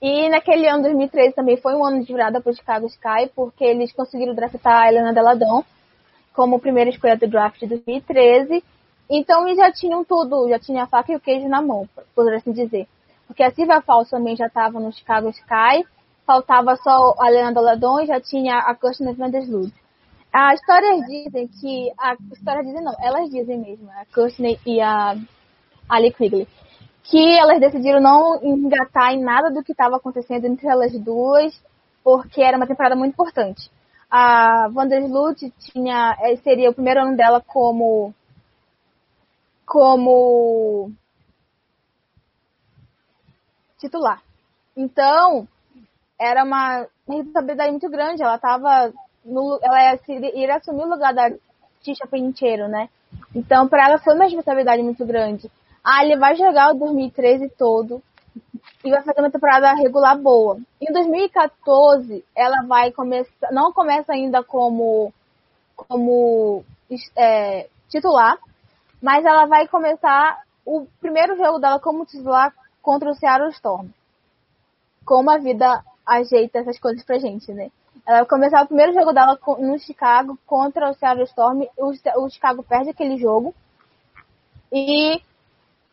E 0.00 0.28
naquele 0.28 0.68
ano, 0.68 0.84
2013, 0.84 1.34
também 1.34 1.56
foi 1.56 1.74
um 1.74 1.84
ano 1.84 2.04
de 2.04 2.12
virada 2.12 2.40
para 2.40 2.52
o 2.52 2.56
Chicago 2.56 2.86
Sky, 2.86 3.30
porque 3.34 3.64
eles 3.64 3.92
conseguiram 3.92 4.34
draftar 4.34 4.84
a 4.84 4.88
Helena 4.88 5.12
Deladon 5.12 5.64
como 6.32 6.60
primeira 6.60 6.88
escolha 6.88 7.16
do 7.16 7.26
draft 7.26 7.58
de 7.58 7.66
2013. 7.66 8.62
Então 9.10 9.44
eles 9.46 9.58
já 9.58 9.72
tinham 9.72 10.04
tudo, 10.04 10.48
já 10.48 10.58
tinha 10.58 10.84
a 10.84 10.86
faca 10.86 11.12
e 11.12 11.16
o 11.16 11.20
queijo 11.20 11.48
na 11.48 11.60
mão, 11.60 11.88
por 12.14 12.32
assim 12.32 12.52
dizer. 12.52 12.86
Porque 13.26 13.42
a 13.42 13.50
Silvia 13.50 13.80
Falso 13.80 14.12
também 14.12 14.36
já 14.36 14.46
estava 14.46 14.78
no 14.78 14.92
Chicago 14.92 15.28
Sky, 15.30 15.84
faltava 16.28 16.76
só 16.76 17.14
a 17.18 17.28
Helena 17.28 17.54
Deladon 17.54 18.00
e 18.00 18.06
já 18.06 18.20
tinha 18.20 18.58
a 18.58 18.74
Kirsten 18.74 19.14
Vandersloot. 19.14 19.72
As 20.30 20.60
histórias 20.60 21.06
dizem 21.06 21.48
que. 21.48 21.90
A 21.98 22.12
história 22.34 22.62
dizem 22.62 22.84
não, 22.84 22.94
elas 23.00 23.30
dizem 23.30 23.58
mesmo, 23.58 23.90
a 23.90 24.04
Kirsten 24.04 24.60
e 24.66 24.78
a 24.78 25.16
Ali 25.88 26.12
Quigley, 26.12 26.46
que 27.04 27.38
elas 27.38 27.58
decidiram 27.58 27.98
não 27.98 28.44
engatar 28.44 29.14
em 29.14 29.24
nada 29.24 29.50
do 29.50 29.64
que 29.64 29.72
estava 29.72 29.96
acontecendo 29.96 30.44
entre 30.44 30.68
elas 30.68 30.92
duas, 31.00 31.58
porque 32.04 32.42
era 32.42 32.58
uma 32.58 32.66
temporada 32.66 32.94
muito 32.94 33.14
importante. 33.14 33.70
A 34.10 34.68
Vandersloot 34.68 35.50
tinha, 35.60 36.14
eh, 36.20 36.36
seria 36.36 36.68
o 36.68 36.74
primeiro 36.74 37.00
ano 37.00 37.16
dela 37.16 37.42
como 37.46 38.14
como 39.64 40.90
titular. 43.78 44.22
Então, 44.76 45.48
era 46.20 46.44
uma 46.44 46.86
responsabilidade 47.08 47.70
muito 47.70 47.88
grande. 47.88 48.22
Ela 48.22 48.36
estava 48.36 48.92
ela 49.62 49.98
ia, 50.34 50.56
assumir 50.56 50.82
o 50.84 50.88
lugar 50.88 51.12
da 51.12 51.30
Tisha 51.82 52.06
Pincheiro, 52.06 52.66
né? 52.68 52.88
Então, 53.34 53.68
para 53.68 53.86
ela 53.86 53.98
foi 53.98 54.14
uma 54.14 54.24
responsabilidade 54.24 54.82
muito 54.82 55.04
grande. 55.04 55.50
Ah, 55.84 56.04
ele 56.04 56.16
vai 56.16 56.34
jogar 56.34 56.70
o 56.70 56.78
2013 56.78 57.50
todo 57.50 58.02
e 58.84 58.90
vai 58.90 59.02
fazer 59.02 59.20
uma 59.20 59.30
temporada 59.30 59.72
regular 59.74 60.16
boa. 60.18 60.58
Em 60.80 60.92
2014, 60.92 62.24
ela 62.36 62.62
vai 62.66 62.90
começar, 62.92 63.52
não 63.52 63.72
começa 63.72 64.12
ainda 64.12 64.42
como 64.42 65.12
como 65.76 66.64
é, 67.16 67.68
titular, 67.88 68.36
mas 69.00 69.24
ela 69.24 69.46
vai 69.46 69.68
começar 69.68 70.42
o 70.66 70.86
primeiro 71.00 71.36
jogo 71.36 71.58
dela 71.58 71.78
como 71.78 72.04
titular 72.04 72.52
contra 72.82 73.10
o 73.10 73.14
Seattle 73.14 73.50
Storm. 73.50 73.88
Como 75.04 75.30
a 75.30 75.38
vida 75.38 75.82
ajeita 76.08 76.58
essas 76.58 76.78
coisas 76.78 77.04
pra 77.04 77.18
gente, 77.18 77.52
né? 77.52 77.70
Ela 78.06 78.18
vai 78.18 78.26
começar 78.26 78.62
o 78.62 78.66
primeiro 78.66 78.94
jogo 78.94 79.12
dela 79.12 79.38
no 79.58 79.78
Chicago 79.78 80.38
contra 80.46 80.90
o 80.90 80.94
Seattle 80.94 81.24
Storm. 81.24 81.66
O, 81.76 81.92
o 82.24 82.30
Chicago 82.30 82.62
perde 82.62 82.90
aquele 82.90 83.18
jogo. 83.18 83.54
E 84.72 85.20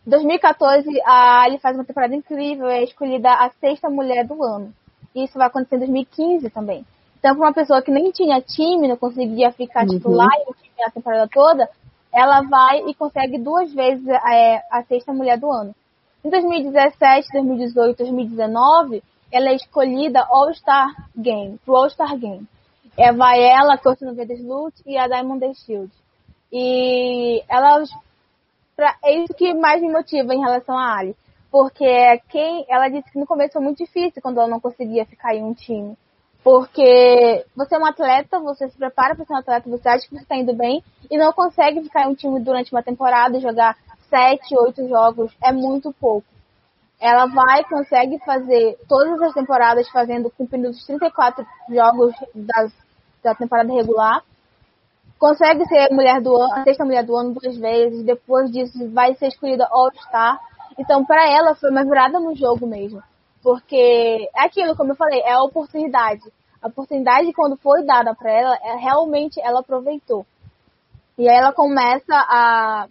2014, 0.05 0.87
a 1.05 1.41
Ali 1.41 1.57
faz 1.59 1.75
uma 1.75 1.83
temporada 1.83 2.15
incrível, 2.15 2.67
é 2.67 2.83
escolhida 2.83 3.29
a 3.29 3.49
sexta 3.59 3.89
mulher 3.89 4.25
do 4.25 4.41
ano. 4.43 4.73
Isso 5.13 5.37
vai 5.37 5.47
acontecer 5.47 5.75
em 5.75 5.79
2015 5.79 6.49
também. 6.49 6.85
Então, 7.19 7.35
para 7.35 7.47
uma 7.47 7.53
pessoa 7.53 7.81
que 7.81 7.91
nem 7.91 8.11
tinha 8.11 8.41
time, 8.41 8.87
não 8.87 8.97
conseguia 8.97 9.51
ficar 9.51 9.81
uhum. 9.81 9.97
titular 9.97 10.29
e 10.77 10.83
a 10.83 10.91
temporada 10.91 11.27
toda, 11.33 11.69
ela 12.13 12.41
vai 12.43 12.81
e 12.87 12.93
consegue 12.93 13.39
duas 13.39 13.73
vezes 13.73 14.07
é, 14.07 14.61
a 14.71 14.83
sexta 14.83 15.11
mulher 15.11 15.37
do 15.37 15.51
ano. 15.51 15.73
Em 16.23 16.29
2017, 16.29 17.27
2018, 17.33 17.97
2019, 17.97 19.03
ela 19.35 19.49
é 19.49 19.55
escolhida 19.55 20.25
All-Star 20.29 20.95
Game, 21.15 21.59
pro 21.65 21.75
All-Star 21.75 22.17
Game. 22.17 22.47
É, 22.97 23.11
vai 23.11 23.43
ela, 23.43 23.77
Kirsten 23.77 24.13
Vedeslute 24.13 24.81
e 24.85 24.97
a 24.97 25.07
Diamond 25.07 25.53
Shield. 25.55 25.91
E 26.51 27.43
elas 27.49 27.89
pra, 28.77 28.95
é 29.03 29.15
isso 29.17 29.33
que 29.33 29.53
mais 29.53 29.81
me 29.81 29.91
motiva 29.91 30.33
em 30.33 30.39
relação 30.39 30.77
a 30.77 30.97
Ali. 30.97 31.15
Porque 31.51 31.85
quem 32.29 32.65
ela 32.69 32.87
disse 32.87 33.11
que 33.11 33.19
no 33.19 33.25
começo 33.25 33.53
foi 33.53 33.61
muito 33.61 33.79
difícil 33.79 34.21
quando 34.21 34.39
ela 34.39 34.47
não 34.47 34.59
conseguia 34.59 35.05
ficar 35.05 35.35
em 35.35 35.43
um 35.43 35.53
time. 35.53 35.97
Porque 36.41 37.45
você 37.55 37.75
é 37.75 37.79
um 37.79 37.85
atleta, 37.85 38.39
você 38.39 38.69
se 38.69 38.77
prepara 38.77 39.15
para 39.15 39.25
ser 39.25 39.33
um 39.33 39.37
atleta, 39.37 39.69
você 39.69 39.89
acha 39.89 40.07
que 40.07 40.15
você 40.15 40.23
está 40.23 40.37
indo 40.37 40.53
bem 40.53 40.81
e 41.11 41.17
não 41.17 41.33
consegue 41.33 41.81
ficar 41.81 42.05
em 42.05 42.11
um 42.11 42.15
time 42.15 42.39
durante 42.39 42.71
uma 42.71 42.83
temporada 42.83 43.39
jogar 43.39 43.75
sete, 44.09 44.55
oito 44.57 44.87
jogos. 44.87 45.35
É 45.43 45.51
muito 45.51 45.91
pouco. 45.93 46.34
Ela 46.99 47.25
vai, 47.25 47.63
consegue 47.65 48.17
fazer 48.25 48.77
todas 48.87 49.21
as 49.21 49.33
temporadas 49.33 49.89
fazendo 49.89 50.31
cumprindo 50.31 50.69
os 50.69 50.85
34 50.85 51.45
jogos 51.69 52.13
das, 52.33 52.73
da 53.23 53.35
temporada 53.35 53.73
regular 53.73 54.23
consegue 55.17 55.65
ser 55.65 55.89
mulher 55.91 56.21
do 56.21 56.35
ano, 56.35 56.53
a 56.53 56.63
sexta 56.63 56.85
mulher 56.85 57.03
do 57.03 57.15
ano 57.15 57.33
duas 57.33 57.57
vezes, 57.57 58.03
depois 58.03 58.51
disso 58.51 58.89
vai 58.91 59.15
ser 59.15 59.27
escolhida 59.27 59.67
All-Star. 59.71 60.39
Então, 60.77 61.05
para 61.05 61.29
ela 61.29 61.55
foi 61.55 61.71
uma 61.71 61.83
virada 61.83 62.19
no 62.19 62.35
jogo 62.35 62.67
mesmo. 62.67 63.01
Porque 63.41 64.29
é 64.35 64.45
aquilo, 64.45 64.75
como 64.75 64.91
eu 64.91 64.95
falei, 64.95 65.21
é 65.21 65.33
a 65.33 65.43
oportunidade. 65.43 66.21
A 66.61 66.67
oportunidade, 66.67 67.31
quando 67.33 67.57
foi 67.57 67.83
dada 67.83 68.13
para 68.15 68.31
ela, 68.31 68.55
é, 68.61 68.75
realmente 68.75 69.39
ela 69.39 69.59
aproveitou. 69.59 70.25
E 71.17 71.29
aí 71.29 71.37
ela 71.37 71.53
começa 71.53 72.13
a. 72.13 72.87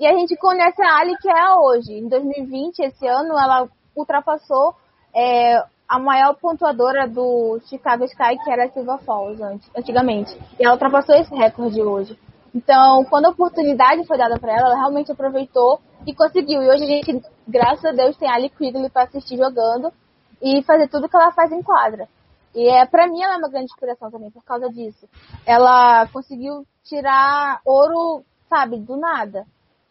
E 0.00 0.06
a 0.06 0.14
gente 0.14 0.34
conhece 0.36 0.82
a 0.82 0.96
Ali 0.96 1.14
que 1.18 1.28
é 1.28 1.54
hoje. 1.58 1.92
Em 1.92 2.08
2020, 2.08 2.78
esse 2.80 3.06
ano, 3.06 3.38
ela 3.38 3.68
ultrapassou 3.94 4.74
é, 5.14 5.62
a 5.86 5.98
maior 5.98 6.34
pontuadora 6.36 7.06
do 7.06 7.60
Chicago 7.66 8.04
Sky, 8.04 8.38
que 8.42 8.50
era 8.50 8.64
a 8.64 8.70
Silva 8.70 8.96
Falls 8.96 9.38
antigamente. 9.76 10.34
E 10.58 10.64
ela 10.64 10.72
ultrapassou 10.72 11.14
esse 11.16 11.34
recorde 11.34 11.82
hoje. 11.82 12.18
Então, 12.54 13.04
quando 13.10 13.26
a 13.26 13.28
oportunidade 13.28 14.06
foi 14.06 14.16
dada 14.16 14.38
para 14.38 14.52
ela, 14.52 14.68
ela 14.68 14.76
realmente 14.76 15.12
aproveitou 15.12 15.78
e 16.06 16.14
conseguiu. 16.14 16.62
E 16.62 16.70
hoje 16.70 16.84
a 16.84 16.86
gente, 16.86 17.22
graças 17.46 17.84
a 17.84 17.92
Deus, 17.92 18.16
tem 18.16 18.26
a 18.26 18.36
Ali 18.36 18.48
Quigley 18.48 18.88
para 18.88 19.02
assistir 19.02 19.36
jogando 19.36 19.92
e 20.40 20.62
fazer 20.62 20.88
tudo 20.88 21.10
que 21.10 21.16
ela 21.16 21.30
faz 21.32 21.52
em 21.52 21.62
quadra. 21.62 22.08
E 22.54 22.66
é 22.70 22.86
para 22.86 23.06
mim 23.06 23.22
ela 23.22 23.34
é 23.34 23.36
uma 23.36 23.50
grande 23.50 23.66
inspiração 23.66 24.10
também 24.10 24.30
por 24.30 24.42
causa 24.44 24.70
disso. 24.70 25.06
Ela 25.44 26.06
conseguiu 26.06 26.64
tirar 26.84 27.60
ouro, 27.66 28.24
sabe, 28.48 28.78
do 28.78 28.96
nada. 28.96 29.44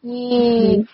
E 0.03 0.77
uhum. 0.77 0.85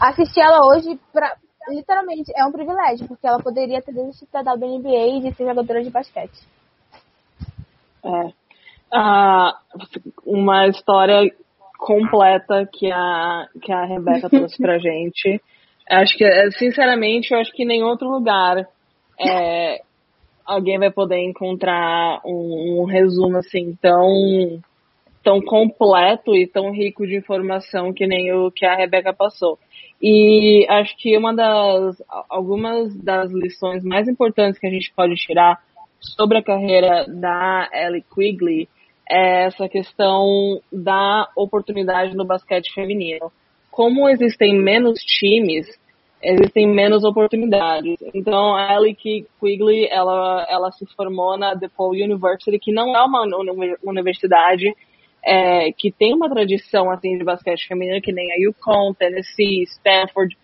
assistir 0.00 0.40
ela 0.40 0.66
hoje 0.66 0.98
pra, 1.12 1.36
literalmente, 1.68 2.30
é 2.36 2.44
um 2.44 2.52
privilégio, 2.52 3.08
porque 3.08 3.26
ela 3.26 3.42
poderia 3.42 3.80
ter 3.80 3.92
desistido 3.92 4.28
da 4.32 4.52
WNBA 4.52 5.18
e 5.18 5.20
de 5.20 5.34
ser 5.34 5.46
jogadora 5.46 5.82
de 5.82 5.90
basquete. 5.90 6.46
É. 8.04 8.32
Ah, 8.92 9.58
uma 10.26 10.68
história 10.68 11.32
completa 11.78 12.68
que 12.72 12.90
a, 12.92 13.46
que 13.60 13.72
a 13.72 13.84
Rebeca 13.84 14.28
trouxe 14.30 14.56
pra 14.60 14.78
gente. 14.78 15.40
Acho 15.88 16.16
que, 16.16 16.50
sinceramente, 16.52 17.32
eu 17.32 17.40
acho 17.40 17.52
que 17.52 17.62
em 17.62 17.66
nenhum 17.66 17.86
outro 17.86 18.08
lugar 18.08 18.66
é, 19.20 19.80
alguém 20.44 20.78
vai 20.78 20.90
poder 20.90 21.22
encontrar 21.22 22.20
um, 22.24 22.82
um 22.82 22.84
resumo 22.84 23.38
assim 23.38 23.76
tão, 23.80 24.60
tão 25.24 25.40
completo 25.40 26.36
e 26.36 26.46
tão 26.46 26.70
rico 26.70 27.06
de 27.06 27.16
informação 27.16 27.94
que 27.94 28.06
nem 28.06 28.30
o 28.32 28.50
que 28.50 28.66
a 28.66 28.76
Rebeca 28.76 29.12
passou. 29.12 29.58
E 30.00 30.66
acho 30.68 30.94
que 30.98 31.16
uma 31.16 31.34
das 31.34 31.96
algumas 32.28 32.94
das 33.02 33.32
lições 33.32 33.82
mais 33.82 34.06
importantes 34.06 34.60
que 34.60 34.66
a 34.66 34.70
gente 34.70 34.92
pode 34.94 35.14
tirar 35.14 35.58
sobre 35.98 36.38
a 36.38 36.42
carreira 36.42 37.06
da 37.08 37.70
Ellie 37.72 38.04
Quigley 38.14 38.68
é 39.08 39.44
essa 39.46 39.66
questão 39.68 40.60
da 40.70 41.28
oportunidade 41.34 42.14
no 42.14 42.26
basquete 42.26 42.72
feminino. 42.74 43.32
Como 43.70 44.08
existem 44.08 44.54
menos 44.54 44.98
times, 45.00 45.66
existem 46.22 46.66
menos 46.66 47.04
oportunidades. 47.04 47.96
Então, 48.14 48.54
a 48.54 48.74
Ellie 48.74 49.26
Quigley, 49.40 49.88
ela, 49.90 50.46
ela 50.48 50.70
se 50.72 50.86
formou 50.94 51.36
na 51.36 51.54
DePaul 51.54 51.92
University, 51.92 52.58
que 52.58 52.72
não 52.72 52.94
é 52.96 53.02
uma 53.02 53.26
universidade 53.82 54.74
é, 55.24 55.72
que 55.72 55.90
tem 55.90 56.14
uma 56.14 56.28
tradição 56.28 56.90
assim 56.90 57.16
de 57.16 57.24
basquete 57.24 57.66
feminino, 57.66 58.00
que 58.00 58.12
nem 58.12 58.32
a 58.32 58.36
Yukon, 58.36 58.92
Tennessee, 58.94 59.62
Stanford, 59.62 60.36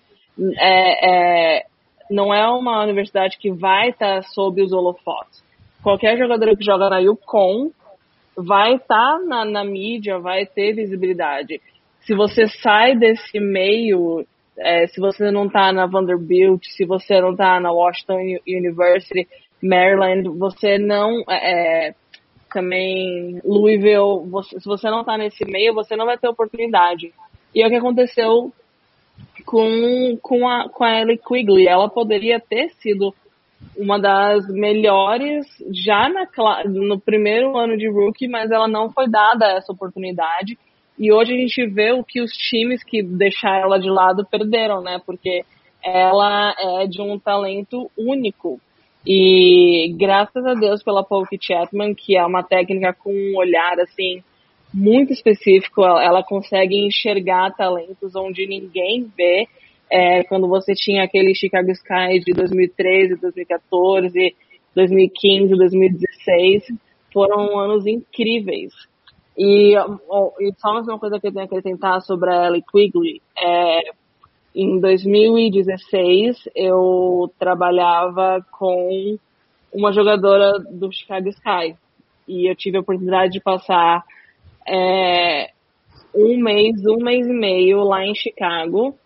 é, 0.58 1.58
é, 1.58 1.66
não 2.10 2.32
é 2.32 2.48
uma 2.48 2.82
universidade 2.82 3.36
que 3.38 3.50
vai 3.50 3.90
estar 3.90 4.16
tá 4.16 4.22
sob 4.22 4.62
os 4.62 4.72
holofotes. 4.72 5.44
Qualquer 5.82 6.16
jogador 6.16 6.56
que 6.56 6.64
joga 6.64 6.88
na 6.88 6.98
Yukon 6.98 7.70
vai 8.36 8.74
estar 8.74 9.18
tá 9.18 9.24
na, 9.24 9.44
na 9.44 9.64
mídia, 9.64 10.18
vai 10.18 10.46
ter 10.46 10.72
visibilidade. 10.72 11.60
Se 12.00 12.14
você 12.14 12.46
sai 12.46 12.96
desse 12.96 13.38
meio, 13.38 14.24
é, 14.58 14.86
se 14.86 14.98
você 14.98 15.30
não 15.30 15.46
está 15.46 15.72
na 15.72 15.86
Vanderbilt, 15.86 16.64
se 16.64 16.86
você 16.86 17.20
não 17.20 17.32
está 17.32 17.60
na 17.60 17.70
Washington 17.70 18.18
University, 18.46 19.28
Maryland, 19.62 20.28
você 20.38 20.78
não 20.78 21.22
é, 21.28 21.94
também 22.52 23.40
Louisville, 23.44 24.28
você, 24.28 24.60
se 24.60 24.66
você 24.66 24.90
não 24.90 25.04
tá 25.04 25.16
nesse 25.16 25.44
meio, 25.44 25.74
você 25.74 25.96
não 25.96 26.06
vai 26.06 26.18
ter 26.18 26.28
oportunidade. 26.28 27.12
E 27.54 27.62
é 27.62 27.66
o 27.66 27.70
que 27.70 27.76
aconteceu 27.76 28.52
com, 29.44 30.18
com, 30.22 30.48
a, 30.48 30.68
com 30.68 30.84
a 30.84 31.00
Ellie 31.00 31.18
Quigley. 31.18 31.66
Ela 31.66 31.88
poderia 31.88 32.40
ter 32.40 32.70
sido 32.80 33.14
uma 33.76 33.98
das 33.98 34.46
melhores 34.48 35.46
já 35.70 36.08
na, 36.08 36.26
no 36.64 36.98
primeiro 36.98 37.56
ano 37.56 37.76
de 37.76 37.88
rookie, 37.88 38.28
mas 38.28 38.50
ela 38.50 38.68
não 38.68 38.90
foi 38.90 39.08
dada 39.08 39.52
essa 39.52 39.72
oportunidade. 39.72 40.58
E 40.98 41.12
hoje 41.12 41.32
a 41.32 41.36
gente 41.36 41.66
vê 41.66 41.92
o 41.92 42.04
que 42.04 42.20
os 42.20 42.30
times 42.30 42.84
que 42.84 43.02
deixaram 43.02 43.64
ela 43.64 43.78
de 43.78 43.88
lado 43.88 44.26
perderam, 44.30 44.82
né? 44.82 45.00
Porque 45.04 45.44
ela 45.82 46.54
é 46.58 46.86
de 46.86 47.00
um 47.00 47.18
talento 47.18 47.90
único. 47.96 48.60
E 49.06 49.94
graças 49.98 50.44
a 50.44 50.54
Deus 50.54 50.82
pela 50.82 51.02
Polk 51.02 51.36
Chapman, 51.40 51.94
que 51.94 52.16
é 52.16 52.24
uma 52.24 52.42
técnica 52.42 52.92
com 52.92 53.12
um 53.12 53.36
olhar 53.36 53.78
assim 53.80 54.22
muito 54.72 55.12
específico, 55.12 55.82
ela, 55.82 56.22
consegue 56.22 56.76
enxergar 56.86 57.54
talentos 57.56 58.14
onde 58.14 58.46
ninguém 58.46 59.10
vê. 59.16 59.48
É, 59.90 60.22
quando 60.24 60.46
você 60.46 60.72
tinha 60.74 61.02
aquele 61.02 61.34
Chicago 61.34 61.70
Sky 61.72 62.20
de 62.24 62.32
2013, 62.32 63.16
2014, 63.16 64.36
2015, 64.74 65.56
2016, 65.56 66.66
foram 67.12 67.58
anos 67.58 67.86
incríveis. 67.86 68.72
E, 69.36 69.74
e 69.74 70.52
só 70.58 70.74
mais 70.74 70.86
uma 70.86 70.98
coisa 70.98 71.18
que 71.18 71.26
eu 71.26 71.32
tenho 71.32 71.48
que 71.48 71.56
acrescentar 71.56 72.00
sobre 72.02 72.30
a 72.30 72.46
Ellie 72.46 72.62
Quigley, 72.70 73.20
é, 73.42 73.80
em 74.54 74.80
2016, 74.80 76.48
eu 76.54 77.32
trabalhava 77.38 78.44
com 78.50 79.16
uma 79.72 79.92
jogadora 79.92 80.58
do 80.58 80.92
Chicago 80.92 81.28
Sky. 81.28 81.76
E 82.26 82.50
eu 82.50 82.56
tive 82.56 82.76
a 82.76 82.80
oportunidade 82.80 83.32
de 83.32 83.40
passar 83.40 84.04
é, 84.66 85.50
um 86.14 86.36
mês, 86.38 86.84
um 86.86 87.02
mês 87.02 87.26
e 87.26 87.32
meio 87.32 87.82
lá 87.84 88.04
em 88.04 88.14
Chicago, 88.14 88.96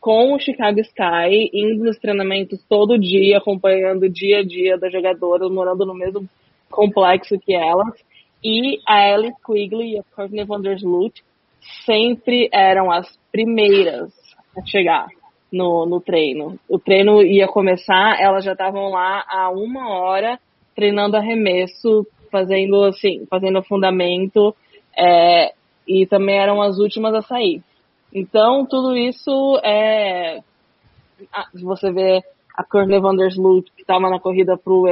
com 0.00 0.34
o 0.34 0.38
Chicago 0.38 0.80
Sky, 0.80 1.50
indo 1.52 1.84
nos 1.84 1.98
treinamentos 1.98 2.62
todo 2.68 2.98
dia, 2.98 3.38
acompanhando 3.38 4.04
o 4.04 4.10
dia 4.10 4.38
a 4.38 4.44
dia 4.44 4.78
das 4.78 4.92
jogadoras, 4.92 5.50
morando 5.50 5.84
no 5.84 5.94
mesmo 5.94 6.26
complexo 6.70 7.38
que 7.38 7.54
elas. 7.54 7.94
E 8.42 8.80
a 8.86 9.10
Ellie 9.10 9.32
Quigley 9.44 9.94
e 9.94 9.98
a 9.98 10.02
Courtney 10.14 10.44
Vandersloot 10.44 11.22
sempre 11.84 12.48
eram 12.52 12.90
as 12.90 13.18
primeiras 13.32 14.25
chegar 14.64 15.08
no, 15.52 15.86
no 15.86 16.00
treino. 16.00 16.58
O 16.68 16.78
treino 16.78 17.22
ia 17.22 17.46
começar, 17.46 18.20
elas 18.20 18.44
já 18.44 18.52
estavam 18.52 18.90
lá 18.90 19.24
há 19.28 19.50
uma 19.50 19.90
hora 19.90 20.38
treinando 20.74 21.16
arremesso, 21.16 22.06
fazendo 22.30 22.84
assim, 22.84 23.26
fazendo 23.30 23.62
fundamento, 23.62 24.54
é, 24.96 25.52
e 25.86 26.06
também 26.06 26.38
eram 26.38 26.60
as 26.60 26.78
últimas 26.78 27.14
a 27.14 27.22
sair. 27.22 27.62
Então, 28.12 28.66
tudo 28.66 28.96
isso 28.96 29.60
é. 29.64 30.40
Você 31.54 31.90
vê 31.90 32.22
a 32.54 32.62
Courtney 32.64 33.00
Vandersloot, 33.00 33.70
que 33.74 33.82
estava 33.82 34.10
na 34.10 34.20
corrida 34.20 34.56
para 34.56 34.72
o 34.72 34.86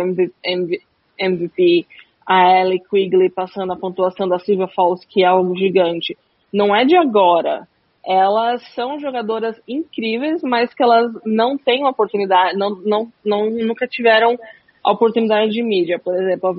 MVP, 1.18 1.86
a 2.26 2.60
Ellie 2.60 2.82
Quigley 2.82 3.30
passando 3.30 3.72
a 3.72 3.76
pontuação 3.76 4.26
da 4.26 4.38
Silvia 4.38 4.68
Falls, 4.68 5.06
que 5.06 5.22
é 5.22 5.26
algo 5.26 5.54
gigante. 5.56 6.16
Não 6.52 6.74
é 6.74 6.84
de 6.84 6.96
agora 6.96 7.68
elas 8.06 8.62
são 8.74 8.98
jogadoras 9.00 9.60
incríveis, 9.66 10.42
mas 10.42 10.72
que 10.74 10.82
elas 10.82 11.10
não 11.24 11.56
têm 11.56 11.86
oportunidade, 11.86 12.56
não, 12.56 12.70
não, 12.84 13.12
não, 13.24 13.50
nunca 13.50 13.86
tiveram 13.86 14.36
a 14.84 14.92
oportunidade 14.92 15.50
de 15.50 15.62
mídia. 15.62 15.98
Por 15.98 16.14
exemplo, 16.14 16.50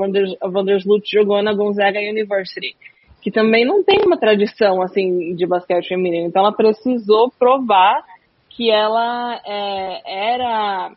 a, 0.42 0.48
Vandersloot 0.50 1.08
jogou 1.10 1.42
na 1.44 1.54
Gonzaga 1.54 2.00
University, 2.00 2.76
que 3.22 3.30
também 3.32 3.64
não 3.64 3.84
tem 3.84 4.02
uma 4.04 4.18
tradição 4.18 4.82
assim 4.82 5.36
de 5.36 5.46
basquete 5.46 5.88
feminino. 5.88 6.28
Então 6.28 6.42
ela 6.42 6.52
precisou 6.52 7.32
provar 7.38 8.04
que 8.50 8.72
ela 8.72 9.40
é, 9.46 10.32
era 10.34 10.92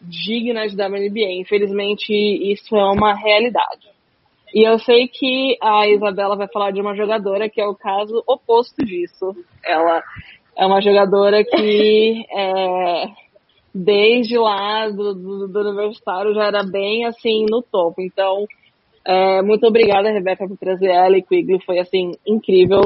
digna 0.00 0.68
de 0.68 0.76
WNBA. 0.76 1.40
Infelizmente, 1.40 2.12
isso 2.12 2.76
é 2.76 2.84
uma 2.92 3.14
realidade. 3.14 3.97
E 4.54 4.66
eu 4.66 4.78
sei 4.78 5.08
que 5.08 5.56
a 5.60 5.86
Isabela 5.88 6.36
vai 6.36 6.48
falar 6.48 6.70
de 6.70 6.80
uma 6.80 6.96
jogadora 6.96 7.48
que 7.48 7.60
é 7.60 7.66
o 7.66 7.74
caso 7.74 8.22
oposto 8.26 8.84
disso. 8.84 9.36
Ela 9.64 10.02
é 10.56 10.66
uma 10.66 10.80
jogadora 10.80 11.44
que 11.44 12.24
é, 12.34 13.04
desde 13.74 14.38
lá 14.38 14.88
do, 14.88 15.14
do, 15.14 15.48
do, 15.48 15.60
universitário 15.60 16.34
já 16.34 16.46
era 16.46 16.62
bem 16.64 17.04
assim 17.04 17.44
no 17.48 17.62
topo. 17.62 18.00
Então, 18.00 18.46
é, 19.04 19.42
muito 19.42 19.66
obrigada, 19.66 20.10
Rebeca, 20.10 20.48
por 20.48 20.56
trazer 20.56 20.90
ela 20.90 21.16
e 21.16 21.22
Quigley. 21.22 21.60
Foi 21.64 21.78
assim 21.78 22.12
incrível. 22.26 22.82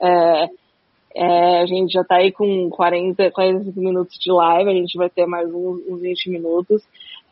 É, 0.00 0.48
é, 1.14 1.62
a 1.62 1.66
gente 1.66 1.92
já 1.92 2.02
está 2.02 2.16
aí 2.16 2.30
com 2.30 2.68
40, 2.68 3.30
45 3.30 3.80
minutos 3.80 4.18
de 4.18 4.30
live, 4.30 4.68
a 4.68 4.74
gente 4.74 4.98
vai 4.98 5.08
ter 5.08 5.24
mais 5.24 5.48
uns, 5.48 5.80
uns 5.88 6.02
20 6.02 6.30
minutos. 6.30 6.82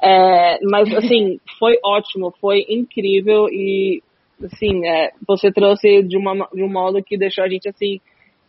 É, 0.05 0.59
mas, 0.71 0.93
assim, 0.95 1.41
foi 1.59 1.79
ótimo, 1.83 2.31
foi 2.39 2.67
incrível 2.69 3.49
e, 3.49 4.03
assim, 4.45 4.87
é, 4.87 5.11
você 5.27 5.51
trouxe 5.51 6.03
de, 6.03 6.19
uma, 6.19 6.47
de 6.53 6.63
um 6.63 6.71
modo 6.71 7.03
que 7.03 7.17
deixou 7.17 7.43
a 7.43 7.49
gente, 7.49 7.69
assim, 7.69 8.01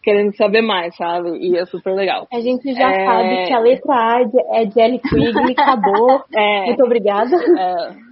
querendo 0.04 0.36
saber 0.36 0.62
mais, 0.62 0.96
sabe? 0.98 1.30
E 1.38 1.58
é 1.58 1.66
super 1.66 1.94
legal. 1.94 2.28
A 2.32 2.42
gente 2.42 2.74
já 2.74 2.92
é... 2.92 3.06
sabe 3.06 3.48
que 3.48 3.54
a 3.54 3.60
letra 3.60 3.94
A 3.94 4.22
é 4.60 4.66
de 4.66 4.80
Ellie 4.80 5.00
Quigley, 5.00 5.56
acabou. 5.58 6.24
É... 6.36 6.66
Muito 6.66 6.84
obrigada. 6.84 7.36
É... 7.36 8.06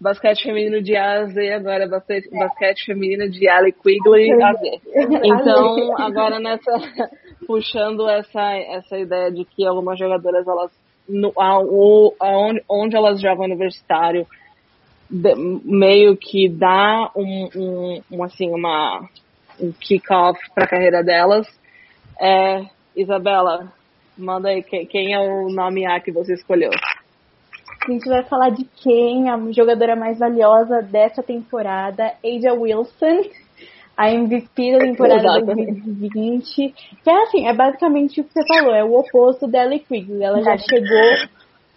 Basquete 0.00 0.44
feminino 0.44 0.80
de 0.80 0.94
A 0.94 1.22
a 1.22 1.24
Z, 1.24 1.52
agora 1.54 1.84
é 1.84 1.88
basquete, 1.88 2.30
basquete 2.30 2.84
feminino 2.84 3.28
de 3.28 3.48
Ali 3.48 3.72
Quigley 3.72 4.30
a 4.30 4.52
Z. 4.52 4.80
Então, 5.24 6.00
agora 6.00 6.38
nessa, 6.38 6.70
puxando 7.46 8.08
essa, 8.08 8.52
essa 8.76 8.96
ideia 8.96 9.32
de 9.32 9.44
que 9.44 9.66
algumas 9.66 9.98
jogadoras 9.98 10.46
elas 10.46 10.70
no, 11.08 11.32
aonde, 12.20 12.62
onde 12.68 12.96
elas 12.96 13.20
jogam 13.20 13.44
universitário, 13.44 14.26
meio 15.10 16.16
que 16.16 16.48
dá 16.48 17.10
um, 17.16 17.48
um, 17.56 18.02
um 18.10 18.22
assim, 18.22 18.50
uma, 18.50 19.08
um 19.58 19.72
kick-off 19.72 20.38
para 20.54 20.64
a 20.64 20.68
carreira 20.68 21.02
delas. 21.02 21.46
É, 22.20 22.66
Isabela, 22.94 23.72
manda 24.16 24.48
aí, 24.48 24.62
quem, 24.62 24.86
quem 24.86 25.14
é 25.14 25.18
o 25.18 25.48
nome 25.48 25.86
A 25.86 26.00
que 26.00 26.12
você 26.12 26.34
escolheu? 26.34 26.70
A 27.86 27.90
gente 27.90 28.08
vai 28.08 28.22
falar 28.24 28.50
de 28.50 28.64
quem, 28.64 29.30
a 29.30 29.38
jogadora 29.52 29.96
mais 29.96 30.18
valiosa 30.18 30.82
dessa 30.82 31.22
temporada, 31.22 32.12
Aja 32.22 32.52
Wilson 32.52 33.22
a 33.98 34.12
MVP 34.12 34.72
da 34.72 34.78
temporada 34.78 35.40
2020. 35.44 36.72
Que 37.02 37.10
é 37.10 37.22
assim, 37.24 37.48
é 37.48 37.52
basicamente 37.52 38.20
o 38.20 38.24
que 38.24 38.32
você 38.32 38.46
falou, 38.46 38.72
é 38.72 38.84
o 38.84 38.96
oposto 38.96 39.48
da 39.48 39.64
Ellie 39.64 39.80
Quigley. 39.80 40.22
Ela 40.22 40.40
já 40.40 40.56
chegou 40.56 41.28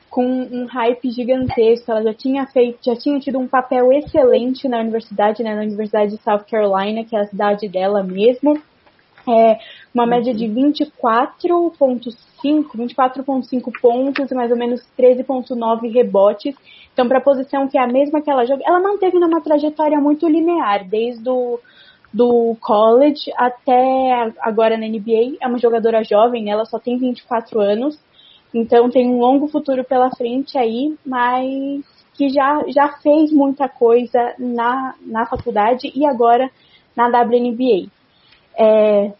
com 0.07 0.23
um 0.23 0.65
hype 0.67 1.09
gigantesco, 1.09 1.89
ela 1.89 2.03
já 2.03 2.13
tinha 2.13 2.45
feito, 2.45 2.77
já 2.85 2.95
tinha 2.95 3.19
tido 3.19 3.39
um 3.39 3.47
papel 3.47 3.91
excelente 3.91 4.67
na 4.67 4.79
universidade, 4.81 5.41
né, 5.41 5.55
na 5.55 5.61
Universidade 5.61 6.11
de 6.11 6.21
South 6.21 6.43
Carolina, 6.49 7.03
que 7.03 7.15
é 7.15 7.21
a 7.21 7.25
cidade 7.25 7.67
dela 7.67 8.03
mesmo. 8.03 8.61
É, 9.27 9.57
uma 9.93 10.05
média 10.05 10.33
de 10.33 10.45
24.5, 10.45 12.13
24.5 12.43 13.81
pontos 13.81 14.29
e 14.29 14.35
mais 14.35 14.51
ou 14.51 14.57
menos 14.57 14.81
13.9 14.97 15.91
rebotes. 15.91 16.55
Então, 16.93 17.07
para 17.07 17.17
a 17.17 17.21
posição 17.21 17.67
que 17.67 17.77
é 17.77 17.81
a 17.81 17.87
mesma 17.87 18.21
que 18.21 18.29
ela 18.29 18.45
joga, 18.45 18.61
ela 18.65 18.79
manteve 18.79 19.17
numa 19.17 19.41
trajetória 19.41 19.99
muito 19.99 20.27
linear, 20.27 20.87
desde 20.87 21.27
o 21.27 21.59
do 22.13 22.55
college 22.59 23.31
até 23.37 24.31
agora 24.39 24.77
na 24.77 24.87
NBA. 24.87 25.37
É 25.41 25.47
uma 25.47 25.57
jogadora 25.57 26.03
jovem, 26.03 26.51
ela 26.51 26.65
só 26.65 26.77
tem 26.77 26.97
24 26.97 27.59
anos, 27.59 27.99
então 28.53 28.89
tem 28.89 29.07
um 29.07 29.19
longo 29.19 29.47
futuro 29.47 29.83
pela 29.83 30.09
frente 30.11 30.57
aí, 30.57 30.95
mas 31.05 31.83
que 32.13 32.29
já, 32.29 32.63
já 32.67 32.89
fez 33.01 33.31
muita 33.31 33.69
coisa 33.69 34.35
na, 34.37 34.95
na 35.01 35.25
faculdade 35.25 35.91
e 35.95 36.05
agora 36.05 36.49
na 36.95 37.07
WNBA. 37.07 37.89
É, 38.57 39.13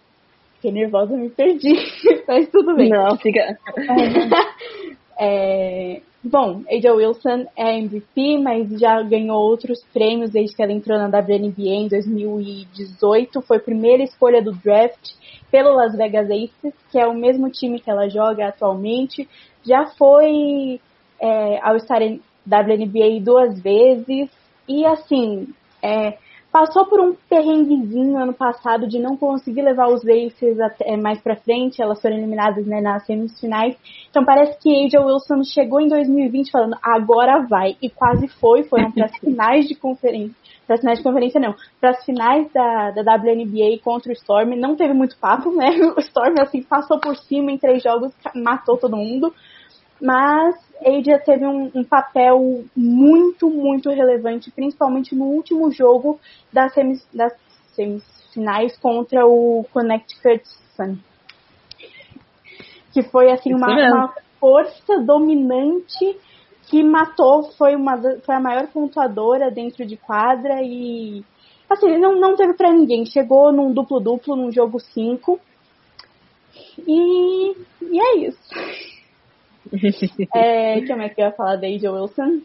fiquei 0.56 0.72
nervosa, 0.72 1.16
me 1.16 1.30
perdi, 1.30 1.74
mas 2.28 2.50
tudo 2.50 2.76
bem. 2.76 2.90
Não, 2.90 3.18
fica. 3.18 3.58
É, 5.24 6.02
Bom, 6.24 6.62
Aja 6.70 6.94
Wilson 6.94 7.48
é 7.58 7.80
MVP, 7.80 8.38
mas 8.38 8.80
já 8.80 9.02
ganhou 9.02 9.42
outros 9.42 9.84
prêmios 9.92 10.30
desde 10.30 10.56
que 10.56 10.62
ela 10.62 10.72
entrou 10.72 10.96
na 11.00 11.08
WNBA 11.08 11.56
em 11.58 11.88
2018. 11.88 13.42
Foi 13.42 13.58
primeira 13.58 14.04
escolha 14.04 14.40
do 14.40 14.52
draft 14.52 15.14
pelo 15.50 15.74
Las 15.74 15.96
Vegas 15.98 16.30
Aces, 16.30 16.76
que 16.92 17.00
é 17.00 17.08
o 17.08 17.16
mesmo 17.16 17.50
time 17.50 17.80
que 17.80 17.90
ela 17.90 18.08
joga 18.08 18.48
atualmente. 18.48 19.28
Já 19.66 19.88
foi 19.98 20.80
é, 21.20 21.60
ao 21.64 21.76
estar 21.76 22.04
em 22.04 22.22
WNBA 22.46 23.20
duas 23.20 23.60
vezes. 23.60 24.30
E 24.68 24.86
assim, 24.86 25.48
é, 25.82 26.20
passou 26.52 26.86
por 26.86 27.00
um 27.00 27.16
perrenguezinho 27.30 28.18
ano 28.18 28.34
passado 28.34 28.88
de 28.88 29.00
não 29.00 29.16
conseguir 29.16 29.62
levar 29.62 29.88
os 29.88 30.02
Aces 30.06 30.60
até, 30.60 30.98
mais 30.98 31.22
para 31.22 31.38
frente, 31.38 31.82
elas 31.82 32.02
foram 32.02 32.18
eliminadas 32.18 32.66
né, 32.66 32.82
nas 32.82 33.06
semifinais. 33.06 33.76
Então 34.10 34.26
parece 34.26 34.60
que 34.60 34.86
Aja 34.86 35.00
Wilson 35.00 35.44
chegou 35.44 35.80
em 35.80 35.88
2020 35.88 36.52
falando 36.52 36.78
agora 36.84 37.46
vai 37.48 37.78
e 37.82 37.90
quase 37.90 38.28
foi, 38.28 38.64
foram 38.64 38.92
para 38.94 39.06
as 39.06 39.18
finais 39.18 39.68
de 39.68 39.76
conferência, 39.76 40.36
para 40.68 40.76
as 40.76 40.82
finais 40.82 40.98
de 41.00 41.04
conferência 41.04 41.40
não, 41.40 41.56
para 41.80 41.92
as 41.92 42.04
finais 42.04 42.52
da, 42.52 42.92
da 42.92 43.16
WNBA 43.16 43.80
contra 43.82 44.10
o 44.10 44.14
Storm. 44.14 44.56
Não 44.58 44.76
teve 44.76 44.94
muito 44.94 45.18
papo, 45.18 45.52
né? 45.56 45.70
O 45.96 46.00
Storm 46.02 46.36
assim 46.40 46.62
passou 46.62 47.00
por 47.00 47.16
cima 47.16 47.52
em 47.52 47.58
três 47.58 47.82
jogos, 47.82 48.14
matou 48.36 48.78
todo 48.78 48.98
mundo 48.98 49.34
mas 50.02 50.56
Aja 50.84 51.20
teve 51.20 51.46
um, 51.46 51.72
um, 51.76 51.84
papel 51.84 52.64
muito, 52.76 53.50
muito 53.50 53.90
relevante, 53.90 54.50
principalmente 54.50 55.14
no 55.14 55.26
último 55.26 55.72
jogo 55.72 56.20
das, 56.52 56.74
semis, 56.74 57.08
das 57.14 57.34
semifinais 57.76 58.76
contra 58.78 59.26
o 59.28 59.64
Connecticut 59.72 60.44
Sun. 60.76 60.98
Que 62.92 63.04
foi 63.04 63.32
assim 63.32 63.54
uma, 63.54 63.68
uma, 63.68 64.14
força 64.40 65.00
dominante 65.00 66.18
que 66.68 66.84
matou, 66.84 67.52
foi, 67.54 67.76
uma, 67.76 68.02
foi 68.26 68.36
a 68.36 68.40
maior 68.40 68.68
pontuadora 68.68 69.52
dentro 69.52 69.86
de 69.86 69.98
quadra 69.98 70.62
e 70.64 71.24
assim, 71.70 71.98
não, 71.98 72.20
não 72.20 72.36
teve 72.36 72.54
para 72.54 72.72
ninguém. 72.72 73.06
Chegou 73.06 73.52
num 73.52 73.72
duplo-duplo, 73.72 74.36
num 74.36 74.52
jogo 74.52 74.80
5. 74.80 75.40
E, 76.88 77.52
e 77.82 78.00
é 78.00 78.18
isso. 78.28 78.40
é, 80.34 80.82
que 80.82 80.96
mais 80.96 81.14
que 81.14 81.22
eu 81.22 81.26
ia 81.26 81.32
falar 81.32 81.56
da 81.56 81.68
Aja 81.68 81.92
Wilson? 81.92 82.42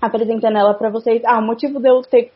Apresentando 0.00 0.56
ela 0.56 0.74
para 0.74 0.90
vocês. 0.90 1.22
Ah, 1.24 1.38
o 1.38 1.42
motivo 1.42 1.80
de 1.80 1.88
eu 1.88 2.02
ter, 2.02 2.32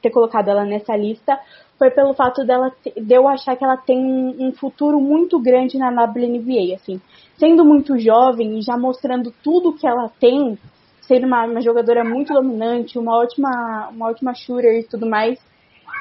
ter 0.00 0.10
colocado 0.10 0.48
ela 0.48 0.64
nessa 0.64 0.96
lista 0.96 1.38
foi 1.80 1.90
pelo 1.90 2.12
fato 2.12 2.44
dela 2.44 2.70
de 2.84 3.14
eu 3.14 3.26
achar 3.26 3.56
que 3.56 3.64
ela 3.64 3.76
tem 3.76 3.98
um 3.98 4.52
futuro 4.52 5.00
muito 5.00 5.40
grande 5.40 5.78
na 5.78 5.88
WNBA, 5.88 6.74
assim. 6.74 7.00
Sendo 7.38 7.64
muito 7.64 7.98
jovem 7.98 8.58
e 8.58 8.62
já 8.62 8.76
mostrando 8.76 9.32
tudo 9.42 9.72
que 9.72 9.86
ela 9.86 10.10
tem, 10.20 10.58
sendo 11.00 11.26
uma, 11.26 11.46
uma 11.46 11.60
jogadora 11.62 12.04
muito 12.04 12.34
dominante, 12.34 12.98
uma 12.98 13.16
ótima, 13.16 13.88
uma 13.90 14.10
ótima 14.10 14.34
shooter 14.34 14.78
e 14.78 14.84
tudo 14.84 15.08
mais, 15.08 15.40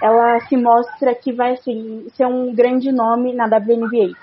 ela 0.03 0.39
se 0.41 0.57
mostra 0.57 1.15
que 1.15 1.31
vai 1.31 1.53
assim, 1.53 2.07
ser 2.15 2.25
um 2.25 2.53
grande 2.53 2.91
nome 2.91 3.33
na 3.33 3.45
WNBA. 3.45 4.13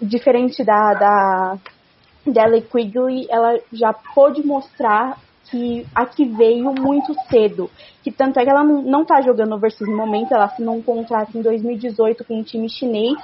Diferente 0.00 0.64
da, 0.64 0.94
da 0.94 1.58
dela 2.26 2.60
Quigley, 2.60 3.26
ela 3.30 3.58
já 3.72 3.92
pôde 3.92 4.46
mostrar 4.46 5.18
que 5.52 5.86
aqui 5.94 6.24
veio 6.24 6.72
muito 6.72 7.14
cedo. 7.28 7.70
Que 8.02 8.10
tanto 8.10 8.40
é 8.40 8.44
que 8.44 8.50
ela 8.50 8.64
não 8.64 9.02
está 9.02 9.20
jogando 9.20 9.54
overseas 9.54 9.88
no 9.88 9.96
momento, 9.96 10.32
ela 10.32 10.46
assinou 10.46 10.74
um 10.74 10.82
contrato 10.82 11.36
em 11.36 11.42
2018 11.42 12.24
com 12.24 12.38
um 12.38 12.42
time 12.42 12.70
chinês, 12.70 13.18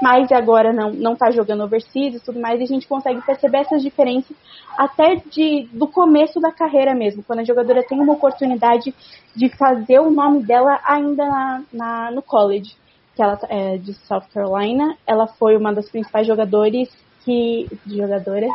mas 0.00 0.32
agora 0.32 0.72
não, 0.72 0.90
não 0.90 1.12
está 1.12 1.30
jogando 1.30 1.62
overseas 1.62 2.14
e 2.14 2.20
tudo 2.20 2.40
mais, 2.40 2.58
e 2.58 2.64
a 2.64 2.66
gente 2.66 2.88
consegue 2.88 3.20
perceber 3.20 3.58
essas 3.58 3.82
diferenças 3.82 4.34
até 4.78 5.16
de, 5.30 5.68
do 5.72 5.86
começo 5.86 6.40
da 6.40 6.50
carreira 6.50 6.94
mesmo, 6.94 7.22
quando 7.22 7.40
a 7.40 7.44
jogadora 7.44 7.84
tem 7.86 8.00
uma 8.00 8.14
oportunidade 8.14 8.94
de 9.36 9.48
fazer 9.50 10.00
o 10.00 10.10
nome 10.10 10.42
dela 10.42 10.80
ainda 10.84 11.26
na, 11.26 11.62
na 11.72 12.10
no 12.10 12.22
college. 12.22 12.74
Que 13.14 13.22
ela 13.22 13.38
é 13.48 13.76
de 13.76 13.94
South 14.08 14.24
Carolina, 14.32 14.96
ela 15.06 15.28
foi 15.28 15.56
uma 15.56 15.72
das 15.72 15.88
principais 15.88 16.26
jogadores 16.26 16.88
que 17.24 17.66
jogadora 17.86 18.46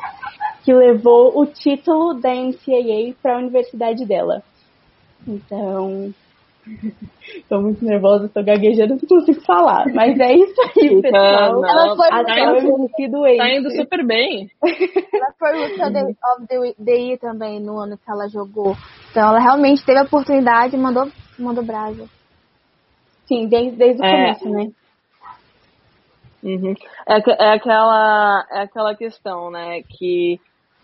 que 0.63 0.73
levou 0.73 1.39
o 1.39 1.45
título 1.45 2.13
da 2.13 2.33
NCAA 2.33 3.15
para 3.21 3.35
a 3.35 3.39
universidade 3.39 4.05
dela. 4.05 4.43
Então, 5.27 6.13
Tô 7.47 7.61
muito 7.61 7.83
nervosa, 7.83 8.29
tô 8.29 8.43
gaguejando, 8.43 8.95
não 8.95 8.99
consigo 8.99 9.41
falar. 9.41 9.85
Mas 9.93 10.19
é 10.19 10.33
isso 10.33 10.61
aí, 10.61 11.01
pessoal. 11.01 11.61
Não, 11.61 11.69
ela 11.69 11.95
foi 11.95 12.09
tá 12.09 12.21
indo, 12.21 13.37
tá 13.37 13.49
indo 13.49 13.71
super 13.71 14.05
bem. 14.05 14.49
Ela 14.63 15.33
foi 15.37 15.67
Rookie 15.67 15.81
of 15.83 16.47
the, 16.47 16.83
the 16.83 16.91
Year 16.91 17.19
também 17.19 17.59
no 17.59 17.77
ano 17.79 17.97
que 17.97 18.11
ela 18.11 18.27
jogou. 18.27 18.75
Então 19.11 19.29
ela 19.29 19.39
realmente 19.39 19.85
teve 19.85 19.99
a 19.99 20.03
oportunidade 20.03 20.75
e 20.75 20.79
mandou, 20.79 21.07
mandou 21.37 21.63
brasa. 21.63 22.05
Sim, 23.27 23.47
desde, 23.47 23.77
desde 23.77 24.01
o 24.01 24.05
é. 24.05 24.11
começo, 24.11 24.49
né? 24.49 24.71
Uhum. 26.43 26.73
É, 27.07 27.17
é, 27.17 27.53
aquela, 27.53 28.45
é 28.51 28.61
aquela 28.61 28.95
questão, 28.95 29.51
né? 29.51 29.81
Que 29.83 30.39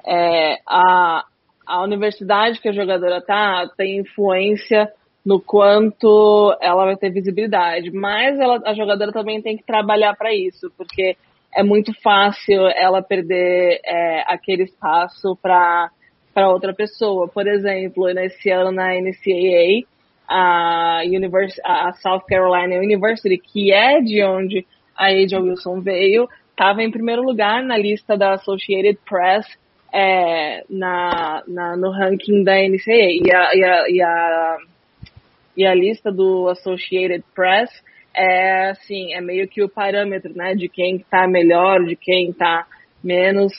é, 0.05 0.59
a, 0.67 1.25
a 1.65 1.83
universidade 1.83 2.59
que 2.59 2.69
a 2.69 2.73
jogadora 2.73 3.21
tá 3.21 3.69
tem 3.77 3.99
influência 3.99 4.91
no 5.25 5.39
quanto 5.41 6.55
ela 6.61 6.85
vai 6.85 6.95
ter 6.95 7.09
visibilidade, 7.09 7.89
mas 7.91 8.39
ela, 8.39 8.61
a 8.63 8.75
jogadora 8.75 9.11
também 9.11 9.41
tem 9.41 9.57
que 9.57 9.65
trabalhar 9.65 10.15
para 10.15 10.33
isso, 10.35 10.71
porque 10.77 11.17
é 11.51 11.63
muito 11.63 11.91
fácil 12.03 12.67
ela 12.67 13.01
perder 13.01 13.79
é, 13.83 14.23
aquele 14.27 14.63
espaço 14.63 15.35
para 15.41 15.89
para 16.33 16.49
outra 16.49 16.73
pessoa. 16.73 17.29
Por 17.29 17.47
exemplo, 17.47 18.13
nesse 18.13 18.49
ano 18.49 18.69
na 18.69 18.93
NCAA, 18.93 19.87
a, 20.27 21.01
Univers 21.05 21.55
a 21.63 21.93
South 21.93 22.25
Carolina 22.27 22.75
University, 22.75 23.37
que 23.37 23.71
é 23.71 24.01
de 24.01 24.21
onde 24.21 24.67
a 24.95 25.07
Aja 25.07 25.39
Wilson 25.39 25.81
veio, 25.81 26.27
estava 26.51 26.81
em 26.81 26.91
primeiro 26.91 27.21
lugar 27.21 27.61
na 27.63 27.77
lista 27.77 28.17
da 28.17 28.33
Associated 28.33 28.97
Press 29.07 29.45
é, 29.93 30.63
na, 30.69 31.43
na, 31.47 31.77
no 31.77 31.91
ranking 31.91 32.43
da 32.43 32.53
NCAA. 32.55 33.11
E 33.11 33.31
a, 33.31 33.55
e, 33.55 33.63
a, 33.63 33.89
e, 33.89 34.01
a, 34.01 34.57
e 35.57 35.65
a 35.65 35.73
lista 35.73 36.11
do 36.11 36.49
Associated 36.49 37.23
Press 37.33 37.69
é 38.13 38.69
assim, 38.69 39.13
é 39.13 39.21
meio 39.21 39.47
que 39.47 39.61
o 39.61 39.69
parâmetro, 39.69 40.33
né, 40.35 40.55
de 40.55 40.69
quem 40.69 40.97
está 40.97 41.27
melhor, 41.27 41.83
de 41.83 41.95
quem 41.95 42.29
está 42.29 42.65
menos, 43.03 43.51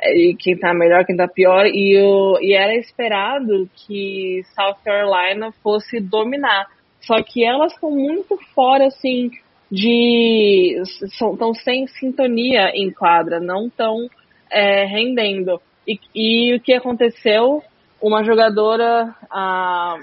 é, 0.00 0.16
e 0.16 0.36
quem 0.36 0.54
está 0.54 0.72
melhor, 0.72 1.04
quem 1.04 1.14
está 1.14 1.28
pior, 1.28 1.66
e, 1.66 1.98
o, 2.00 2.38
e 2.40 2.54
era 2.54 2.74
esperado 2.74 3.68
que 3.74 4.42
South 4.54 4.76
Carolina 4.84 5.52
fosse 5.62 6.00
dominar. 6.00 6.66
Só 7.00 7.22
que 7.22 7.44
elas 7.44 7.72
estão 7.72 7.90
muito 7.90 8.38
fora, 8.54 8.86
assim, 8.86 9.30
de 9.74 10.80
estão 11.02 11.52
sem 11.52 11.86
sintonia 11.88 12.70
em 12.74 12.92
quadra, 12.92 13.40
não 13.40 13.66
estão 13.66 14.08
é, 14.48 14.84
rendendo. 14.84 15.60
E, 15.86 15.98
e, 16.14 16.54
o 16.54 16.60
que 16.60 16.72
aconteceu? 16.72 17.60
Uma 18.00 18.22
jogadora, 18.22 19.12
a 19.28 19.96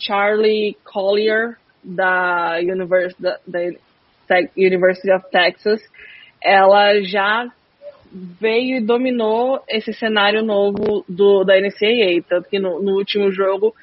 Charlie 0.00 0.76
Collier 0.84 1.56
da, 1.84 2.56
Univers, 2.60 3.14
da, 3.20 3.38
University 4.56 5.12
of 5.12 5.30
Texas, 5.30 5.80
ela 6.42 7.00
já 7.02 7.46
veio 8.12 8.78
e 8.78 8.80
dominou 8.80 9.62
esse 9.68 9.92
cenário 9.92 10.42
novo 10.42 11.04
do, 11.08 11.44
da 11.44 11.54
NCAA, 11.60 12.22
tanto 12.28 12.48
que 12.48 12.58
no, 12.58 12.82
no 12.82 12.96
último 12.96 13.30
jogo 13.30 13.74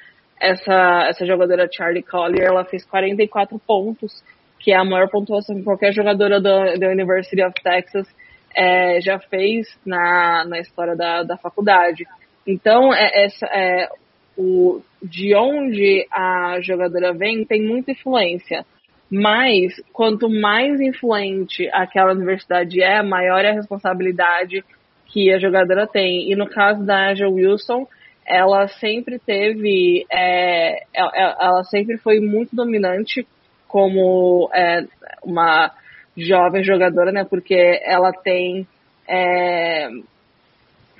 essa, 0.41 1.05
essa 1.07 1.25
jogadora 1.25 1.69
Charlie 1.71 2.03
Collier, 2.03 2.47
ela 2.47 2.65
fez 2.65 2.83
44 2.85 3.57
pontos 3.59 4.23
que 4.65 4.71
é 4.71 4.77
a 4.77 4.83
maior 4.83 5.07
pontuação 5.11 5.55
que 5.55 5.61
qualquer 5.61 5.93
jogadora 5.93 6.41
da, 6.41 6.73
da 6.73 6.87
University 6.89 7.39
of 7.43 7.53
Texas 7.63 8.07
é, 8.55 8.99
já 8.99 9.19
fez 9.19 9.67
na, 9.85 10.43
na 10.43 10.59
história 10.59 10.95
da, 10.95 11.21
da 11.21 11.37
faculdade. 11.37 12.03
Então, 12.47 12.91
é, 12.91 13.25
essa, 13.25 13.45
é, 13.45 13.87
o, 14.35 14.81
de 15.03 15.35
onde 15.35 16.07
a 16.11 16.57
jogadora 16.61 17.13
vem 17.13 17.45
tem 17.45 17.61
muita 17.61 17.91
influência. 17.91 18.65
Mas, 19.07 19.79
quanto 19.93 20.27
mais 20.27 20.81
influente 20.81 21.69
aquela 21.71 22.11
universidade 22.11 22.81
é, 22.81 23.03
maior 23.03 23.45
é 23.45 23.51
a 23.51 23.53
responsabilidade 23.53 24.63
que 25.05 25.31
a 25.31 25.37
jogadora 25.37 25.85
tem. 25.85 26.31
E 26.31 26.35
no 26.35 26.49
caso 26.49 26.83
da 26.83 27.11
Angel 27.11 27.31
Wilson, 27.31 27.85
ela 28.25 28.67
sempre 28.67 29.19
teve, 29.19 30.07
é, 30.11 30.79
ela 30.91 31.63
sempre 31.65 31.99
foi 31.99 32.19
muito 32.19 32.55
dominante 32.55 33.27
como 33.67 34.49
é, 34.53 34.85
uma 35.23 35.71
jovem 36.17 36.63
jogadora, 36.63 37.11
né? 37.11 37.23
Porque 37.23 37.79
ela 37.83 38.11
tem 38.11 38.67
é, 39.07 39.89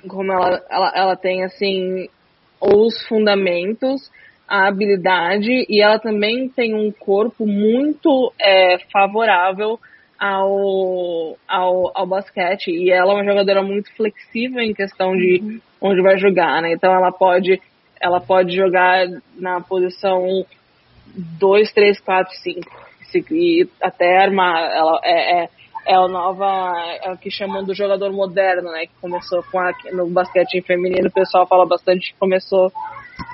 como 0.08 0.32
ela, 0.32 0.62
ela, 0.70 0.92
ela 0.94 1.16
tem 1.16 1.44
assim 1.44 2.08
os 2.60 3.06
fundamentos, 3.06 4.10
a 4.48 4.68
habilidade 4.68 5.66
e 5.68 5.82
ela 5.82 5.98
também 5.98 6.48
tem 6.48 6.74
um 6.74 6.90
corpo 6.92 7.46
muito 7.46 8.32
é, 8.40 8.78
favorável 8.92 9.78
ao, 10.18 11.36
ao, 11.46 11.92
ao 11.94 12.06
basquete 12.06 12.70
e 12.70 12.90
ela 12.90 13.12
é 13.12 13.16
uma 13.16 13.24
jogadora 13.24 13.62
muito 13.62 13.94
flexível 13.94 14.60
em 14.62 14.72
questão 14.72 15.16
de 15.16 15.40
uhum. 15.42 15.60
onde 15.80 16.00
vai 16.00 16.16
jogar, 16.18 16.62
né? 16.62 16.72
Então 16.72 16.92
ela 16.92 17.12
pode 17.12 17.60
ela 18.00 18.20
pode 18.20 18.54
jogar 18.54 19.06
na 19.36 19.60
posição 19.60 20.44
2, 21.14 21.72
3, 21.72 22.00
4, 22.00 22.34
5. 22.42 22.86
E 23.30 23.68
até 23.80 24.18
armar. 24.18 24.70
Ela 24.72 25.00
é, 25.02 25.42
é, 25.42 25.48
é 25.86 25.94
a 25.94 26.08
nova. 26.08 26.74
É 27.02 27.10
o 27.12 27.16
que 27.16 27.30
chamam 27.30 27.64
do 27.64 27.74
jogador 27.74 28.12
moderno, 28.12 28.70
né? 28.70 28.86
Que 28.86 29.00
começou 29.00 29.42
com 29.50 29.58
a, 29.58 29.72
no 29.92 30.08
basquete 30.10 30.60
feminino. 30.62 31.08
O 31.08 31.12
pessoal 31.12 31.46
fala 31.46 31.64
bastante 31.64 32.12
que 32.12 32.18
começou 32.18 32.70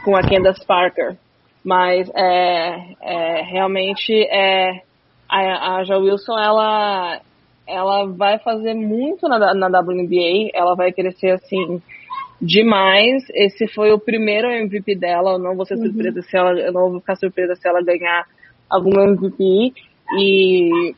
com 0.04 0.14
a 0.16 0.22
Candace 0.22 0.64
Parker. 0.64 1.16
Mas 1.64 2.10
é, 2.14 2.94
é 3.00 3.42
realmente 3.42 4.12
é, 4.30 4.82
a, 5.28 5.80
a 5.80 5.98
Wilson, 5.98 6.38
ela, 6.38 7.20
ela 7.66 8.06
vai 8.06 8.38
fazer 8.40 8.74
muito 8.74 9.28
na, 9.28 9.54
na 9.54 9.80
WNBA, 9.80 10.50
ela 10.54 10.74
vai 10.74 10.92
crescer 10.92 11.30
assim 11.30 11.80
demais. 12.42 13.22
Esse 13.32 13.68
foi 13.68 13.92
o 13.92 13.98
primeiro 13.98 14.48
MVP 14.48 14.96
dela. 14.96 15.32
Eu 15.32 15.38
não 15.38 15.54
vou 15.54 15.64
ser 15.64 15.76
uhum. 15.76 15.84
surpresa 15.84 16.22
se 16.22 16.36
ela, 16.36 16.50
eu 16.58 16.72
não 16.72 16.90
vou 16.90 17.00
ficar 17.00 17.16
surpresa 17.16 17.54
se 17.54 17.68
ela 17.68 17.82
ganhar 17.82 18.26
algum 18.68 19.00
MVP. 19.00 19.72
E 20.18 20.94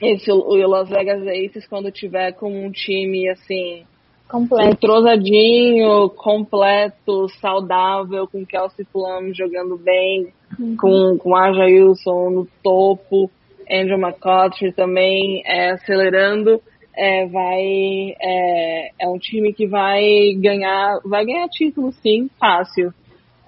esse 0.00 0.32
o 0.32 0.66
Las 0.66 0.88
Vegas 0.88 1.22
Aces 1.22 1.66
quando 1.68 1.92
tiver 1.92 2.32
com 2.32 2.66
um 2.66 2.70
time 2.70 3.28
assim 3.28 3.84
completo. 4.28 4.70
entrosadinho, 4.70 6.08
completo, 6.10 7.28
saudável, 7.40 8.26
com 8.26 8.44
Kelsey 8.44 8.86
Plum 8.90 9.32
jogando 9.34 9.76
bem, 9.76 10.32
uhum. 10.58 10.76
com, 10.76 11.18
com 11.18 11.36
Aja 11.36 11.64
Wilson 11.64 12.30
no 12.30 12.48
topo, 12.62 13.30
Andrew 13.70 13.98
McCottry 13.98 14.72
também 14.72 15.42
é, 15.46 15.70
acelerando 15.70 16.60
é, 16.96 17.26
vai 17.26 18.14
é, 18.20 18.90
é, 18.98 19.08
um 19.08 19.18
time 19.18 19.52
que 19.52 19.66
vai 19.66 20.34
ganhar 20.36 21.00
vai 21.04 21.24
ganhar 21.24 21.48
título 21.48 21.92
sim 21.92 22.28
fácil. 22.38 22.92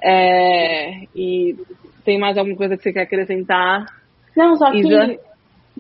É, 0.03 1.05
e 1.14 1.57
tem 2.05 2.18
mais 2.18 2.36
alguma 2.36 2.57
coisa 2.57 2.76
que 2.76 2.82
você 2.82 2.92
quer 2.92 3.03
acrescentar? 3.03 3.86
Não 4.36 4.57
só 4.57 4.70
que 4.70 5.18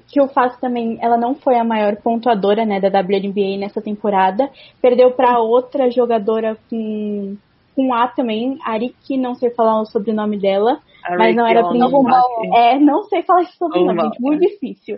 que 0.08 0.20
o 0.20 0.28
faço 0.28 0.60
também 0.60 0.98
ela 1.00 1.16
não 1.16 1.34
foi 1.34 1.56
a 1.56 1.64
maior 1.64 1.96
pontuadora 1.96 2.66
né 2.66 2.78
da 2.78 3.00
WNBA 3.00 3.58
nessa 3.58 3.80
temporada. 3.80 4.50
Perdeu 4.80 5.10
para 5.12 5.40
outra 5.40 5.90
jogadora 5.90 6.56
com 6.68 7.36
com 7.74 7.92
A 7.92 8.08
também 8.08 8.58
Ari 8.64 8.94
não 9.18 9.34
sei 9.34 9.50
falar 9.50 9.80
o 9.80 9.86
sobrenome 9.86 10.38
dela 10.38 10.80
mas 11.10 11.36
não 11.36 11.46
era 11.46 11.68
principal. 11.68 12.24
É, 12.54 12.78
não 12.78 13.04
sei 13.04 13.22
falar 13.22 13.42
esse 13.42 13.56
sobrenome, 13.56 14.00
gente, 14.02 14.20
muito 14.20 14.40
difícil. 14.40 14.96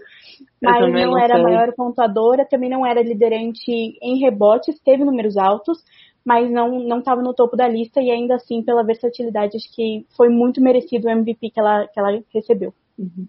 Mas 0.62 0.80
não, 0.80 1.12
não 1.12 1.18
era 1.18 1.38
a 1.38 1.42
maior 1.42 1.72
pontuadora, 1.74 2.46
também 2.46 2.70
não 2.70 2.86
era 2.86 3.02
liderante 3.02 3.70
em 3.70 4.18
rebotes, 4.18 4.80
teve 4.82 5.04
números 5.04 5.36
altos, 5.36 5.78
mas 6.24 6.50
não 6.50 6.78
não 6.80 6.98
estava 6.98 7.22
no 7.22 7.34
topo 7.34 7.56
da 7.56 7.68
lista 7.68 8.00
e 8.00 8.10
ainda 8.10 8.34
assim 8.34 8.62
pela 8.62 8.84
versatilidade 8.84 9.56
acho 9.56 9.74
que 9.74 10.04
foi 10.16 10.28
muito 10.28 10.60
merecido 10.60 11.08
o 11.08 11.10
MVP 11.10 11.50
que 11.50 11.60
ela 11.60 11.86
que 11.86 11.98
ela 11.98 12.20
recebeu. 12.32 12.72
Uhum. 12.98 13.26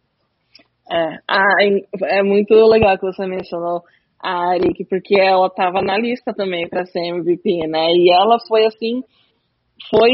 É, 0.92 2.18
é 2.18 2.24
muito 2.24 2.54
legal 2.54 2.98
que 2.98 3.06
você 3.06 3.26
mencionou 3.28 3.84
a 4.22 4.50
Arik, 4.50 4.84
porque 4.86 5.20
ela 5.20 5.48
estava 5.48 5.82
na 5.82 5.98
lista 5.98 6.34
também 6.34 6.68
para 6.68 6.86
ser 6.86 7.00
MVP, 7.00 7.68
né? 7.68 7.92
E 7.92 8.12
ela 8.12 8.38
foi 8.48 8.66
assim, 8.66 9.02
foi 9.90 10.10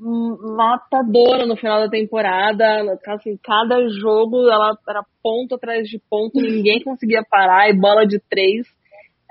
matadora 0.00 1.46
no 1.46 1.56
final 1.56 1.80
da 1.80 1.88
temporada. 1.88 2.98
Assim, 3.06 3.38
cada 3.42 3.88
jogo 3.88 4.50
ela 4.50 4.76
era 4.88 5.02
ponto 5.22 5.54
atrás 5.54 5.88
de 5.88 6.00
ponto, 6.10 6.40
ninguém 6.40 6.82
conseguia 6.82 7.22
parar 7.28 7.68
e 7.68 7.78
bola 7.78 8.06
de 8.06 8.18
três. 8.30 8.66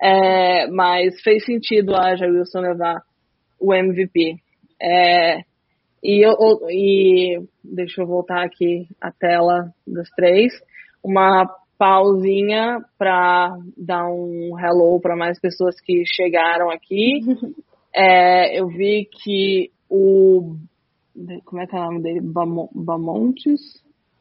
É, 0.01 0.67
mas 0.67 1.21
fez 1.21 1.43
sentido 1.43 1.93
a 1.93 2.11
Wilson 2.11 2.59
levar 2.59 3.01
o 3.59 3.73
MVP. 3.73 4.35
É, 4.81 5.39
e, 6.01 6.25
eu, 6.25 6.33
e 6.69 7.41
deixa 7.63 8.01
eu 8.01 8.07
voltar 8.07 8.45
aqui 8.45 8.87
a 9.01 9.11
tela 9.11 9.73
dos 9.85 10.09
três. 10.15 10.53
Uma 11.03 11.45
pausinha 11.77 12.79
para 12.97 13.57
dar 13.77 14.05
um 14.07 14.57
hello 14.57 14.99
para 15.01 15.15
mais 15.15 15.39
pessoas 15.39 15.79
que 15.81 16.03
chegaram 16.05 16.69
aqui. 16.69 17.21
É, 17.91 18.59
eu 18.59 18.67
vi 18.67 19.09
que 19.11 19.71
o. 19.89 20.55
Como 21.45 21.61
é 21.61 21.67
que 21.67 21.75
é 21.75 21.79
o 21.79 21.83
nome 21.83 22.01
dele? 22.01 22.21
Bamo, 22.21 22.69
Bamontes? 22.73 23.59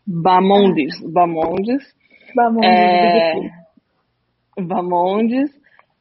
Bamondes. 0.06 1.00
Bamondes. 1.12 1.84
Bamondes. 2.34 2.64
É, 2.64 4.62
Bamondes. 4.62 5.50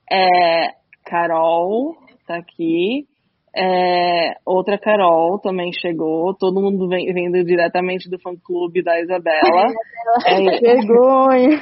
É, 0.10 0.72
Carol 1.06 1.96
tá 2.26 2.38
aqui. 2.38 3.06
É, 3.60 4.36
outra 4.46 4.78
Carol 4.78 5.40
também 5.40 5.72
chegou, 5.74 6.36
todo 6.36 6.62
mundo 6.62 6.88
vem, 6.88 7.12
vindo 7.12 7.44
diretamente 7.44 8.08
do 8.08 8.20
fã-clube 8.20 8.84
da 8.84 9.02
Isabela. 9.02 9.74
é, 10.28 10.60
vergonha! 10.60 11.60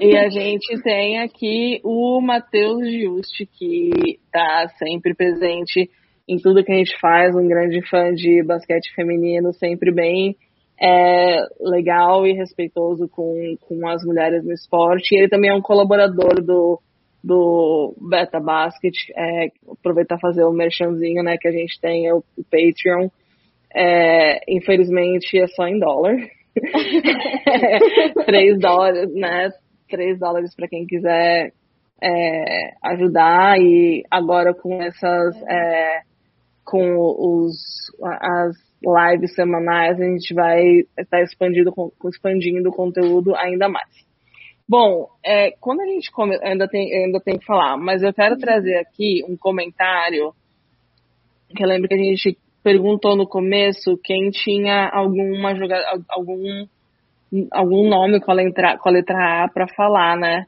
E 0.00 0.16
a 0.16 0.28
gente 0.28 0.82
tem 0.82 1.20
aqui 1.20 1.80
o 1.84 2.20
Matheus 2.20 2.90
Juste, 2.90 3.46
que 3.46 4.18
tá 4.32 4.66
sempre 4.78 5.14
presente 5.14 5.88
em 6.28 6.38
tudo 6.38 6.64
que 6.64 6.72
a 6.72 6.76
gente 6.76 6.98
faz, 7.00 7.34
um 7.34 7.46
grande 7.46 7.80
fã 7.88 8.12
de 8.12 8.42
basquete 8.42 8.92
feminino, 8.94 9.52
sempre 9.52 9.92
bem 9.92 10.36
é, 10.80 11.38
legal 11.60 12.26
e 12.26 12.32
respeitoso 12.32 13.08
com, 13.08 13.56
com 13.60 13.88
as 13.88 14.04
mulheres 14.04 14.44
no 14.44 14.52
esporte. 14.52 15.14
E 15.14 15.18
ele 15.18 15.28
também 15.28 15.50
é 15.50 15.54
um 15.54 15.62
colaborador 15.62 16.42
do, 16.42 16.80
do 17.22 17.94
Beta 18.00 18.40
Basket. 18.40 18.94
É, 19.16 19.48
aproveitar 19.70 20.18
fazer 20.18 20.44
o 20.44 20.52
merchanzinho 20.52 21.22
né, 21.22 21.36
que 21.40 21.48
a 21.48 21.52
gente 21.52 21.80
tem, 21.80 22.06
é 22.06 22.14
o, 22.14 22.18
o 22.36 22.44
Patreon. 22.44 23.08
É, 23.74 24.40
infelizmente 24.48 25.38
é 25.38 25.46
só 25.48 25.66
em 25.66 25.78
dólar. 25.78 26.16
3 28.26 28.58
dólares, 28.58 29.14
né? 29.14 29.50
3 29.90 30.18
dólares 30.18 30.54
para 30.54 30.68
quem 30.68 30.86
quiser 30.86 31.52
é, 32.02 32.72
ajudar 32.82 33.58
e 33.60 34.02
agora 34.10 34.54
com 34.54 34.80
essas 34.82 35.36
é, 35.48 36.00
com 36.66 36.96
os, 36.98 37.54
as 38.02 38.56
lives 38.82 39.34
semanais, 39.34 39.98
a 40.00 40.04
gente 40.04 40.34
vai 40.34 40.84
estar 40.98 41.22
expandindo, 41.22 41.72
expandindo 42.06 42.68
o 42.68 42.74
conteúdo 42.74 43.34
ainda 43.36 43.68
mais. 43.68 43.88
Bom, 44.68 45.08
é, 45.24 45.52
quando 45.60 45.80
a 45.80 45.86
gente 45.86 46.10
come, 46.10 46.36
ainda 46.42 46.68
tem, 46.68 46.92
ainda 46.92 47.20
tem 47.20 47.38
que 47.38 47.46
falar, 47.46 47.76
mas 47.76 48.02
eu 48.02 48.12
quero 48.12 48.36
trazer 48.36 48.76
aqui 48.78 49.22
um 49.28 49.36
comentário 49.36 50.32
que 51.54 51.62
eu 51.62 51.68
lembro 51.68 51.88
que 51.88 51.94
a 51.94 51.98
gente 51.98 52.36
perguntou 52.64 53.14
no 53.14 53.28
começo 53.28 53.96
quem 54.02 54.30
tinha 54.30 54.90
alguma 54.92 55.54
jogada, 55.54 55.84
algum 56.08 56.66
algum 57.52 57.88
nome 57.88 58.20
com 58.20 58.30
a 58.30 58.34
letra, 58.34 58.78
com 58.78 58.88
a 58.88 58.92
letra 58.92 59.44
A 59.44 59.48
para 59.48 59.68
falar, 59.68 60.16
né? 60.16 60.46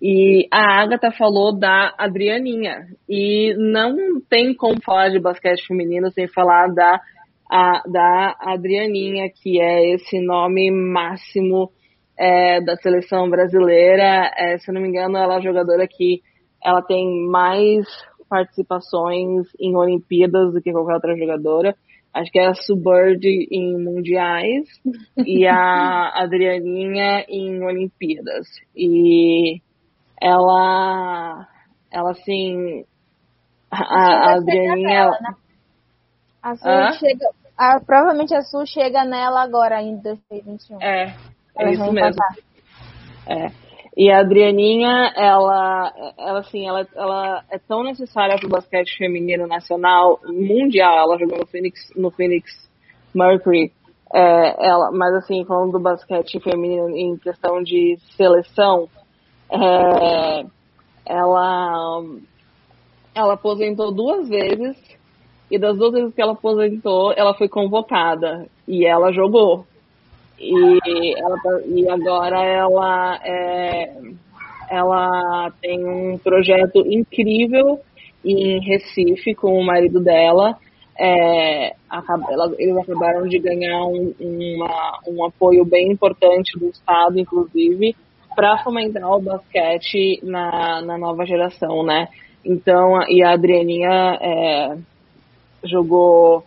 E 0.00 0.48
a 0.50 0.80
Agatha 0.80 1.12
falou 1.12 1.56
da 1.56 1.94
Adrianinha. 1.98 2.86
E 3.08 3.54
não 3.56 4.20
tem 4.28 4.54
como 4.54 4.82
falar 4.82 5.10
de 5.10 5.20
basquete 5.20 5.66
feminino 5.66 6.10
sem 6.10 6.26
falar 6.26 6.68
da, 6.68 7.00
a, 7.50 7.82
da 7.86 8.36
Adrianinha, 8.40 9.28
que 9.30 9.60
é 9.60 9.94
esse 9.94 10.18
nome 10.20 10.70
máximo 10.70 11.70
é, 12.18 12.62
da 12.62 12.76
seleção 12.76 13.28
brasileira. 13.28 14.30
É, 14.36 14.56
se 14.58 14.70
eu 14.70 14.74
não 14.74 14.80
me 14.80 14.88
engano, 14.88 15.18
ela 15.18 15.34
é 15.34 15.36
a 15.36 15.42
jogadora 15.42 15.86
que 15.86 16.22
ela 16.64 16.80
tem 16.82 17.26
mais 17.28 17.86
participações 18.28 19.48
em 19.58 19.76
Olimpíadas 19.76 20.52
do 20.52 20.62
que 20.62 20.72
qualquer 20.72 20.94
outra 20.94 21.16
jogadora. 21.16 21.74
Acho 22.14 22.30
que 22.30 22.38
é 22.38 22.46
a 22.46 22.54
Subird 22.54 23.26
em 23.26 23.78
mundiais 23.78 24.66
e 25.26 25.46
a 25.46 26.10
Adrianinha 26.22 27.24
em 27.28 27.62
Olimpíadas. 27.62 28.46
E 28.74 29.60
ela, 30.20 31.48
ela 31.90 32.10
assim, 32.10 32.84
a, 33.70 33.82
a 33.82 34.34
Adrianinha. 34.34 34.98
Ela, 34.98 35.18
né? 35.20 35.34
A 36.42 36.56
Sul 36.56 36.98
chega, 36.98 37.26
a, 37.56 37.80
provavelmente 37.80 38.34
a 38.34 38.42
Sul 38.42 38.66
chega 38.66 39.04
nela 39.04 39.42
agora 39.42 39.82
em 39.82 39.96
2021. 39.96 40.82
É, 40.82 41.14
é 41.58 41.70
isso 41.70 41.92
mesmo. 41.92 42.22
É. 43.26 43.50
E 43.96 44.10
a 44.10 44.20
Adrianinha, 44.20 45.12
ela, 45.16 45.92
ela 46.16 46.40
assim, 46.40 46.66
ela, 46.66 46.86
ela 46.94 47.44
é 47.50 47.58
tão 47.58 47.82
necessária 47.82 48.36
para 48.36 48.46
o 48.46 48.50
basquete 48.50 48.96
feminino 48.96 49.46
nacional, 49.46 50.20
mundial. 50.24 50.98
Ela 50.98 51.18
jogou 51.18 51.38
no 51.38 51.46
Phoenix, 51.46 51.92
no 51.96 52.10
Phoenix 52.10 52.50
Mercury. 53.14 53.72
É, 54.12 54.66
ela, 54.66 54.90
mas 54.92 55.14
assim, 55.14 55.44
falando 55.44 55.72
do 55.72 55.80
basquete 55.80 56.40
feminino 56.40 56.88
em 56.96 57.16
questão 57.18 57.62
de 57.62 57.98
seleção, 58.16 58.88
é, 59.50 60.46
ela, 61.06 62.02
ela 63.14 63.34
aposentou 63.34 63.92
duas 63.92 64.28
vezes 64.28 64.76
e 65.50 65.58
das 65.58 65.76
duas 65.76 65.92
vezes 65.92 66.14
que 66.14 66.22
ela 66.22 66.32
aposentou, 66.32 67.12
ela 67.12 67.34
foi 67.34 67.48
convocada 67.48 68.46
e 68.68 68.86
ela 68.86 69.12
jogou. 69.12 69.66
E, 70.38 71.18
ela, 71.18 71.36
tá, 71.42 71.60
e 71.66 71.88
agora 71.88 72.42
ela, 72.42 73.20
é, 73.24 73.92
ela 74.70 75.52
tem 75.60 75.84
um 75.84 76.16
projeto 76.18 76.86
incrível 76.86 77.80
em 78.24 78.60
Recife 78.60 79.34
com 79.34 79.58
o 79.58 79.64
marido 79.64 80.00
dela. 80.00 80.56
É, 80.98 81.74
eles 82.58 82.76
acabaram 82.76 83.26
de 83.26 83.38
ganhar 83.38 83.84
um, 83.86 84.14
uma, 84.20 85.00
um 85.08 85.24
apoio 85.24 85.64
bem 85.64 85.90
importante 85.90 86.58
do 86.58 86.68
Estado, 86.68 87.18
inclusive, 87.18 87.96
para 88.34 88.58
fomentar 88.58 89.10
o 89.10 89.20
basquete 89.20 90.20
na, 90.22 90.80
na 90.82 90.98
nova 90.98 91.24
geração, 91.26 91.82
né? 91.82 92.08
Então, 92.44 93.02
e 93.08 93.22
a 93.22 93.32
Adrianinha 93.32 94.18
é, 94.20 94.76
jogou 95.64 96.44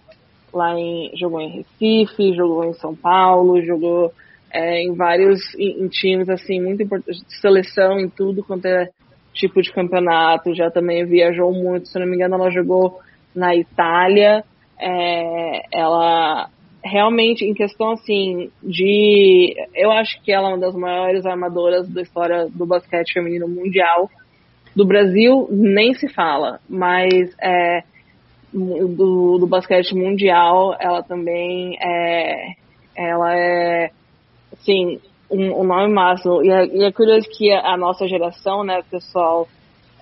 lá 0.54 0.78
em 0.78 1.12
jogou 1.16 1.42
em 1.42 1.50
Recife, 1.50 2.34
jogou 2.36 2.66
em 2.66 2.74
São 2.74 2.96
Paulo, 2.96 3.62
jogou 3.64 4.12
é, 4.52 4.82
em 4.84 4.94
vários 4.94 5.40
em, 5.56 5.84
em, 5.84 5.88
times 5.88 6.30
assim 6.30 6.62
muito 6.62 6.84
importantes, 6.84 7.24
seleção 7.42 8.00
em 8.00 8.10
tudo 8.10 8.44
quanto 8.44 8.66
é 8.66 8.90
tipo 9.34 9.62
de 9.62 9.72
campeonato. 9.72 10.54
Já 10.56 10.70
também 10.70 11.06
viajou 11.06 11.52
muito, 11.52 11.88
se 11.88 12.00
não 12.00 12.06
me 12.06 12.16
engano, 12.16 12.36
ela 12.36 12.52
jogou 12.52 13.00
na 13.36 13.56
Itália. 13.56 14.44
É, 14.80 15.62
ela 15.72 16.50
realmente, 16.84 17.46
em 17.46 17.54
questão 17.54 17.92
assim 17.92 18.52
de. 18.62 19.56
Eu 19.74 19.92
acho 19.92 20.22
que 20.22 20.32
ela 20.32 20.50
é 20.50 20.54
uma 20.54 20.60
das 20.60 20.76
maiores 20.76 21.26
armadoras 21.26 21.88
da 21.88 22.02
história 22.02 22.48
do 22.50 22.66
basquete 22.66 23.14
feminino 23.14 23.48
mundial. 23.48 24.10
Do 24.76 24.86
Brasil, 24.86 25.48
nem 25.52 25.94
se 25.94 26.10
fala, 26.10 26.60
mas 26.68 27.36
é, 27.40 27.84
do, 28.52 29.38
do 29.38 29.48
basquete 29.48 29.96
mundial, 29.96 30.76
ela 30.80 31.02
também 31.02 31.78
é. 31.80 32.54
Ela 32.96 33.36
é. 33.36 33.92
Assim, 34.52 35.00
um, 35.30 35.62
um 35.62 35.64
nome 35.64 35.94
máximo. 35.94 36.44
E 36.44 36.50
é, 36.50 36.66
e 36.66 36.84
é 36.84 36.92
curioso 36.92 37.28
que 37.30 37.52
a, 37.52 37.74
a, 37.74 37.78
nossa 37.78 38.08
geração, 38.08 38.64
né, 38.64 38.82
pessoal, 38.90 39.48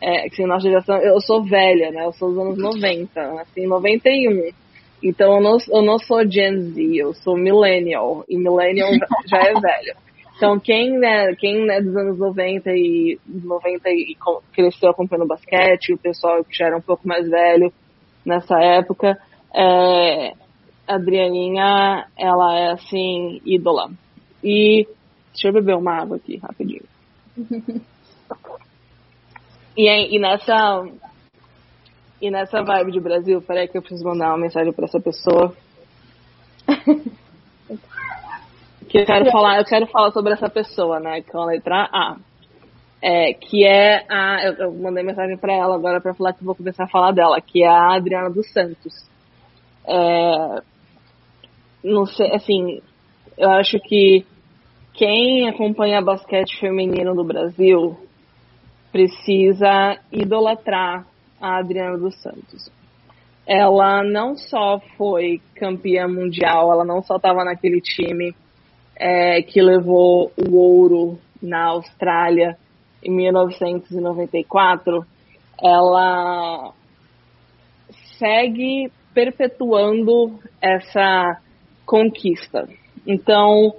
é, 0.02 0.28
assim, 0.28 0.46
nossa 0.46 0.68
geração, 0.68 0.98
eu 0.98 1.20
sou 1.22 1.44
velha, 1.44 1.92
né, 1.92 2.06
eu 2.06 2.14
sou 2.14 2.30
dos 2.30 2.40
anos 2.40 2.58
90, 2.58 3.22
assim, 3.42 3.68
91. 3.68 4.61
Então 5.02 5.36
eu 5.36 5.42
não, 5.42 5.58
eu 5.70 5.82
não 5.82 5.98
sou 6.00 6.30
Gen 6.30 6.72
Z, 6.72 6.82
eu 6.96 7.14
sou 7.14 7.36
Millennial, 7.36 8.24
e 8.30 8.38
Millennial 8.38 8.90
já, 9.26 9.40
é 9.40 9.54
velho. 9.54 9.96
Então 10.38 10.60
quem, 10.60 10.98
né, 10.98 11.36
quem 11.36 11.70
é 11.70 11.82
dos 11.82 11.96
anos 11.96 12.18
90 12.18 12.72
e 12.72 13.20
90 13.28 13.90
e 13.90 14.18
cresceu 14.54 14.90
acompanhando 14.90 15.28
basquete, 15.28 15.94
o 15.94 15.98
pessoal 15.98 16.44
que 16.44 16.56
já 16.56 16.68
era 16.68 16.78
um 16.78 16.82
pouco 16.82 17.08
mais 17.08 17.30
velho 17.30 17.72
nessa 18.26 18.60
época, 18.60 19.18
é, 19.54 20.34
a 20.88 20.96
Adrianinha, 20.96 22.08
ela 22.18 22.60
é 22.60 22.72
assim, 22.72 23.42
ídola. 23.46 23.90
E 24.44 24.88
Deixa 25.34 25.48
eu 25.48 25.54
beber 25.54 25.76
uma 25.76 25.94
água 25.94 26.18
aqui, 26.18 26.38
rapidinho. 26.38 26.84
e, 29.78 30.16
e 30.16 30.20
nessa. 30.20 30.84
E 32.22 32.30
nessa 32.30 32.62
vibe 32.62 32.92
de 32.92 33.00
Brasil, 33.00 33.42
peraí 33.42 33.68
que 33.68 33.76
eu 33.76 33.82
preciso 33.82 34.08
mandar 34.08 34.28
uma 34.28 34.38
mensagem 34.38 34.72
para 34.72 34.86
essa 34.86 35.00
pessoa. 35.00 35.56
que 38.88 39.00
eu 39.00 39.06
quero 39.08 39.32
falar, 39.32 39.58
eu 39.58 39.66
quero 39.66 39.88
falar 39.88 40.12
sobre 40.12 40.34
essa 40.34 40.48
pessoa, 40.48 41.00
né? 41.00 41.24
Com 41.24 41.42
a 41.42 41.46
letra 41.46 41.90
A. 41.92 42.18
É, 43.02 43.34
que 43.34 43.66
é 43.66 44.06
a. 44.08 44.44
Eu, 44.46 44.54
eu 44.54 44.74
mandei 44.74 45.04
mensagem 45.04 45.36
para 45.36 45.52
ela 45.52 45.74
agora 45.74 46.00
para 46.00 46.14
falar 46.14 46.34
que 46.34 46.44
vou 46.44 46.54
começar 46.54 46.84
a 46.84 46.90
falar 46.90 47.12
dela, 47.12 47.42
que 47.42 47.64
é 47.64 47.68
a 47.68 47.96
Adriana 47.96 48.30
dos 48.30 48.48
Santos. 48.54 48.94
É, 49.88 50.62
não 51.84 52.06
sei, 52.06 52.32
assim, 52.36 52.84
eu 53.36 53.50
acho 53.50 53.80
que 53.80 54.24
quem 54.94 55.50
acompanha 55.50 56.00
basquete 56.04 56.60
feminino 56.60 57.16
do 57.16 57.24
Brasil 57.24 57.98
precisa 58.92 59.98
idolatrar 60.12 61.08
a 61.42 61.58
Adriana 61.58 61.98
dos 61.98 62.16
Santos. 62.22 62.72
Ela 63.48 64.04
não 64.04 64.38
só 64.38 64.80
foi 64.98 65.42
campeã 65.56 66.08
mundial, 66.08 66.72
ela 66.72 66.86
não 66.86 67.02
só 67.02 67.16
estava 67.16 67.44
naquele 67.44 67.82
time 67.82 68.36
é, 68.96 69.42
que 69.42 69.62
levou 69.62 70.32
o 70.38 70.56
ouro 70.56 71.20
na 71.42 71.70
Austrália 71.70 72.56
em 73.04 73.12
1994, 73.12 75.04
ela 75.62 76.72
segue 78.18 78.92
perpetuando 79.14 80.40
essa 80.62 81.42
conquista. 81.86 82.70
Então, 83.06 83.74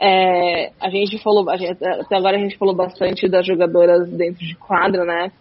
é, 0.00 0.72
a 0.80 0.88
gente 0.88 1.20
falou, 1.22 1.50
a 1.50 1.56
gente, 1.56 1.84
até 1.84 2.16
agora 2.16 2.36
a 2.36 2.40
gente 2.40 2.56
falou 2.56 2.74
bastante 2.74 3.28
das 3.28 3.44
jogadoras 3.44 4.08
dentro 4.08 4.46
de 4.46 4.54
quadra, 4.54 5.04
né? 5.04 5.32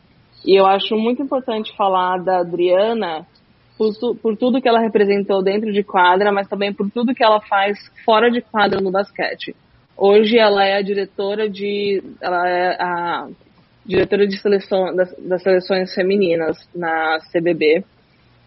E 0.46 0.56
eu 0.56 0.66
acho 0.66 0.96
muito 0.96 1.22
importante 1.22 1.76
falar 1.76 2.18
da 2.18 2.40
Adriana 2.40 3.26
por, 3.78 4.16
por, 4.16 4.38
tudo 4.38 4.62
que 4.62 4.68
ela 4.68 4.80
representou 4.80 5.42
dentro 5.42 5.72
de 5.72 5.84
quadra, 5.84 6.32
mas 6.32 6.48
também 6.48 6.74
por 6.74 6.90
tudo 6.92 7.16
que 7.16 7.24
ela 7.24 7.40
faz 7.42 7.78
fora 8.04 8.30
de 8.30 8.42
quadra 8.42 8.82
no 8.82 8.92
basquete. 8.92 9.56
Hoje 9.96 10.38
ela 10.38 10.66
é 10.66 10.78
a 10.78 10.82
diretora 10.82 11.50
de, 11.50 12.04
ela 12.22 12.48
é 12.48 12.82
a 12.82 13.28
diretora 13.86 14.28
de 14.28 14.38
seleção 14.38 14.96
das, 14.96 15.14
das 15.18 15.42
seleções 15.42 15.94
femininas 15.94 16.58
na 16.76 17.20
CBB. 17.32 17.84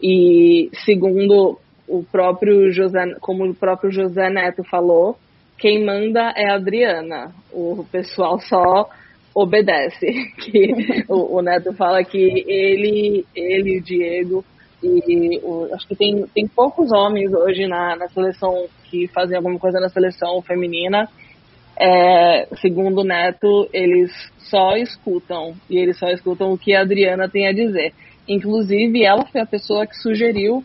E 0.03 0.71
segundo 0.85 1.59
o 1.89 2.03
próprio 2.03 2.73
José, 2.73 3.15
como 3.21 3.45
o 3.45 3.55
próprio 3.55 3.91
José 3.91 4.29
Neto 4.31 4.63
falou, 4.65 5.19
quem 5.59 5.85
manda 5.85 6.33
é 6.37 6.51
a 6.51 6.57
Adriana. 6.57 7.33
O 7.53 7.85
pessoal 7.91 8.41
só 8.41 8.89
obedece. 9.35 10.07
Que 10.37 11.05
o, 11.09 11.39
o 11.39 11.43
Neto 11.43 11.73
fala 11.75 12.03
que 12.05 12.19
ele, 12.19 13.25
ele, 13.35 13.79
o 13.79 13.83
Diego 13.83 14.45
e 14.83 15.39
o, 15.43 15.69
acho 15.73 15.87
que 15.87 15.95
tem, 15.95 16.27
tem 16.35 16.47
poucos 16.49 16.91
homens 16.93 17.33
hoje 17.33 17.67
na, 17.67 17.95
na 17.95 18.09
seleção 18.09 18.67
que 18.91 19.07
fazem 19.09 19.37
alguma 19.37 19.59
coisa 19.59 19.79
na 19.79 19.89
seleção 19.89 20.43
feminina. 20.43 21.09
É, 21.79 22.49
segundo 22.61 23.01
o 23.01 23.05
Neto, 23.05 23.69
eles 23.73 24.11
só 24.39 24.77
escutam 24.77 25.55
e 25.71 25.79
eles 25.79 25.99
só 25.99 26.09
escutam 26.09 26.53
o 26.53 26.59
que 26.59 26.75
a 26.75 26.83
Adriana 26.83 27.29
tem 27.29 27.47
a 27.47 27.53
dizer. 27.53 27.95
Inclusive, 28.29 29.05
ela 29.05 29.25
foi 29.27 29.41
a 29.41 29.47
pessoa 29.47 29.87
que 29.87 29.97
sugeriu 29.97 30.65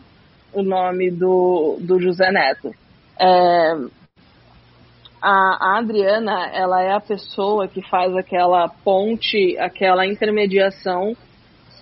o 0.52 0.62
nome 0.62 1.10
do, 1.10 1.78
do 1.80 2.00
José 2.00 2.30
Neto. 2.30 2.72
É, 3.20 3.74
a, 5.20 5.78
Adriana, 5.78 6.50
ela 6.52 6.82
é 6.82 6.92
a 6.92 7.00
pessoa 7.00 7.68
que 7.68 7.82
faz 7.88 8.14
aquela 8.16 8.68
ponte, 8.68 9.56
aquela 9.58 10.06
intermediação 10.06 11.16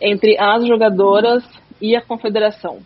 entre 0.00 0.38
as 0.38 0.66
jogadoras 0.66 1.44
e 1.80 1.96
a 1.96 2.02
confederação. 2.02 2.80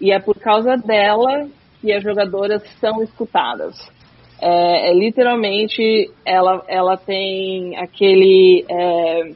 E 0.00 0.12
é 0.12 0.18
por 0.18 0.38
causa 0.38 0.76
dela 0.76 1.48
que 1.80 1.92
as 1.92 2.02
jogadoras 2.02 2.62
são 2.80 3.02
escutadas. 3.02 3.76
É, 4.40 4.90
é 4.90 4.94
literalmente, 4.94 6.10
ela, 6.24 6.62
ela 6.66 6.96
tem 6.96 7.76
aquele. 7.76 8.64
É, 8.68 9.32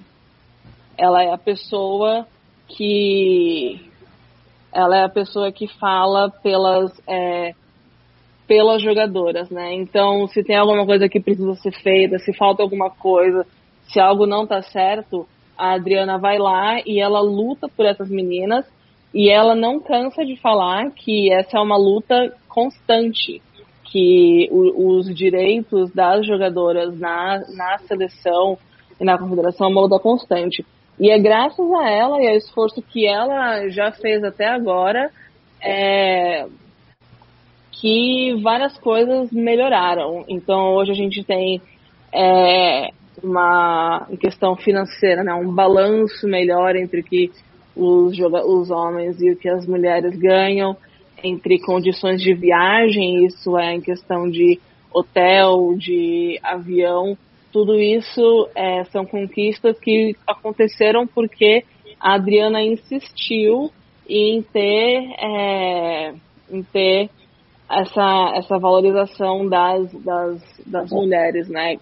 ela 0.96 1.22
é 1.22 1.32
a 1.32 1.38
pessoa 1.38 2.26
que. 2.66 3.80
Ela 4.72 4.98
é 4.98 5.04
a 5.04 5.08
pessoa 5.08 5.52
que 5.52 5.68
fala 5.78 6.30
pelas. 6.42 6.92
É, 7.06 7.54
pelas 8.48 8.82
jogadoras, 8.82 9.50
né? 9.50 9.74
Então, 9.74 10.26
se 10.26 10.42
tem 10.42 10.56
alguma 10.56 10.86
coisa 10.86 11.08
que 11.08 11.20
precisa 11.20 11.54
ser 11.56 11.70
feita, 11.82 12.18
se 12.18 12.32
falta 12.32 12.62
alguma 12.62 12.90
coisa, 12.90 13.46
se 13.92 14.00
algo 14.00 14.26
não 14.26 14.46
tá 14.46 14.62
certo, 14.62 15.28
a 15.56 15.74
Adriana 15.74 16.18
vai 16.18 16.38
lá 16.38 16.80
e 16.86 16.98
ela 16.98 17.20
luta 17.20 17.68
por 17.68 17.84
essas 17.84 18.08
meninas 18.08 18.64
e 19.12 19.28
ela 19.28 19.54
não 19.54 19.80
cansa 19.80 20.24
de 20.24 20.36
falar 20.36 20.90
que 20.92 21.30
essa 21.30 21.58
é 21.58 21.60
uma 21.60 21.76
luta 21.76 22.32
constante, 22.48 23.42
que 23.84 24.48
o, 24.50 24.96
os 24.96 25.14
direitos 25.14 25.92
das 25.92 26.26
jogadoras 26.26 26.98
na, 26.98 27.42
na 27.54 27.78
seleção 27.86 28.56
e 28.98 29.04
na 29.04 29.18
confederação 29.18 29.68
é 29.68 29.70
uma 29.70 29.82
luta 29.82 29.98
constante. 29.98 30.64
E 30.98 31.10
é 31.10 31.18
graças 31.18 31.70
a 31.72 31.88
ela 31.88 32.20
e 32.20 32.28
ao 32.28 32.36
esforço 32.36 32.82
que 32.82 33.06
ela 33.06 33.68
já 33.68 33.92
fez 33.92 34.24
até 34.24 34.46
agora, 34.46 35.10
é, 35.62 36.46
que 37.80 38.34
várias 38.42 38.76
coisas 38.78 39.30
melhoraram. 39.30 40.24
Então 40.28 40.74
hoje 40.74 40.92
a 40.92 40.94
gente 40.94 41.22
tem 41.24 41.60
é, 42.12 42.90
uma 43.22 44.06
questão 44.20 44.56
financeira, 44.56 45.22
né, 45.22 45.32
um 45.34 45.52
balanço 45.52 46.26
melhor 46.26 46.76
entre 46.76 47.02
que 47.02 47.30
os, 47.76 48.18
os 48.18 48.70
homens 48.70 49.20
e 49.20 49.30
o 49.30 49.36
que 49.36 49.48
as 49.48 49.66
mulheres 49.66 50.16
ganham, 50.18 50.76
entre 51.22 51.60
condições 51.60 52.20
de 52.20 52.34
viagem, 52.34 53.24
isso 53.24 53.56
é 53.56 53.74
em 53.74 53.80
questão 53.80 54.28
de 54.28 54.60
hotel, 54.92 55.74
de 55.76 56.38
avião, 56.42 57.16
tudo 57.52 57.80
isso 57.80 58.48
é, 58.54 58.84
são 58.84 59.04
conquistas 59.04 59.78
que 59.78 60.16
aconteceram 60.26 61.06
porque 61.06 61.64
a 62.00 62.14
Adriana 62.14 62.62
insistiu 62.62 63.70
em 64.08 64.42
ter, 64.42 65.14
é, 65.18 66.14
em 66.50 66.62
ter 66.62 67.10
essa, 67.70 68.32
essa 68.36 68.58
valorização 68.58 69.48
das, 69.48 69.92
das, 70.02 70.60
das 70.66 70.90
mulheres, 70.90 71.48
né? 71.48 71.76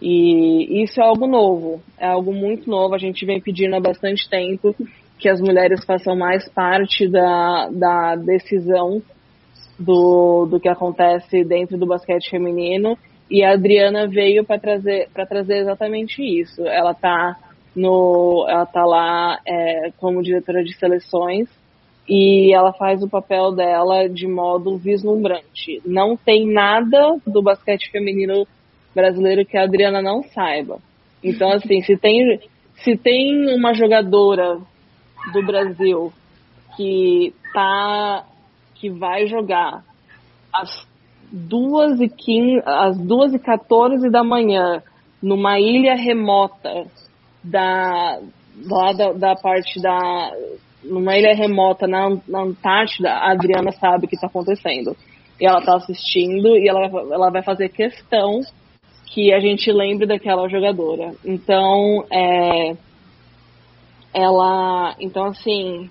E 0.00 0.82
isso 0.82 1.00
é 1.00 1.04
algo 1.04 1.26
novo, 1.26 1.82
é 1.98 2.06
algo 2.06 2.32
muito 2.32 2.68
novo. 2.70 2.94
A 2.94 2.98
gente 2.98 3.26
vem 3.26 3.40
pedindo 3.40 3.74
há 3.74 3.80
bastante 3.80 4.28
tempo 4.28 4.74
que 5.18 5.28
as 5.28 5.40
mulheres 5.40 5.84
façam 5.84 6.16
mais 6.16 6.48
parte 6.48 7.08
da, 7.08 7.68
da 7.70 8.14
decisão 8.14 9.02
do, 9.78 10.46
do 10.46 10.60
que 10.60 10.68
acontece 10.68 11.44
dentro 11.44 11.76
do 11.76 11.86
basquete 11.86 12.30
feminino. 12.30 12.96
E 13.30 13.44
a 13.44 13.52
Adriana 13.52 14.06
veio 14.06 14.44
para 14.44 14.58
trazer, 14.58 15.08
trazer 15.28 15.58
exatamente 15.58 16.22
isso. 16.22 16.66
Ela 16.66 16.92
está 16.92 17.36
no, 17.74 18.46
ela 18.48 18.66
tá 18.66 18.84
lá 18.84 19.38
é, 19.46 19.90
como 19.98 20.22
diretora 20.22 20.62
de 20.62 20.74
seleções 20.78 21.48
e 22.08 22.54
ela 22.54 22.72
faz 22.72 23.02
o 23.02 23.08
papel 23.08 23.52
dela 23.52 24.08
de 24.08 24.26
modo 24.26 24.78
vislumbrante. 24.78 25.82
Não 25.84 26.16
tem 26.16 26.46
nada 26.50 27.18
do 27.26 27.42
basquete 27.42 27.90
feminino 27.90 28.46
brasileiro 28.94 29.44
que 29.44 29.58
a 29.58 29.64
Adriana 29.64 30.00
não 30.00 30.22
saiba. 30.22 30.78
Então, 31.22 31.50
assim, 31.50 31.82
se 31.82 31.96
tem, 31.96 32.40
se 32.76 32.96
tem 32.96 33.54
uma 33.54 33.74
jogadora 33.74 34.58
do 35.32 35.44
Brasil 35.44 36.12
que 36.76 37.34
tá 37.52 38.24
que 38.74 38.88
vai 38.88 39.26
jogar 39.26 39.84
às 40.54 40.86
duas 41.30 42.00
e 42.00 42.08
quinze, 42.08 42.62
às 42.64 42.96
duas 42.96 43.34
e 43.34 43.38
14 43.38 44.08
da 44.08 44.22
manhã 44.22 44.82
numa 45.22 45.58
ilha 45.58 45.96
remota 45.96 46.86
da 47.42 48.20
lá 48.64 48.92
da, 48.92 49.12
da 49.12 49.34
parte 49.34 49.80
da 49.80 50.32
numa 50.82 51.16
ilha 51.16 51.34
remota 51.34 51.86
na, 51.86 52.16
na 52.26 52.42
Antártida, 52.42 53.10
a 53.10 53.32
Adriana 53.32 53.72
sabe 53.72 54.06
o 54.06 54.08
que 54.08 54.14
está 54.14 54.26
acontecendo. 54.26 54.96
E 55.40 55.46
ela 55.46 55.58
está 55.58 55.76
assistindo 55.76 56.56
e 56.56 56.68
ela, 56.68 56.86
ela 56.86 57.30
vai 57.30 57.42
fazer 57.42 57.68
questão 57.68 58.40
que 59.06 59.32
a 59.32 59.40
gente 59.40 59.70
lembre 59.72 60.06
daquela 60.06 60.48
jogadora. 60.48 61.14
Então, 61.24 62.04
é, 62.10 62.76
ela, 64.12 64.94
então 65.00 65.26
assim, 65.26 65.88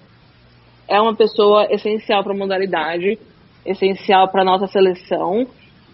é 0.88 1.00
uma 1.00 1.16
pessoa 1.16 1.68
essencial 1.70 2.24
para 2.24 2.34
a 2.34 2.38
modalidade, 2.38 3.18
essencial 3.66 4.30
para 4.30 4.44
nossa 4.44 4.68
seleção 4.68 5.48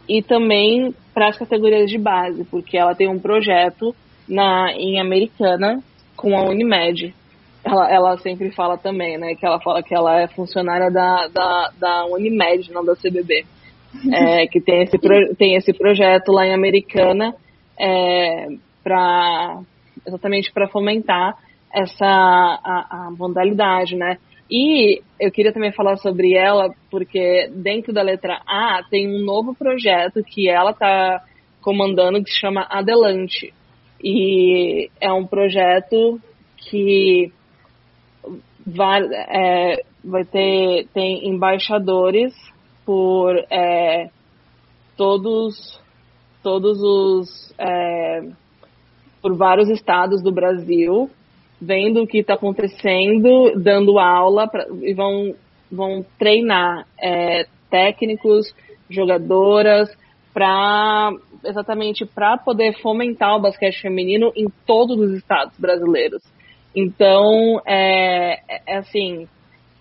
e 0.07 0.21
também 0.21 0.93
para 1.13 1.29
as 1.29 1.37
categorias 1.37 1.89
de 1.89 1.97
base, 1.97 2.43
porque 2.45 2.77
ela 2.77 2.95
tem 2.95 3.07
um 3.07 3.19
projeto 3.19 3.95
na 4.27 4.71
em 4.73 4.99
Americana 4.99 5.81
com 6.15 6.37
a 6.37 6.43
Unimed. 6.43 7.13
Ela, 7.63 7.91
ela 7.91 8.17
sempre 8.17 8.51
fala 8.51 8.77
também, 8.77 9.17
né, 9.17 9.35
que 9.35 9.45
ela 9.45 9.59
fala 9.61 9.81
que 9.81 9.95
ela 9.95 10.19
é 10.19 10.27
funcionária 10.27 10.91
da, 10.91 11.27
da, 11.27 11.71
da 11.79 12.05
Unimed, 12.05 12.71
não 12.71 12.83
da 12.83 12.95
CBB. 12.95 13.45
É, 14.11 14.47
que 14.47 14.59
tem 14.59 14.83
esse, 14.83 14.97
pro, 14.97 15.35
tem 15.35 15.55
esse 15.55 15.71
projeto 15.71 16.31
lá 16.31 16.47
em 16.47 16.53
Americana 16.53 17.35
é, 17.79 18.47
para 18.83 19.61
exatamente 20.05 20.51
para 20.51 20.67
fomentar 20.67 21.37
essa 21.73 22.05
a, 22.05 22.87
a 22.89 23.11
modalidade, 23.11 23.95
né? 23.95 24.17
E 24.49 25.01
eu 25.19 25.31
queria 25.31 25.53
também 25.53 25.71
falar 25.71 25.97
sobre 25.97 26.33
ela, 26.33 26.73
porque 26.91 27.49
dentro 27.55 27.93
da 27.93 28.01
letra 28.01 28.41
A 28.47 28.81
tem 28.89 29.07
um 29.07 29.23
novo 29.23 29.55
projeto 29.55 30.23
que 30.23 30.49
ela 30.49 30.71
está 30.71 31.23
comandando 31.61 32.23
que 32.23 32.29
se 32.29 32.39
chama 32.39 32.67
Adelante. 32.69 33.53
E 34.03 34.89
é 34.99 35.11
um 35.11 35.25
projeto 35.25 36.19
que 36.57 37.31
vai, 38.65 39.01
é, 39.03 39.83
vai 40.03 40.25
ter 40.25 40.87
tem 40.93 41.27
embaixadores 41.29 42.33
por 42.85 43.35
é, 43.49 44.09
todos 44.97 45.79
todos 46.41 46.81
os 46.81 47.53
é, 47.57 48.21
por 49.21 49.35
vários 49.35 49.69
estados 49.69 50.21
do 50.21 50.31
Brasil 50.31 51.09
vendo 51.63 52.01
o 52.01 52.07
que 52.07 52.19
está 52.19 52.33
acontecendo, 52.33 53.53
dando 53.55 53.97
aula 53.97 54.47
pra, 54.47 54.67
e 54.81 54.93
vão, 54.93 55.33
vão 55.71 56.05
treinar 56.19 56.85
é, 56.99 57.47
técnicos, 57.69 58.53
jogadoras, 58.89 59.89
para 60.33 61.11
exatamente 61.45 62.05
para 62.05 62.37
poder 62.37 62.73
fomentar 62.81 63.35
o 63.35 63.41
basquete 63.41 63.81
feminino 63.81 64.31
em 64.35 64.47
todos 64.65 64.97
os 64.99 65.11
estados 65.13 65.57
brasileiros. 65.57 66.21
Então, 66.75 67.61
é, 67.65 68.39
é, 68.47 68.61
é 68.67 68.77
assim, 68.77 69.27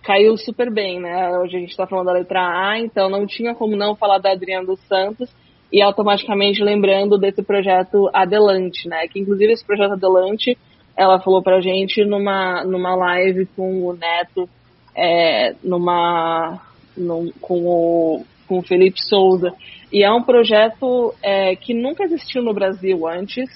caiu 0.03 0.37
super 0.37 0.71
bem, 0.71 1.01
né? 1.01 1.39
Hoje 1.39 1.57
a 1.57 1.61
gente 1.61 1.71
está 1.71 1.87
falando 1.87 2.07
da 2.07 2.13
letra 2.13 2.41
A, 2.41 2.79
então 2.79 3.09
não 3.09 3.27
tinha 3.27 3.55
como 3.55 3.77
não 3.77 3.97
falar 3.97 4.19
da 4.19 4.33
Adriana 4.33 4.67
dos 4.67 4.81
Santos 4.87 5.31
e 5.73 5.81
automaticamente 5.81 6.63
lembrando 6.63 7.17
desse 7.17 7.43
projeto 7.43 8.11
Adelante, 8.13 8.89
né? 8.89 9.09
Que 9.09 9.21
inclusive 9.21 9.53
esse 9.53 9.65
projeto 9.65 9.93
Adelante 9.93 10.59
ela 10.97 11.19
falou 11.21 11.43
pra 11.43 11.61
gente 11.61 12.05
numa, 12.05 12.65
numa 12.65 12.95
live 12.95 13.47
com 13.57 13.87
o 13.87 13.95
Neto, 13.95 14.49
é, 14.95 15.55
numa, 15.63 16.61
num, 16.95 17.33
com, 17.41 17.65
o, 17.65 18.25
com 18.47 18.59
o 18.59 18.63
Felipe 18.63 19.01
Souza. 19.01 19.55
E 19.91 20.03
é 20.03 20.13
um 20.13 20.23
projeto 20.23 21.15
é, 21.23 21.57
que 21.57 21.73
nunca 21.73 22.05
existiu 22.05 22.43
no 22.43 22.53
Brasil 22.53 23.07
antes 23.07 23.49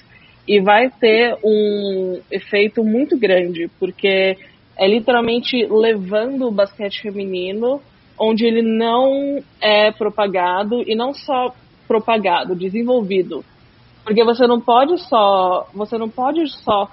e 0.47 0.61
vai 0.61 0.89
ter 0.89 1.37
um 1.43 2.21
efeito 2.31 2.83
muito 2.83 3.17
grande, 3.17 3.69
porque 3.79 4.37
é 4.77 4.87
literalmente 4.87 5.65
levando 5.69 6.47
o 6.47 6.51
basquete 6.51 7.01
feminino 7.01 7.81
onde 8.19 8.45
ele 8.45 8.61
não 8.61 9.39
é 9.61 9.91
propagado 9.91 10.81
e 10.87 10.95
não 10.95 11.13
só 11.13 11.53
propagado, 11.87 12.55
desenvolvido. 12.55 13.43
Porque 14.03 14.23
você 14.23 14.47
não 14.47 14.59
pode 14.59 14.97
só, 15.07 15.67
você 15.73 15.97
não 15.97 16.09
pode 16.09 16.47
só 16.63 16.89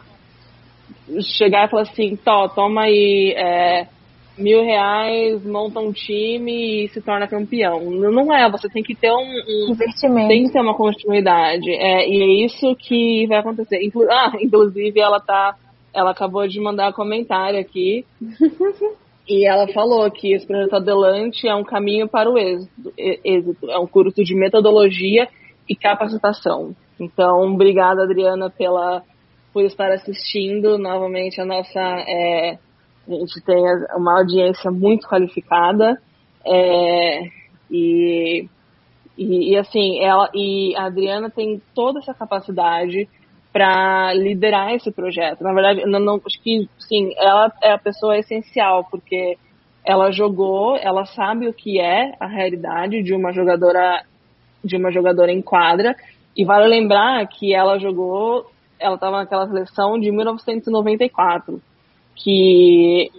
chegar 1.38 1.66
e 1.66 1.70
falar 1.70 1.82
assim, 1.82 2.18
toma 2.54 2.82
aí 2.82 3.34
é, 3.36 3.86
mil 4.36 4.62
reais, 4.62 5.44
monta 5.44 5.80
um 5.80 5.92
time 5.92 6.84
e 6.84 6.88
se 6.88 7.00
torna 7.00 7.28
campeão. 7.28 7.90
Não 7.90 8.32
é, 8.34 8.50
você 8.50 8.68
tem 8.68 8.82
que 8.82 8.94
ter 8.94 9.10
um, 9.10 9.16
um 9.16 9.72
investimento. 9.72 10.28
Tem 10.28 10.44
que 10.44 10.52
ter 10.52 10.60
uma 10.60 10.74
continuidade. 10.74 11.70
É, 11.70 12.08
e 12.08 12.22
é 12.22 12.44
isso 12.44 12.74
que 12.76 13.26
vai 13.26 13.38
acontecer. 13.38 13.82
Inclu 13.82 14.06
ah, 14.10 14.32
inclusive 14.40 15.00
ela 15.00 15.20
tá. 15.20 15.56
Ela 15.92 16.10
acabou 16.10 16.46
de 16.48 16.60
mandar 16.60 16.90
um 16.90 16.92
comentário 16.92 17.60
aqui. 17.60 18.04
e 19.28 19.46
ela 19.46 19.68
falou 19.68 20.10
que 20.10 20.32
esse 20.32 20.44
projeto 20.44 20.74
Adelante 20.74 21.46
é 21.46 21.54
um 21.54 21.62
caminho 21.62 22.08
para 22.08 22.28
o 22.28 22.36
êxito. 22.36 22.92
êxito. 22.98 23.70
É 23.70 23.78
um 23.78 23.86
curso 23.86 24.24
de 24.24 24.34
metodologia 24.34 25.28
e 25.68 25.76
capacitação. 25.76 26.74
Então, 26.98 27.52
obrigada, 27.52 28.02
Adriana, 28.02 28.50
pela 28.50 29.02
por 29.52 29.62
estar 29.62 29.92
assistindo 29.92 30.76
novamente 30.76 31.40
a 31.40 31.44
nossa. 31.44 31.80
É, 32.08 32.58
a 33.08 33.12
gente 33.12 33.40
tem 33.42 33.62
uma 33.96 34.18
audiência 34.18 34.70
muito 34.70 35.08
qualificada 35.08 36.00
é, 36.44 37.22
e, 37.70 38.48
e, 39.16 39.52
e, 39.52 39.56
assim, 39.56 40.02
ela 40.02 40.30
e 40.34 40.74
a 40.76 40.84
Adriana 40.84 41.30
tem 41.30 41.60
toda 41.74 41.98
essa 41.98 42.14
capacidade 42.14 43.08
para 43.52 44.12
liderar 44.14 44.72
esse 44.74 44.90
projeto. 44.90 45.42
Na 45.42 45.52
verdade, 45.52 45.84
não, 45.86 46.00
não, 46.00 46.20
acho 46.26 46.42
que 46.42 46.68
sim, 46.78 47.12
ela 47.16 47.52
é 47.62 47.72
a 47.72 47.78
pessoa 47.78 48.18
essencial 48.18 48.84
porque 48.90 49.38
ela 49.84 50.10
jogou, 50.10 50.76
ela 50.76 51.04
sabe 51.04 51.46
o 51.46 51.52
que 51.52 51.78
é 51.78 52.14
a 52.18 52.26
realidade 52.26 53.02
de 53.02 53.14
uma 53.14 53.32
jogadora 53.32 54.04
de 54.64 54.76
uma 54.78 54.90
jogadora 54.90 55.30
em 55.30 55.42
quadra 55.42 55.94
e 56.34 56.42
vale 56.42 56.66
lembrar 56.66 57.26
que 57.28 57.54
ela 57.54 57.78
jogou 57.78 58.50
ela 58.78 58.94
estava 58.96 59.18
naquela 59.18 59.46
seleção 59.46 59.98
de 59.98 60.10
1994, 60.10 61.60
que, 62.14 63.10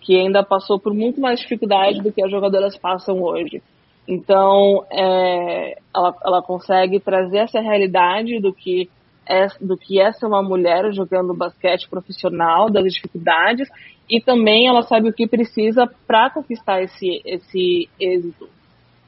que 0.00 0.16
ainda 0.16 0.42
passou 0.42 0.78
por 0.78 0.92
muito 0.92 1.20
mais 1.20 1.40
dificuldade 1.40 2.00
do 2.00 2.12
que 2.12 2.22
as 2.22 2.30
jogadoras 2.30 2.76
passam 2.76 3.22
hoje. 3.22 3.62
Então, 4.06 4.84
é, 4.90 5.78
ela, 5.94 6.14
ela 6.24 6.42
consegue 6.42 7.00
trazer 7.00 7.38
essa 7.38 7.60
realidade 7.60 8.38
do 8.38 8.52
que 8.52 8.88
é, 9.26 9.46
do 9.58 9.76
que 9.76 9.98
é 9.98 10.12
ser 10.12 10.26
uma 10.26 10.42
mulher 10.42 10.92
jogando 10.92 11.32
basquete 11.32 11.88
profissional, 11.88 12.68
das 12.68 12.92
dificuldades, 12.92 13.68
e 14.08 14.20
também 14.20 14.68
ela 14.68 14.82
sabe 14.82 15.08
o 15.08 15.12
que 15.14 15.26
precisa 15.26 15.90
para 16.06 16.28
conquistar 16.28 16.82
esse, 16.82 17.22
esse 17.24 17.88
êxito. 17.98 18.48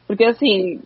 Porque, 0.06 0.24
assim, 0.24 0.80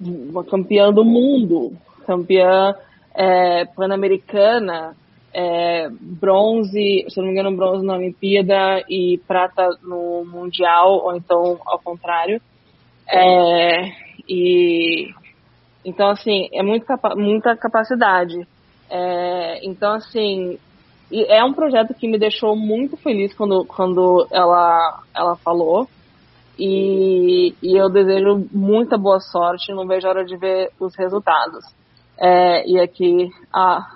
uma 0.00 0.42
campeã 0.42 0.92
do 0.92 1.04
mundo, 1.04 1.72
campeã 2.04 2.74
é, 3.14 3.64
Pan-Americana, 3.66 4.96
é, 5.38 5.90
bronze, 5.90 7.04
se 7.10 7.18
não 7.18 7.26
me 7.26 7.32
engano, 7.32 7.54
bronze 7.54 7.84
na 7.84 7.92
Olimpíada 7.92 8.82
e 8.88 9.20
prata 9.28 9.68
no 9.82 10.24
Mundial, 10.24 11.04
ou 11.04 11.14
então 11.14 11.60
ao 11.66 11.78
contrário. 11.78 12.40
É, 13.06 13.92
e 14.26 15.12
então 15.84 16.08
assim 16.08 16.48
é 16.54 16.62
muito 16.62 16.86
muita 17.16 17.54
capacidade. 17.54 18.48
É, 18.88 19.60
então 19.62 19.92
assim 19.92 20.58
é 21.12 21.44
um 21.44 21.52
projeto 21.52 21.92
que 21.92 22.08
me 22.08 22.18
deixou 22.18 22.56
muito 22.56 22.96
feliz 22.96 23.34
quando, 23.34 23.62
quando 23.66 24.26
ela 24.32 25.02
ela 25.14 25.36
falou 25.36 25.86
e, 26.58 27.54
e 27.62 27.76
eu 27.76 27.90
desejo 27.90 28.48
muita 28.50 28.96
boa 28.96 29.20
sorte. 29.20 29.70
Não 29.74 29.86
vejo 29.86 30.06
a 30.06 30.10
hora 30.10 30.24
de 30.24 30.34
ver 30.38 30.72
os 30.80 30.96
resultados. 30.96 31.62
É, 32.18 32.66
e 32.66 32.80
aqui 32.80 33.30
a, 33.52 33.86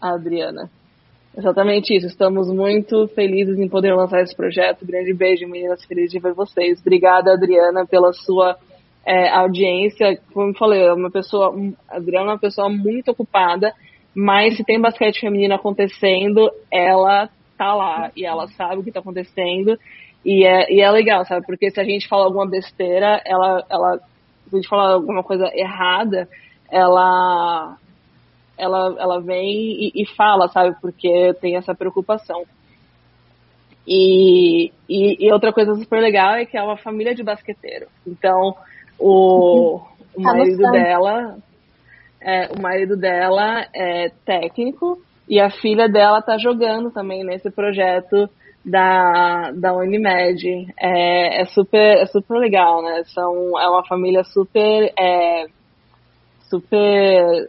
a 0.00 0.14
Adriana. 0.14 0.70
Exatamente 1.36 1.94
isso. 1.94 2.06
Estamos 2.06 2.48
muito 2.52 3.06
felizes 3.08 3.58
em 3.58 3.68
poder 3.68 3.94
lançar 3.94 4.20
esse 4.22 4.34
projeto. 4.34 4.84
Grande 4.84 5.14
beijo, 5.14 5.46
meninas. 5.46 5.84
Feliz 5.84 6.10
de 6.10 6.18
ver 6.18 6.32
vocês. 6.32 6.80
Obrigada, 6.80 7.32
Adriana, 7.32 7.86
pela 7.86 8.12
sua 8.12 8.56
é, 9.06 9.28
audiência. 9.30 10.18
Como 10.32 10.50
eu 10.50 10.54
falei, 10.54 10.82
é 10.82 10.92
uma 10.92 11.10
pessoa, 11.10 11.54
a 11.88 11.96
Adriana 11.96 12.26
é 12.26 12.32
uma 12.32 12.38
pessoa 12.38 12.68
muito 12.68 13.10
ocupada, 13.10 13.72
mas 14.14 14.56
se 14.56 14.64
tem 14.64 14.80
basquete 14.80 15.20
feminino 15.20 15.54
acontecendo, 15.54 16.50
ela 16.72 17.28
tá 17.56 17.74
lá 17.74 18.10
e 18.16 18.24
ela 18.24 18.48
sabe 18.48 18.76
o 18.76 18.82
que 18.82 18.90
está 18.90 19.00
acontecendo. 19.00 19.78
E 20.24 20.44
é, 20.44 20.72
e 20.72 20.80
é 20.80 20.90
legal, 20.90 21.24
sabe? 21.24 21.46
Porque 21.46 21.70
se 21.70 21.80
a 21.80 21.84
gente 21.84 22.08
fala 22.08 22.24
alguma 22.24 22.48
besteira, 22.48 23.22
ela, 23.24 23.64
ela, 23.70 23.98
se 24.48 24.54
a 24.54 24.56
gente 24.56 24.68
falar 24.68 24.92
alguma 24.92 25.22
coisa 25.22 25.50
errada, 25.54 26.28
ela, 26.70 27.76
ela, 28.58 28.96
ela 28.98 29.20
vem 29.20 29.48
e, 29.48 30.02
e 30.02 30.06
fala, 30.16 30.48
sabe? 30.48 30.76
Porque 30.80 31.34
tem 31.40 31.56
essa 31.56 31.74
preocupação. 31.74 32.44
E, 33.86 34.70
e, 34.88 35.26
e, 35.26 35.32
outra 35.32 35.50
coisa 35.50 35.74
super 35.76 36.00
legal 36.00 36.34
é 36.34 36.44
que 36.44 36.58
é 36.58 36.62
uma 36.62 36.76
família 36.76 37.14
de 37.14 37.22
basqueteiro. 37.22 37.86
Então, 38.06 38.54
o, 38.98 39.80
o 40.14 40.22
tá 40.22 40.34
marido 40.34 40.70
dela, 40.70 41.38
é, 42.20 42.48
o 42.52 42.60
marido 42.60 42.96
dela 42.96 43.66
é 43.74 44.10
técnico 44.26 45.00
e 45.26 45.40
a 45.40 45.48
filha 45.48 45.88
dela 45.88 46.20
tá 46.20 46.36
jogando 46.36 46.90
também 46.90 47.24
nesse 47.24 47.50
projeto 47.50 48.28
da, 48.62 49.52
da 49.52 49.74
Unimed. 49.74 50.66
É, 50.78 51.40
é 51.40 51.44
super, 51.46 51.98
é 51.98 52.04
super 52.06 52.38
legal, 52.38 52.82
né? 52.82 53.04
São, 53.14 53.58
é 53.58 53.68
uma 53.70 53.86
família 53.86 54.22
super, 54.24 54.92
é, 54.98 55.46
super 56.50 57.48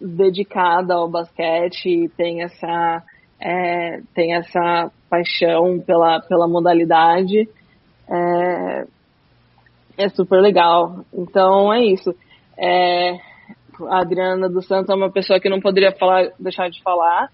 dedicada 0.00 0.94
ao 0.94 1.08
basquete 1.08 1.88
e 1.88 2.08
tem 2.10 2.42
essa, 2.42 3.02
é, 3.40 4.00
tem 4.14 4.34
essa 4.34 4.90
paixão 5.08 5.80
pela, 5.80 6.20
pela 6.20 6.48
modalidade. 6.48 7.48
É, 8.08 8.84
é 9.98 10.08
super 10.10 10.40
legal. 10.40 11.04
Então 11.12 11.72
é 11.72 11.84
isso. 11.84 12.14
É, 12.58 13.18
a 13.88 14.00
Adriana 14.00 14.48
dos 14.48 14.66
Santos 14.66 14.90
é 14.90 14.94
uma 14.94 15.10
pessoa 15.10 15.40
que 15.40 15.48
não 15.48 15.60
poderia 15.60 15.92
falar, 15.92 16.30
deixar 16.38 16.68
de 16.68 16.82
falar. 16.82 17.28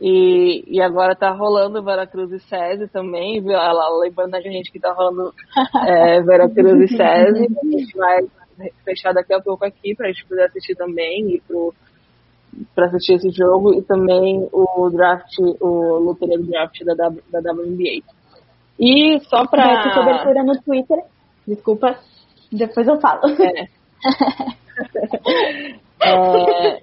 E, 0.00 0.62
e 0.68 0.80
agora 0.80 1.16
tá 1.16 1.30
rolando 1.30 1.82
Veracruz 1.82 2.30
e 2.30 2.38
SESI 2.38 2.86
também, 2.88 3.42
viu? 3.42 3.52
Ela 3.52 3.98
lembrando 3.98 4.34
a 4.34 4.40
gente 4.40 4.70
que 4.70 4.78
tá 4.78 4.92
rolando 4.92 5.32
é, 5.86 6.20
Veracruz 6.22 6.90
e 6.90 6.96
SESI. 6.96 7.48
A 7.58 7.78
gente 7.78 7.96
vai 7.96 8.20
fechar 8.84 9.12
daqui 9.12 9.32
a 9.32 9.40
pouco 9.40 9.64
aqui 9.64 9.94
pra 9.94 10.08
gente 10.08 10.26
poder 10.26 10.44
assistir 10.44 10.74
também 10.76 11.34
e 11.34 11.40
pro, 11.40 11.74
pra 12.74 12.86
assistir 12.86 13.14
esse 13.14 13.30
jogo 13.30 13.74
e 13.74 13.82
também 13.82 14.48
o 14.52 14.90
draft, 14.90 15.38
o 15.60 15.98
loteria 15.98 16.38
do 16.38 16.46
draft 16.46 16.84
da, 16.84 16.94
da 16.94 17.52
WNBA. 17.52 18.02
E 18.78 19.18
só. 19.20 19.44
Vai 19.44 19.82
ter 19.82 19.94
cobertura 19.94 20.44
no 20.44 20.60
Twitter. 20.62 20.98
Desculpa, 21.46 21.98
depois 22.52 22.86
eu 22.86 23.00
falo. 23.00 23.22
É. 23.42 23.66
é, 26.06 26.82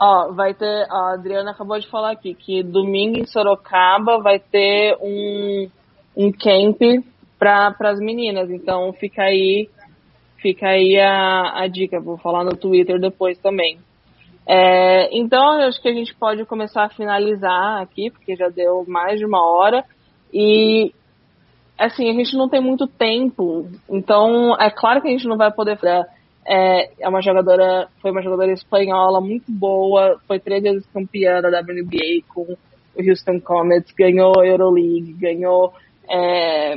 ó, 0.00 0.32
vai 0.32 0.54
ter. 0.54 0.86
A 0.90 1.14
Adriana 1.14 1.50
acabou 1.50 1.78
de 1.78 1.88
falar 1.90 2.12
aqui 2.12 2.34
que 2.34 2.62
domingo 2.62 3.18
em 3.18 3.26
Sorocaba 3.26 4.22
vai 4.22 4.38
ter 4.38 4.96
um, 5.02 5.68
um 6.16 6.32
camp 6.32 6.80
para 7.38 7.74
as 7.80 7.98
meninas. 7.98 8.50
Então 8.50 8.92
fica 8.94 9.24
aí, 9.24 9.68
fica 10.38 10.68
aí 10.68 10.98
a, 10.98 11.62
a 11.62 11.66
dica. 11.66 12.00
Vou 12.00 12.16
falar 12.16 12.42
no 12.44 12.56
Twitter 12.56 12.98
depois 12.98 13.38
também. 13.38 13.78
É, 14.46 15.16
então 15.16 15.58
acho 15.62 15.80
que 15.80 15.88
a 15.88 15.94
gente 15.94 16.14
pode 16.14 16.44
começar 16.44 16.84
a 16.84 16.90
finalizar 16.90 17.80
aqui, 17.80 18.10
porque 18.10 18.36
já 18.36 18.48
deu 18.48 18.84
mais 18.86 19.18
de 19.18 19.24
uma 19.24 19.44
hora. 19.44 19.84
E 20.32 20.92
assim, 21.78 22.08
a 22.10 22.12
gente 22.12 22.36
não 22.36 22.48
tem 22.48 22.60
muito 22.60 22.86
tempo, 22.86 23.68
então 23.88 24.54
é 24.60 24.70
claro 24.70 25.00
que 25.00 25.08
a 25.08 25.10
gente 25.10 25.26
não 25.26 25.36
vai 25.36 25.50
poder 25.52 25.78
é, 26.46 26.90
é 27.00 27.08
uma 27.08 27.22
jogadora, 27.22 27.88
foi 28.00 28.10
uma 28.10 28.22
jogadora 28.22 28.52
espanhola 28.52 29.20
muito 29.20 29.50
boa, 29.50 30.20
foi 30.26 30.38
três 30.38 30.62
vezes 30.62 30.86
campeã 30.92 31.40
da 31.40 31.48
WNBA 31.48 32.22
com 32.32 32.42
o 32.42 33.08
Houston 33.10 33.40
Comets, 33.40 33.92
ganhou 33.92 34.44
Euroleague, 34.44 35.14
ganhou 35.14 35.72
é, 36.08 36.74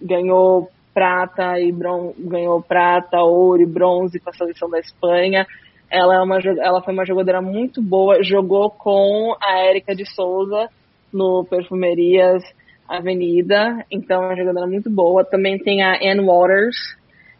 ganhou 0.00 0.70
prata 0.94 1.58
e 1.60 1.72
bron 1.72 2.14
ganhou 2.18 2.62
prata, 2.62 3.20
ouro 3.20 3.60
e 3.60 3.66
bronze 3.66 4.20
com 4.20 4.30
a 4.30 4.32
seleção 4.32 4.70
da 4.70 4.78
Espanha. 4.78 5.46
Ela 5.90 6.16
é 6.16 6.20
uma 6.20 6.38
ela 6.38 6.82
foi 6.82 6.92
uma 6.92 7.06
jogadora 7.06 7.40
muito 7.40 7.80
boa, 7.80 8.22
jogou 8.22 8.70
com 8.70 9.36
a 9.42 9.60
Érica 9.60 9.94
de 9.94 10.04
Souza 10.04 10.68
no 11.12 11.44
Perfumerias 11.44 12.42
Avenida, 12.88 13.84
então 13.90 14.22
é 14.22 14.26
uma 14.26 14.36
jogadora 14.36 14.66
muito 14.66 14.90
boa. 14.90 15.24
Também 15.24 15.58
tem 15.58 15.82
a 15.82 15.94
Ann 15.94 16.24
Waters, 16.24 16.76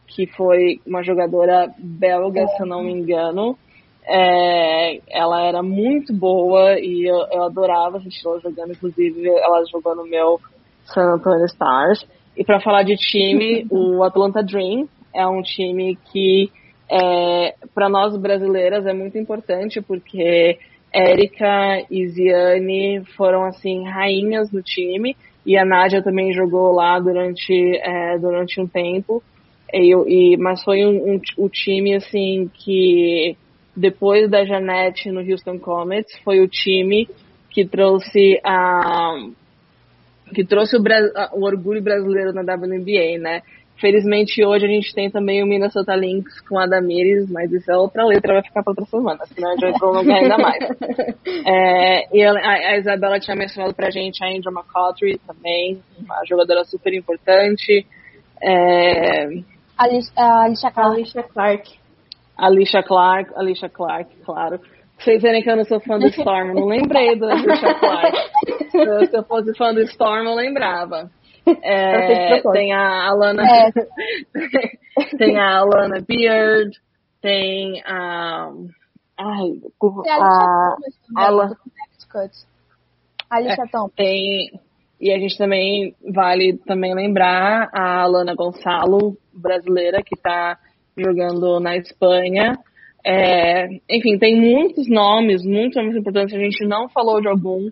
que 0.06 0.26
foi 0.26 0.80
uma 0.86 1.02
jogadora 1.02 1.72
belga, 1.78 2.46
se 2.48 2.62
eu 2.62 2.66
não 2.66 2.82
me 2.82 2.92
engano. 2.92 3.56
É, 4.08 5.00
ela 5.08 5.42
era 5.42 5.62
muito 5.62 6.12
boa 6.12 6.78
e 6.78 7.04
eu, 7.04 7.26
eu 7.32 7.42
adorava 7.42 7.98
assistir 7.98 8.26
ela 8.26 8.40
jogando, 8.40 8.72
inclusive 8.72 9.28
ela 9.28 9.64
jogou 9.70 9.96
no 9.96 10.04
meu 10.04 10.40
San 10.84 11.14
Antonio 11.14 11.44
Stars. 11.46 12.06
E 12.36 12.44
para 12.44 12.60
falar 12.60 12.82
de 12.82 12.96
time, 12.96 13.66
o 13.70 14.02
Atlanta 14.04 14.42
Dream 14.42 14.88
é 15.14 15.26
um 15.26 15.42
time 15.42 15.96
que 16.12 16.50
é, 16.90 17.54
para 17.74 17.88
nós 17.88 18.16
brasileiras 18.16 18.86
é 18.86 18.92
muito 18.92 19.18
importante 19.18 19.80
porque 19.80 20.58
Érica 20.92 21.84
e 21.90 22.06
Ziane 22.08 23.04
foram 23.16 23.44
assim 23.44 23.84
rainhas 23.84 24.50
no 24.52 24.62
time 24.62 25.16
e 25.44 25.56
a 25.56 25.64
Nádia 25.64 26.02
também 26.02 26.32
jogou 26.32 26.72
lá 26.72 26.98
durante, 26.98 27.52
é, 27.52 28.18
durante 28.18 28.60
um 28.60 28.66
tempo. 28.66 29.22
E, 29.72 29.92
e, 29.92 30.36
mas 30.36 30.62
foi 30.62 30.84
um, 30.84 31.14
um, 31.14 31.20
um, 31.38 31.48
time 31.48 31.94
assim 31.94 32.50
que 32.54 33.36
depois 33.76 34.30
da 34.30 34.44
Janete 34.44 35.10
no 35.10 35.20
Houston 35.20 35.58
Comets 35.58 36.16
foi 36.24 36.40
o 36.40 36.48
time 36.48 37.08
que 37.50 37.64
trouxe 37.64 38.40
a 38.44 39.14
que 40.34 40.44
trouxe 40.44 40.76
o, 40.76 40.82
o 41.32 41.44
orgulho 41.44 41.82
brasileiro 41.82 42.32
na 42.32 42.42
WNBA, 42.42 43.18
né? 43.18 43.42
Felizmente 43.78 44.42
hoje 44.42 44.64
a 44.64 44.68
gente 44.68 44.94
tem 44.94 45.10
também 45.10 45.42
o 45.42 45.46
Minnesota 45.46 45.94
Lynx 45.94 46.40
com 46.48 46.58
a 46.58 46.66
Damires, 46.66 47.30
mas 47.30 47.52
isso 47.52 47.70
é 47.70 47.76
outra 47.76 48.06
letra, 48.06 48.34
vai 48.34 48.42
ficar 48.42 48.62
para 48.62 48.70
outra 48.70 48.86
semana, 48.86 49.26
senão 49.26 49.50
a 49.50 49.52
gente 49.52 49.60
vai 49.60 49.78
prolongar 49.78 50.16
ainda 50.16 50.38
mais. 50.38 50.58
É, 51.48 52.16
e 52.16 52.24
a, 52.24 52.32
a, 52.32 52.76
Isabela 52.78 53.20
tinha 53.20 53.36
mencionado 53.36 53.74
pra 53.74 53.90
gente 53.90 54.24
a 54.24 54.28
Angel 54.28 54.52
McCautry 54.52 55.20
também, 55.26 55.80
uma 55.98 56.24
jogadora 56.24 56.64
super 56.64 56.92
importante. 56.94 57.86
É, 58.42 59.26
Alicia, 59.76 60.12
Alicia 60.16 60.70
Clark. 60.70 60.96
Alicia 60.96 61.22
Clark. 61.22 61.78
Alicia 62.36 62.82
Clark, 62.82 63.32
Alicia 63.36 63.68
Clark, 63.68 64.16
claro. 64.24 64.60
Vocês 64.98 65.22
verem 65.22 65.42
que 65.42 65.50
eu 65.50 65.56
não 65.56 65.64
sou 65.64 65.78
fã 65.80 65.98
do 65.98 66.06
Storm, 66.06 66.54
não 66.54 66.66
lembrei 66.66 67.16
do 67.16 67.26
Alicia 67.26 67.74
Clark. 67.74 68.16
se 69.10 69.16
eu 69.16 69.24
fosse 69.24 69.54
fã 69.54 69.72
do 69.74 69.82
Storm, 69.82 70.26
eu 70.26 70.34
lembrava. 70.34 71.10
É, 71.62 72.42
tem 72.52 72.72
a 72.72 73.08
Alana. 73.08 73.42
É. 73.42 73.70
tem 75.16 75.38
a 75.38 75.58
Alana 75.58 76.00
Beard, 76.06 76.72
tem 77.20 77.82
a. 77.84 78.50
Ai, 79.18 79.60
a. 80.08 80.76
Alana. 81.16 81.56
Alicia 83.30 83.64
é, 83.64 83.68
Thompson. 83.70 83.88
Tem. 83.96 84.60
E 85.00 85.12
a 85.12 85.18
gente 85.18 85.36
também 85.36 85.94
vale 86.14 86.58
também 86.66 86.94
lembrar 86.94 87.68
a 87.72 88.02
Alana 88.02 88.34
Gonçalo, 88.34 89.16
brasileira, 89.32 90.02
que 90.02 90.14
está 90.14 90.58
jogando 90.96 91.60
na 91.60 91.76
Espanha. 91.76 92.54
É, 93.04 93.68
enfim, 93.88 94.18
tem 94.18 94.40
muitos 94.40 94.88
nomes, 94.88 95.44
muitos 95.44 95.76
nomes 95.76 95.96
importantes. 95.96 96.34
A 96.34 96.38
gente 96.38 96.66
não 96.66 96.88
falou 96.88 97.20
de 97.20 97.28
algum 97.28 97.68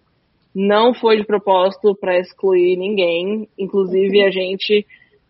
não 0.55 0.95
foi 0.95 1.17
de 1.17 1.27
propósito 1.27 1.97
para 2.01 2.19
excluir 2.19 2.77
ninguém. 2.77 3.49
Inclusive, 3.59 4.23
a 4.23 4.31
gente 4.31 4.87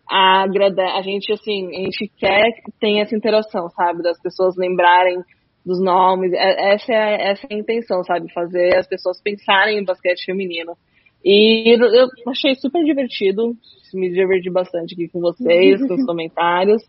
agrada, 0.06 0.84
a 0.94 1.02
gente 1.02 1.32
assim, 1.32 1.68
a 1.68 1.80
gente 1.84 2.12
quer 2.18 2.52
que 2.62 2.70
tenha 2.78 3.02
essa 3.02 3.16
interação, 3.16 3.68
sabe, 3.70 4.02
das 4.02 4.20
pessoas 4.20 4.55
lembrarem 4.56 5.18
dos 5.64 5.80
nomes. 5.80 6.32
É, 6.34 6.74
essa 6.74 6.92
é, 6.92 7.30
essa 7.30 7.46
é 7.48 7.55
a 7.55 7.59
intenção, 7.59 8.05
sabe, 8.05 8.30
fazer 8.32 8.76
as 8.76 8.86
pessoas 8.86 9.20
pensarem 9.22 9.78
em 9.78 9.84
basquete 9.84 10.26
feminino. 10.26 10.76
E 11.24 11.74
eu 11.74 12.06
achei 12.28 12.55
super 12.55 12.84
divertido, 12.84 13.55
me 13.94 14.10
diverti 14.10 14.51
bastante 14.51 14.92
aqui 14.92 15.09
com 15.09 15.20
vocês, 15.20 15.80
com 15.86 15.94
os 15.94 16.05
comentários. 16.05 16.82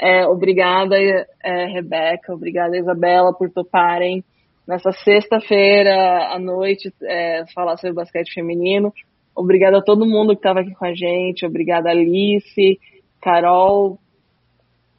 É, 0.00 0.26
obrigada, 0.26 0.96
é, 0.96 1.66
Rebeca, 1.66 2.32
obrigada, 2.32 2.78
Isabela, 2.78 3.32
por 3.36 3.50
toparem 3.50 4.24
nessa 4.66 4.92
sexta-feira 4.92 6.34
à 6.34 6.38
noite 6.38 6.92
é, 7.02 7.44
falar 7.54 7.76
sobre 7.76 7.94
basquete 7.94 8.32
feminino. 8.32 8.92
Obrigada 9.34 9.78
a 9.78 9.82
todo 9.82 10.06
mundo 10.06 10.30
que 10.30 10.38
estava 10.38 10.60
aqui 10.60 10.74
com 10.74 10.86
a 10.86 10.94
gente. 10.94 11.44
Obrigada 11.44 11.90
Alice, 11.90 12.78
Carol, 13.20 13.98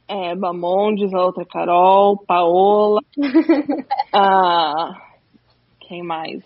é, 0.08 0.34
Bamondes, 0.34 1.12
a 1.12 1.24
outra 1.24 1.44
Carol, 1.44 2.16
Paola, 2.26 3.00
ah, 4.12 4.90
quem 5.80 6.02
mais? 6.02 6.42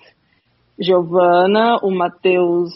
Giovana, 0.79 1.79
o 1.83 1.91
Matheus 1.91 2.73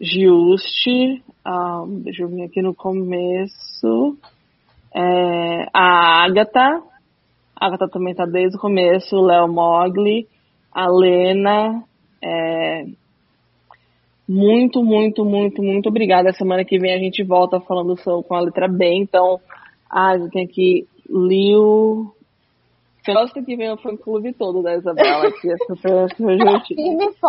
Giusti, 0.00 1.22
ah, 1.44 1.84
deixa 1.86 2.22
eu 2.22 2.28
ver 2.28 2.44
aqui 2.44 2.60
no 2.60 2.74
começo, 2.74 4.18
é, 4.94 5.66
a 5.72 6.24
Agatha, 6.24 6.82
a 7.58 7.66
Agatha 7.66 7.88
também 7.88 8.14
tá 8.14 8.24
desde 8.24 8.56
o 8.56 8.60
começo, 8.60 9.16
o 9.16 9.24
Léo 9.24 9.48
Mogli, 9.48 10.26
a 10.72 10.86
Lena, 10.88 11.82
é, 12.22 12.84
Muito, 14.28 14.84
muito, 14.84 15.24
muito, 15.24 15.62
muito 15.62 15.88
obrigada. 15.88 16.32
Semana 16.32 16.64
que 16.64 16.78
vem 16.78 16.92
a 16.92 16.98
gente 16.98 17.24
volta 17.24 17.60
falando 17.60 17.96
com 18.26 18.34
a 18.34 18.40
letra 18.40 18.68
B. 18.68 18.84
Então, 18.94 19.40
ah, 19.90 20.14
eu 20.16 20.28
tenho 20.30 20.44
aqui 20.44 20.86
Liu. 21.08 22.12
Gosto 23.06 23.42
que 23.42 23.56
vem 23.56 23.72
o 23.72 23.78
fã 23.78 23.96
clube 23.96 24.34
todo 24.34 24.62
da 24.62 24.76
Isabela 24.76 25.28
aqui, 25.28 25.50
é 25.50 25.56
super, 25.66 26.10
super 26.14 26.36
divertido. 26.36 26.80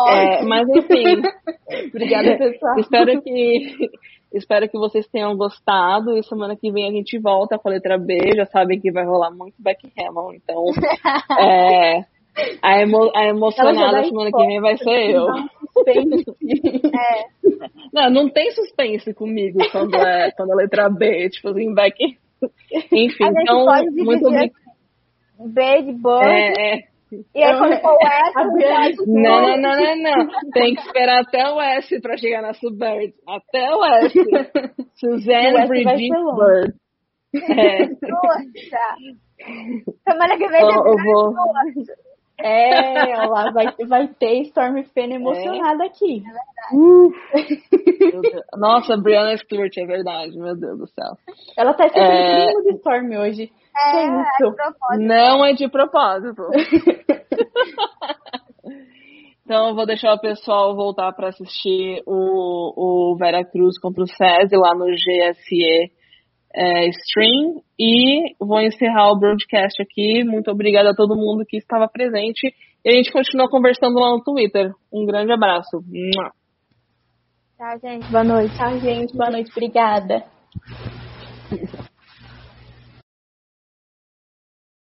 É, 0.09 0.43
mas 0.43 0.67
enfim. 0.67 1.21
Obrigada, 1.87 2.37
pessoal. 2.37 2.79
Espero 2.79 3.21
que, 3.21 3.89
espero 4.33 4.69
que 4.69 4.77
vocês 4.77 5.07
tenham 5.07 5.35
gostado. 5.35 6.17
E 6.17 6.23
semana 6.23 6.55
que 6.55 6.71
vem 6.71 6.87
a 6.87 6.91
gente 6.91 7.17
volta 7.19 7.57
com 7.57 7.69
a 7.69 7.71
letra 7.71 7.97
B. 7.97 8.35
Já 8.35 8.45
sabem 8.45 8.79
que 8.79 8.91
vai 8.91 9.05
rolar 9.05 9.31
muito 9.31 9.55
Beck 9.59 9.79
Hammond. 9.97 10.37
Então, 10.37 10.65
é, 11.39 12.05
a, 12.61 12.81
emo, 12.81 13.11
a 13.15 13.25
emocionada 13.25 14.03
semana 14.03 14.31
que 14.31 14.45
vem 14.45 14.61
vai 14.61 14.77
ser 14.77 15.11
eu. 15.11 15.27
é. 15.87 17.25
Não, 17.93 18.09
não 18.09 18.29
tem 18.29 18.51
suspense 18.51 19.13
comigo 19.13 19.59
quando 19.71 19.95
é 19.95 20.31
quando 20.31 20.51
a 20.51 20.55
letra 20.55 20.89
B, 20.89 21.29
tipo 21.29 21.49
assim, 21.49 21.73
Beck. 21.73 21.97
Enfim, 22.91 23.25
então, 23.25 23.65
muito 23.91 24.27
obrigada. 24.27 24.69
B 25.39 25.81
de 25.83 25.93
Bird. 25.93 26.25
É, 26.25 26.75
é. 26.75 26.83
E 27.33 27.43
aí 27.43 27.57
quando 27.57 27.81
for 27.81 27.93
o 27.93 28.07
S, 28.07 29.05
não, 29.07 29.41
não, 29.41 29.57
não, 29.57 29.75
não, 29.75 29.95
não. 29.95 30.51
Tem 30.53 30.75
que 30.75 30.81
esperar 30.81 31.21
até 31.21 31.49
o 31.51 31.59
S 31.59 31.99
pra 32.01 32.17
chegar 32.17 32.41
na 32.41 32.53
Subbird. 32.53 33.13
Até 33.27 33.73
o 33.73 33.83
S. 33.83 34.13
Suzanne 34.95 35.67
Brigitte 35.67 36.09
Bird. 36.37 36.73
É. 37.33 37.87
Poxa. 37.87 38.95
Semana 40.07 40.37
que 40.37 40.47
vem 40.47 40.61
eu 40.61 40.97
vou. 41.03 41.33
É, 42.41 43.27
lá 43.27 43.51
vai, 43.51 43.65
vai 43.85 44.07
ter 44.07 44.43
Storm 44.43 44.81
Fane 44.95 45.15
emocionada 45.15 45.83
é. 45.83 45.87
aqui. 45.87 46.23
É 46.25 46.31
verdade. 48.11 48.45
Nossa, 48.57 48.95
Brianna 48.95 49.37
Stewart, 49.37 49.75
é 49.77 49.85
verdade, 49.85 50.37
meu 50.37 50.55
Deus 50.55 50.79
do 50.79 50.87
céu. 50.87 51.17
Ela 51.57 51.73
tá 51.73 51.89
sendo 51.89 52.05
é... 52.05 52.53
de 52.63 52.77
Storm 52.77 53.13
hoje. 53.17 53.51
É, 53.77 54.05
é 54.05 54.07
de 54.07 55.05
Não 55.07 55.45
é 55.45 55.53
de 55.53 55.67
propósito. 55.69 56.43
então 59.43 59.69
eu 59.69 59.75
vou 59.75 59.85
deixar 59.85 60.13
o 60.13 60.19
pessoal 60.19 60.75
voltar 60.75 61.11
para 61.13 61.29
assistir 61.29 62.01
o, 62.05 63.13
o 63.13 63.15
Vera 63.17 63.45
Cruz 63.45 63.79
contra 63.79 64.03
o 64.03 64.07
SESI 64.07 64.55
lá 64.55 64.75
no 64.75 64.85
GSE 64.85 65.91
é, 66.53 66.87
stream 66.89 67.61
e 67.79 68.35
vou 68.39 68.59
encerrar 68.61 69.11
o 69.11 69.19
broadcast 69.19 69.81
aqui. 69.81 70.23
Muito 70.23 70.49
obrigada 70.51 70.91
a 70.91 70.95
todo 70.95 71.15
mundo 71.15 71.45
que 71.47 71.57
estava 71.57 71.87
presente 71.87 72.53
e 72.83 72.89
a 72.89 72.93
gente 72.93 73.11
continua 73.11 73.49
conversando 73.49 73.99
lá 73.99 74.11
no 74.11 74.23
Twitter. 74.23 74.71
Um 74.91 75.05
grande 75.05 75.31
abraço. 75.31 75.81
Tchau, 77.57 77.79
gente. 77.81 78.11
Boa 78.11 78.23
noite. 78.23 78.55
Tchau, 78.55 78.79
gente. 78.79 79.15
Boa 79.15 79.29
noite. 79.29 79.51
Obrigada. 79.51 80.25